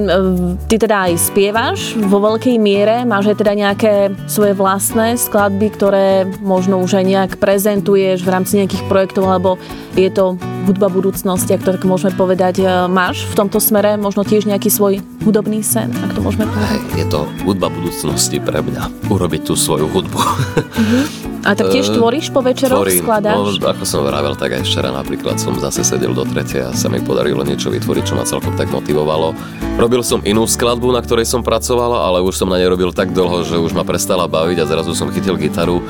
ty 0.71 0.79
teda 0.79 1.11
aj 1.11 1.19
spievaš 1.19 1.99
vo 1.99 2.23
veľkej 2.23 2.55
miere, 2.55 3.03
máš 3.03 3.35
aj 3.35 3.37
teda 3.43 3.53
nejaké 3.53 3.93
svoje 4.31 4.55
vlastné 4.55 5.19
skladby, 5.19 5.67
ktoré 5.75 6.23
možno 6.39 6.79
už 6.79 7.03
aj 7.03 7.05
nejak 7.05 7.31
prezentuješ 7.35 8.23
v 8.23 8.31
rámci 8.31 8.63
nejakých 8.63 8.87
projektov, 8.87 9.27
alebo 9.27 9.59
je 9.99 10.07
to 10.07 10.39
hudba 10.65 10.87
budúcnosti, 10.87 11.51
ak 11.51 11.67
to 11.67 11.75
tak 11.75 11.83
môžeme 11.83 12.15
povedať. 12.15 12.63
Máš 12.87 13.27
v 13.27 13.43
tomto 13.43 13.59
smere 13.59 13.99
možno 13.99 14.23
tiež 14.23 14.47
nejaký 14.47 14.71
svoj 14.71 15.03
hudobný 15.27 15.59
sen, 15.61 15.91
ak 15.91 16.15
to 16.15 16.23
môžeme 16.23 16.47
povedať? 16.47 16.79
Je 16.95 17.05
to 17.11 17.27
hudba 17.43 17.67
budúcnosti 17.67 18.39
pre 18.39 18.63
mňa, 18.63 19.11
urobiť 19.11 19.51
tú 19.51 19.53
svoju 19.59 19.91
hudbu. 19.91 20.19
Mm-hmm. 20.19 21.35
A 21.45 21.53
tak 21.53 21.69
tiež 21.69 21.93
uh, 21.93 21.95
tvoríš 22.01 22.33
po 22.33 22.41
večeroch, 22.41 22.84
skladáš? 22.89 23.35
No, 23.35 23.71
ako 23.71 23.83
som 23.87 24.01
vravel, 24.05 24.33
tak 24.37 24.57
aj 24.57 24.63
včera 24.67 24.89
napríklad 24.93 25.39
som 25.41 25.57
zase 25.57 25.81
sedel 25.81 26.13
do 26.13 26.27
tretie 26.27 26.61
a 26.61 26.75
sa 26.75 26.91
mi 26.91 27.01
podarilo 27.01 27.41
niečo 27.41 27.73
vytvoriť, 27.73 28.03
čo 28.05 28.13
ma 28.13 28.27
celkom 28.27 28.53
tak 28.53 28.69
motivovalo. 28.69 29.33
Robil 29.79 30.01
som 30.05 30.21
inú 30.25 30.45
skladbu, 30.45 30.93
na 30.93 31.01
ktorej 31.01 31.25
som 31.25 31.41
pracovala, 31.41 32.05
ale 32.05 32.21
už 32.21 32.37
som 32.37 32.49
na 32.51 32.61
nej 32.61 32.69
robil 32.69 32.93
tak 32.93 33.11
dlho, 33.11 33.45
že 33.45 33.57
už 33.57 33.73
ma 33.73 33.81
prestala 33.87 34.29
baviť 34.29 34.57
a 34.61 34.69
zrazu 34.69 34.91
som 34.93 35.09
chytil 35.09 35.39
gitaru 35.39 35.81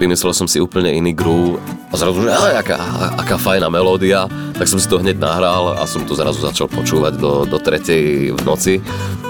vymyslel 0.00 0.32
som 0.32 0.48
si 0.48 0.56
úplne 0.56 0.96
iný 0.96 1.12
groove 1.12 1.60
a 1.92 1.94
zrazu, 2.00 2.24
že 2.24 2.32
aj, 2.32 2.64
aká, 2.64 2.76
aká 3.20 3.36
fajná 3.36 3.68
melódia, 3.68 4.24
tak 4.56 4.64
som 4.64 4.80
si 4.80 4.88
to 4.88 4.96
hneď 4.96 5.20
nahral 5.20 5.76
a 5.76 5.84
som 5.84 6.08
to 6.08 6.16
zrazu 6.16 6.40
začal 6.40 6.72
počúvať 6.72 7.20
do, 7.20 7.44
do 7.44 7.60
tretej 7.60 8.32
v 8.32 8.42
noci 8.48 8.80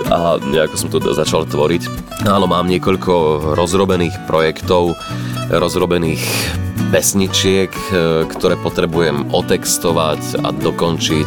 a 0.07 0.39
nejako 0.39 0.77
som 0.79 0.89
to 0.95 1.03
začal 1.11 1.43
tvoriť. 1.43 1.91
Áno, 2.31 2.47
mám 2.47 2.71
niekoľko 2.71 3.13
rozrobených 3.59 4.31
projektov, 4.31 4.95
rozrobených 5.51 6.23
pesničiek, 6.91 7.71
e, 7.71 7.83
ktoré 8.27 8.59
potrebujem 8.59 9.31
otextovať 9.31 10.43
a 10.43 10.51
dokončiť, 10.51 11.27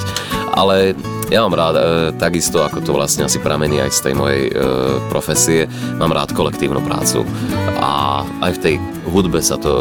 ale 0.53 0.93
ja 1.31 1.41
mám 1.47 1.55
rád, 1.57 1.75
e, 1.79 1.83
takisto 2.19 2.61
ako 2.61 2.83
to 2.83 2.91
vlastne 2.93 3.25
asi 3.25 3.41
pramení 3.41 3.81
aj 3.81 3.91
z 3.95 3.99
tej 4.05 4.13
mojej 4.13 4.43
e, 4.47 4.53
profesie, 5.09 5.65
mám 5.97 6.13
rád 6.13 6.35
kolektívnu 6.35 6.83
prácu. 6.83 7.25
A 7.79 8.21
aj 8.43 8.51
v 8.59 8.61
tej 8.61 8.75
hudbe 9.09 9.39
sa 9.41 9.57
to, 9.57 9.71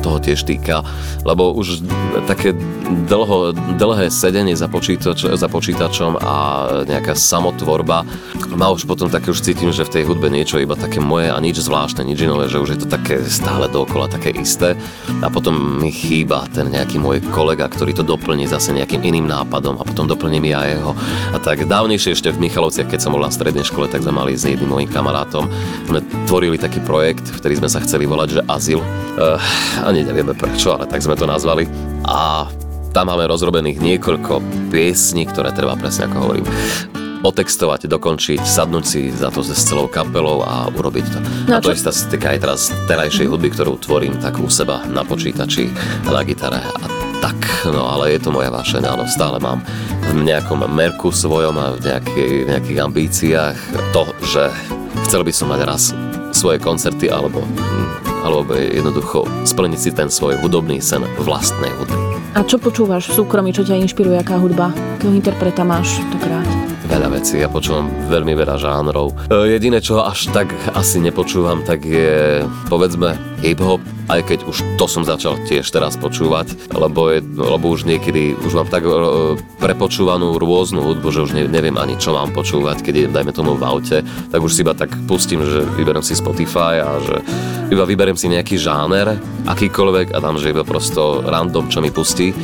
toho 0.00 0.18
tiež 0.22 0.46
týka, 0.46 0.86
lebo 1.26 1.52
už 1.52 1.84
také 2.24 2.56
dlho, 3.08 3.52
dlhé 3.76 4.08
sedenie 4.08 4.56
za, 4.56 4.70
počítač, 4.70 5.28
za 5.28 5.48
počítačom 5.48 6.16
a 6.22 6.34
nejaká 6.88 7.12
samotvorba 7.12 8.06
ma 8.54 8.70
už 8.70 8.86
potom 8.86 9.06
také 9.06 9.30
už 9.30 9.42
cítim, 9.42 9.70
že 9.70 9.86
v 9.86 10.00
tej 10.00 10.02
hudbe 10.06 10.26
niečo 10.26 10.58
iba 10.58 10.74
také 10.74 10.98
moje 10.98 11.30
a 11.30 11.38
nič 11.38 11.62
zvláštne, 11.62 12.02
nič 12.02 12.18
inové, 12.22 12.50
že 12.50 12.58
už 12.58 12.70
je 12.74 12.80
to 12.82 12.88
také 12.90 13.22
stále 13.26 13.70
dookola 13.70 14.10
také 14.10 14.34
isté 14.34 14.74
a 15.22 15.26
potom 15.30 15.78
mi 15.78 15.90
chýba 15.94 16.46
ten 16.50 16.70
nejaký 16.70 16.98
môj 16.98 17.22
kolega, 17.30 17.70
ktorý 17.70 17.94
to 17.94 18.02
doplní 18.06 18.50
zase 18.50 18.74
nejakým 18.74 19.02
iným 19.02 19.26
nápadom 19.30 19.78
a 19.78 19.86
potom 19.86 20.10
doplním 20.10 20.50
ja 20.50 20.66
jeho. 20.66 20.92
A 21.34 21.38
tak 21.38 21.66
dávnejšie 21.66 22.14
ešte 22.14 22.34
v 22.34 22.50
Michalovciach, 22.50 22.90
keď 22.90 23.00
som 23.00 23.14
bol 23.14 23.22
na 23.22 23.30
strednej 23.30 23.66
škole, 23.66 23.86
tak 23.86 24.02
sme 24.02 24.14
mali 24.14 24.34
s 24.34 24.46
jedným 24.46 24.70
mojim 24.70 24.90
kamarátom, 24.90 25.46
sme 25.86 26.02
tvorili 26.26 26.58
taký 26.58 26.82
projekt, 26.82 27.26
ktorý 27.38 27.62
sme 27.62 27.68
sa 27.70 27.82
chceli 27.84 28.06
volať, 28.06 28.40
že 28.40 28.46
Azyl. 28.50 28.80
Uh, 29.18 29.38
ani 29.86 30.02
nevieme 30.02 30.34
prečo, 30.34 30.74
ale 30.74 30.90
tak 30.90 31.02
sme 31.04 31.14
to 31.14 31.28
nazvali. 31.28 31.68
A 32.08 32.48
tam 32.90 33.06
máme 33.06 33.30
rozrobených 33.30 33.78
niekoľko 33.78 34.42
piesní, 34.74 35.28
ktoré 35.30 35.54
treba 35.54 35.78
presne 35.78 36.10
ako 36.10 36.16
hovorím 36.18 36.46
otextovať, 37.20 37.86
dokončiť, 37.88 38.40
sadnúť 38.40 38.84
si 38.84 39.00
za 39.12 39.28
to 39.28 39.44
s 39.44 39.52
celou 39.68 39.86
kapelou 39.86 40.40
a 40.44 40.68
urobiť 40.72 41.06
to. 41.06 41.18
No, 41.48 41.52
a 41.56 41.60
to 41.60 41.72
čo? 41.72 41.88
sa 41.88 41.92
týka 42.08 42.32
aj 42.32 42.38
teraz 42.40 42.60
terajšej 42.88 43.26
hudby, 43.28 43.48
ktorú 43.52 43.76
tvorím 43.80 44.16
tak 44.20 44.40
u 44.40 44.48
seba 44.48 44.84
na 44.88 45.04
počítači, 45.04 45.68
na 46.08 46.24
gitare 46.24 46.64
a 46.64 46.84
tak, 47.20 47.36
no 47.68 47.84
ale 47.84 48.16
je 48.16 48.20
to 48.24 48.32
moja 48.32 48.48
vášeň, 48.48 48.82
áno, 48.88 49.04
stále 49.04 49.36
mám 49.36 49.60
v 50.16 50.24
nejakom 50.24 50.64
merku 50.72 51.12
svojom 51.12 51.52
a 51.60 51.76
v 51.76 51.84
nejakej, 51.84 52.32
nejakých 52.48 52.78
ambíciách 52.80 53.56
to, 53.92 54.02
že 54.24 54.48
chcel 55.04 55.20
by 55.20 55.32
som 55.32 55.52
mať 55.52 55.60
raz 55.68 55.92
svoje 56.32 56.56
koncerty 56.56 57.12
alebo, 57.12 57.44
alebo 58.24 58.56
jednoducho 58.56 59.28
splniť 59.44 59.80
si 59.80 59.90
ten 59.92 60.08
svoj 60.08 60.40
hudobný 60.40 60.80
sen 60.80 61.04
vlastnej 61.20 61.70
hudby. 61.76 62.00
A 62.32 62.46
čo 62.46 62.62
počúvaš 62.62 63.10
v 63.10 63.20
súkromí, 63.20 63.50
čo 63.50 63.66
ťa 63.66 63.82
inšpiruje, 63.84 64.16
aká 64.22 64.38
hudba? 64.38 64.70
Akého 64.96 65.12
interpreta 65.12 65.66
máš 65.66 65.98
tak 66.14 66.30
rád? 66.30 66.59
Veľa 66.90 67.06
vecí, 67.06 67.38
ja 67.38 67.46
počúvam 67.46 67.86
veľmi 68.10 68.34
veľa 68.34 68.58
žánrov. 68.58 69.14
E, 69.30 69.54
jediné, 69.54 69.78
čo 69.78 70.02
až 70.02 70.26
tak 70.34 70.50
asi 70.74 70.98
nepočúvam, 70.98 71.62
tak 71.62 71.86
je 71.86 72.42
povedzme 72.66 73.14
hip-hop, 73.46 73.78
aj 74.10 74.26
keď 74.26 74.38
už 74.50 74.58
to 74.74 74.90
som 74.90 75.06
začal 75.06 75.38
tiež 75.46 75.70
teraz 75.70 75.94
počúvať, 75.94 76.74
lebo, 76.74 77.14
je, 77.14 77.22
lebo 77.22 77.70
už 77.70 77.86
niekedy 77.86 78.34
už 78.42 78.58
mám 78.58 78.66
tak 78.66 78.82
e, 78.82 78.90
prepočúvanú 79.62 80.34
rôznu 80.34 80.82
hudbu, 80.82 81.08
že 81.14 81.30
už 81.30 81.30
neviem 81.46 81.78
ani 81.78 81.94
čo 81.94 82.10
mám 82.10 82.34
počúvať, 82.34 82.82
keď 82.82 83.06
idem, 83.06 83.12
dajme 83.14 83.32
tomu 83.38 83.54
v 83.54 83.62
aute, 83.62 84.02
tak 84.02 84.42
už 84.42 84.50
si 84.50 84.66
iba 84.66 84.74
tak 84.74 84.90
pustím, 85.06 85.46
že 85.46 85.62
vyberiem 85.78 86.02
si 86.02 86.18
Spotify 86.18 86.82
a 86.82 86.98
že 86.98 87.22
iba 87.70 87.86
vyberiem 87.86 88.18
si 88.18 88.26
nejaký 88.26 88.58
žáner, 88.58 89.14
akýkoľvek 89.46 90.10
a 90.10 90.18
dám, 90.18 90.42
že 90.42 90.50
iba 90.50 90.66
prosto 90.66 91.22
random, 91.22 91.70
čo 91.70 91.78
mi 91.78 91.94
pustí. 91.94 92.34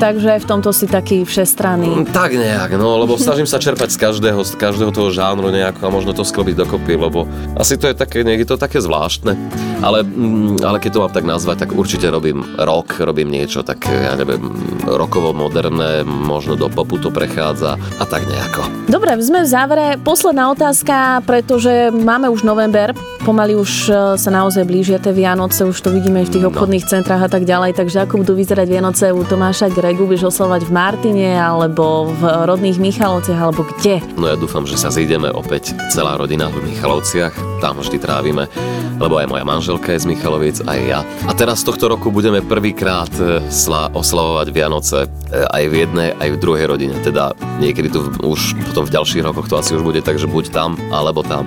Takže 0.00 0.40
v 0.40 0.46
tomto 0.48 0.72
si 0.72 0.88
taký 0.88 1.28
všestranný. 1.28 2.02
Mm, 2.02 2.04
tak 2.08 2.32
nejak, 2.32 2.72
no, 2.80 2.96
lebo 2.96 3.20
snažím 3.20 3.44
sa 3.44 3.60
čerpať 3.60 3.92
z 3.92 3.98
každého, 4.00 4.40
z 4.48 4.56
každého 4.56 4.88
toho 4.96 5.12
žánru 5.12 5.52
nejako 5.52 5.84
a 5.84 5.92
možno 5.92 6.16
to 6.16 6.24
sklobiť 6.24 6.64
dokopy, 6.64 6.96
lebo 6.96 7.28
asi 7.60 7.76
to 7.76 7.84
je 7.84 7.92
také, 7.92 8.24
nie 8.24 8.40
je 8.40 8.48
to 8.48 8.56
také 8.56 8.80
zvláštne. 8.80 9.36
Ale, 9.84 10.00
mm, 10.00 10.64
ale 10.64 10.80
keď 10.80 10.90
to 10.96 11.02
mám 11.04 11.12
tak 11.12 11.28
nazvať, 11.28 11.68
tak 11.68 11.76
určite 11.76 12.08
robím 12.08 12.40
rock, 12.56 13.04
robím 13.04 13.28
niečo 13.28 13.60
tak, 13.60 13.84
ja 13.92 14.16
neviem, 14.16 14.40
rokovo 14.88 15.36
moderné, 15.36 16.00
možno 16.08 16.56
do 16.56 16.72
popu 16.72 16.96
to 16.96 17.12
prechádza 17.12 17.76
a 17.76 18.04
tak 18.08 18.24
nejako. 18.24 18.88
Dobre, 18.88 19.20
sme 19.20 19.44
v 19.44 19.48
závere. 19.52 19.86
Posledná 20.00 20.48
otázka, 20.48 21.20
pretože 21.28 21.92
máme 21.92 22.32
už 22.32 22.40
november, 22.40 22.96
pomaly 23.22 23.56
už 23.56 23.72
e, 23.88 23.92
sa 24.16 24.30
naozaj 24.32 24.64
blížia 24.64 24.96
tie 24.96 25.12
Vianoce, 25.12 25.64
už 25.68 25.76
to 25.76 25.92
vidíme 25.92 26.24
v 26.24 26.32
tých 26.32 26.44
no. 26.44 26.50
obchodných 26.52 26.88
centrách 26.88 27.26
a 27.26 27.30
tak 27.30 27.44
ďalej, 27.44 27.76
takže 27.76 28.04
ako 28.04 28.24
budú 28.24 28.32
vyzerať 28.36 28.66
Vianoce 28.68 29.04
u 29.12 29.22
Tomáša 29.24 29.72
Gregu, 29.72 30.08
budeš 30.08 30.32
oslovať 30.32 30.68
v 30.68 30.72
Martine 30.72 31.28
alebo 31.36 32.08
v 32.10 32.22
rodných 32.48 32.80
Michalovciach 32.80 33.40
alebo 33.40 33.64
kde? 33.64 34.00
No 34.16 34.28
ja 34.28 34.36
dúfam, 34.36 34.64
že 34.64 34.80
sa 34.80 34.88
zídeme 34.88 35.28
opäť 35.32 35.76
celá 35.92 36.16
rodina 36.16 36.48
v 36.48 36.64
Michalovciach, 36.64 37.49
tam 37.60 37.76
vždy 37.78 38.00
trávime, 38.00 38.48
lebo 38.96 39.20
aj 39.20 39.28
moja 39.28 39.44
manželka 39.44 39.92
je 39.92 40.02
z 40.02 40.08
Michaloviec, 40.08 40.64
aj 40.64 40.80
ja. 40.80 41.00
A 41.28 41.32
teraz 41.36 41.60
tohto 41.60 41.92
roku 41.92 42.08
budeme 42.08 42.40
prvýkrát 42.40 43.12
e, 43.20 43.44
oslavovať 43.92 44.46
Vianoce 44.48 45.04
e, 45.04 45.08
aj 45.44 45.64
v 45.68 45.74
jednej, 45.84 46.08
aj 46.16 46.28
v 46.32 46.40
druhej 46.40 46.66
rodine, 46.66 46.96
teda 47.04 47.36
niekedy 47.60 47.92
tu 47.92 48.08
už 48.24 48.56
potom 48.72 48.88
v 48.88 48.94
ďalších 48.96 49.24
rokoch 49.24 49.46
to 49.52 49.60
asi 49.60 49.76
už 49.76 49.84
bude 49.84 50.00
tak, 50.00 50.16
že 50.16 50.24
buď 50.24 50.48
tam, 50.52 50.80
alebo 50.88 51.20
tam. 51.20 51.44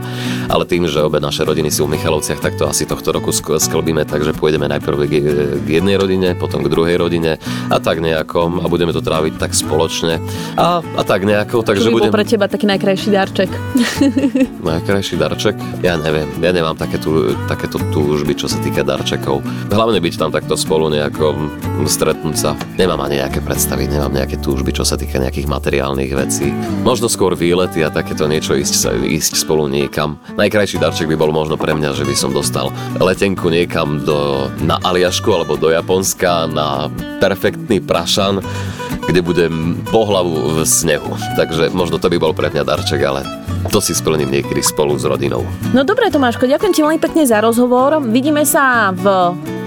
Ale 0.47 0.70
tým, 0.70 0.86
že 0.86 1.01
obe 1.01 1.18
naše 1.18 1.41
rodiny 1.41 1.74
sú 1.74 1.89
v 1.89 1.97
Michalovciach, 1.97 2.39
tak 2.39 2.55
to 2.61 2.70
asi 2.70 2.86
tohto 2.86 3.09
roku 3.09 3.34
sklbíme, 3.34 4.05
takže 4.05 4.38
pôjdeme 4.38 4.70
najprv 4.70 4.97
k, 5.09 5.14
jednej 5.66 5.97
rodine, 5.97 6.38
potom 6.38 6.61
k 6.61 6.70
druhej 6.70 7.01
rodine 7.01 7.41
a 7.74 7.78
tak 7.82 8.03
nejako 8.03 8.61
a 8.61 8.66
budeme 8.70 8.93
to 8.93 9.01
tráviť 9.01 9.41
tak 9.41 9.55
spoločne 9.55 10.22
a, 10.59 10.84
a 10.84 11.01
tak 11.01 11.26
nejako. 11.26 11.66
Takže 11.66 11.89
Čo 11.89 11.91
by 11.95 11.97
budem... 11.97 12.14
pre 12.14 12.26
teba 12.28 12.45
taký 12.45 12.66
najkrajší 12.70 13.09
darček? 13.09 13.49
najkrajší 14.70 15.16
darček? 15.18 15.55
Ja 15.82 15.97
neviem, 16.03 16.27
ja 16.43 16.51
nemám 16.51 16.75
takéto, 16.75 17.31
takéto 17.47 17.79
túžby, 17.95 18.35
čo 18.35 18.51
sa 18.51 18.59
týka 18.59 18.83
darčekov. 18.83 19.39
Hlavne 19.71 20.03
byť 20.03 20.13
tam 20.19 20.29
takto 20.29 20.59
spolu 20.59 20.91
nejako 20.91 21.33
stretnúť 21.87 22.35
sa. 22.35 22.51
Nemám 22.75 22.99
ani 23.07 23.23
nejaké 23.23 23.39
predstavy, 23.39 23.87
nemám 23.87 24.11
nejaké 24.11 24.37
túžby, 24.43 24.75
čo 24.75 24.83
sa 24.83 24.99
týka 24.99 25.17
nejakých 25.17 25.47
materiálnych 25.47 26.11
vecí. 26.11 26.51
Možno 26.83 27.07
skôr 27.07 27.33
výlety 27.33 27.81
a 27.81 27.89
takéto 27.89 28.27
niečo 28.27 28.53
ísť, 28.53 29.03
ísť 29.07 29.33
spolu 29.39 29.71
niekam. 29.71 30.19
Najkrajší 30.35 30.77
darček 30.83 31.07
by 31.07 31.15
bol 31.15 31.31
možno 31.31 31.55
pre 31.55 31.71
mňa, 31.71 31.95
že 31.95 32.03
by 32.03 32.15
som 32.15 32.35
dostal 32.35 32.69
letenku 32.99 33.47
niekam 33.47 34.03
do, 34.03 34.51
na 34.59 34.77
Aliašku 34.83 35.31
alebo 35.31 35.55
do 35.55 35.71
Japonska 35.71 36.45
na 36.51 36.91
perfektný 37.23 37.79
prašan, 37.79 38.43
kde 39.07 39.19
budem 39.23 39.79
po 39.91 40.07
hlavu 40.07 40.59
v 40.59 40.67
snehu. 40.67 41.15
Takže 41.39 41.71
možno 41.71 41.99
to 41.99 42.11
by 42.11 42.17
bol 42.19 42.35
pre 42.35 42.51
mňa 42.51 42.63
darček, 42.63 43.03
ale 43.03 43.42
to 43.70 43.80
si 43.80 43.95
splním 43.95 44.32
niekedy 44.32 44.59
spolu 44.59 44.95
s 44.99 45.07
rodinou. 45.07 45.45
No 45.72 45.84
dobre, 45.88 46.11
Tomáško, 46.11 46.47
ďakujem 46.47 46.74
ti 46.74 46.82
veľmi 46.84 46.99
pekne 46.99 47.24
za 47.24 47.39
rozhovor. 47.39 48.03
Vidíme 48.03 48.43
sa 48.43 48.91
v 48.91 49.05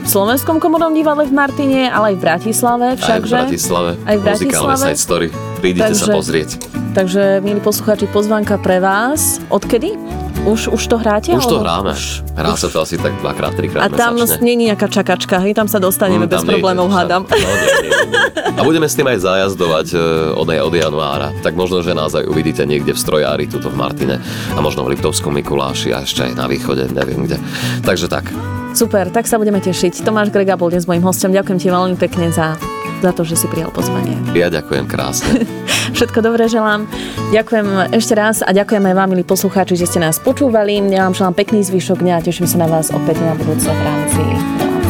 Slovenskom 0.06 0.62
komornom 0.62 0.94
divadle 0.94 1.26
v 1.26 1.34
Martine, 1.34 1.90
ale 1.90 2.14
aj 2.14 2.16
v 2.16 2.22
Bratislave 2.22 2.86
však, 2.94 3.10
Aj 3.10 3.20
v 3.20 3.26
Bratislave. 3.26 3.90
Aj 4.06 4.16
v 4.16 4.22
Bratislave. 4.22 4.70
Muzikálne 4.70 4.76
side 4.78 5.00
story. 5.02 5.26
Prídite 5.58 5.90
takže, 5.90 6.04
sa 6.06 6.14
pozrieť. 6.14 6.50
Takže, 6.94 7.22
milí 7.42 7.60
poslucháči, 7.60 8.06
pozvanka 8.08 8.54
pre 8.62 8.78
vás. 8.78 9.42
Odkedy? 9.50 10.25
Už, 10.44 10.68
už 10.68 10.82
to 10.84 10.96
hráte? 11.00 11.32
Už 11.32 11.46
to 11.48 11.64
hráme. 11.64 11.96
Už, 11.96 12.20
Hrá 12.36 12.52
už. 12.52 12.60
sa 12.60 12.68
to 12.68 12.84
asi 12.84 13.00
tak 13.00 13.16
dvakrát, 13.24 13.56
trikrát 13.56 13.86
A 13.86 13.88
tam 13.88 14.20
nie 14.44 14.52
je 14.58 14.60
nejaká 14.68 14.92
čakačka, 14.92 15.40
hej? 15.40 15.56
Tam 15.56 15.64
sa 15.70 15.80
dostaneme 15.80 16.28
mm, 16.28 16.32
bez 16.32 16.42
problémov, 16.44 16.92
hádam. 16.92 17.24
No, 17.24 17.36
nie, 17.36 17.88
nie, 17.88 18.00
nie. 18.12 18.20
A 18.56 18.60
budeme 18.60 18.84
s 18.84 18.94
tým 18.94 19.08
aj 19.08 19.24
zajazdovať 19.24 19.86
uh, 19.96 20.00
od, 20.36 20.48
od 20.48 20.74
januára. 20.76 21.32
Tak 21.40 21.56
možno, 21.56 21.80
že 21.80 21.96
nás 21.96 22.12
aj 22.12 22.28
uvidíte 22.28 22.68
niekde 22.68 22.92
v 22.92 22.98
strojári, 23.00 23.48
tuto 23.48 23.72
v 23.72 23.76
Martine 23.80 24.20
a 24.52 24.58
možno 24.60 24.84
v 24.84 24.92
Liptovskom 24.92 25.32
Mikuláši 25.32 25.96
a 25.96 26.04
ešte 26.04 26.28
aj 26.28 26.32
na 26.36 26.44
východe, 26.44 26.90
neviem 26.92 27.24
kde. 27.24 27.40
Takže 27.86 28.06
tak. 28.12 28.28
Super, 28.76 29.08
tak 29.08 29.24
sa 29.24 29.40
budeme 29.40 29.64
tešiť. 29.64 30.04
Tomáš 30.04 30.28
Grega 30.28 30.60
bol 30.60 30.68
dnes 30.68 30.84
mojím 30.84 31.04
hostom. 31.08 31.32
Ďakujem 31.32 31.58
ti 31.58 31.68
veľmi 31.72 31.96
pekne 31.96 32.28
za 32.28 32.60
za 33.02 33.10
to, 33.12 33.22
že 33.24 33.36
si 33.36 33.46
prijal 33.48 33.72
pozvanie. 33.72 34.16
Ja 34.32 34.48
ďakujem 34.48 34.86
krásne. 34.88 35.44
Všetko 35.96 36.24
dobré 36.24 36.48
želám. 36.48 36.88
Ďakujem 37.32 37.94
ešte 37.96 38.14
raz 38.16 38.40
a 38.40 38.50
ďakujem 38.50 38.84
aj 38.92 38.94
vám, 38.94 39.08
milí 39.12 39.24
poslucháči, 39.26 39.76
že 39.76 39.88
ste 39.88 39.98
nás 40.02 40.20
počúvali. 40.22 40.78
Ja 40.92 41.08
vám 41.08 41.14
želám 41.16 41.34
pekný 41.34 41.64
zvyšok 41.66 42.00
dňa 42.00 42.14
a 42.18 42.24
teším 42.24 42.46
sa 42.48 42.62
na 42.62 42.68
vás 42.68 42.92
opäť 42.94 43.20
na 43.22 43.34
budúce 43.36 43.68
v 43.68 43.80
rámci 43.82 44.22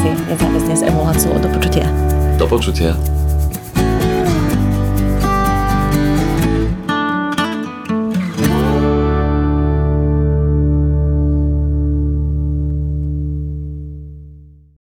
relácie 0.06 0.30
Nezávisť 0.30 0.66
dnes 0.66 0.82
emuláciu. 0.82 1.30
Do 1.40 1.48
počutia. 1.48 1.86
Do 2.38 2.46
počutia. 2.46 3.15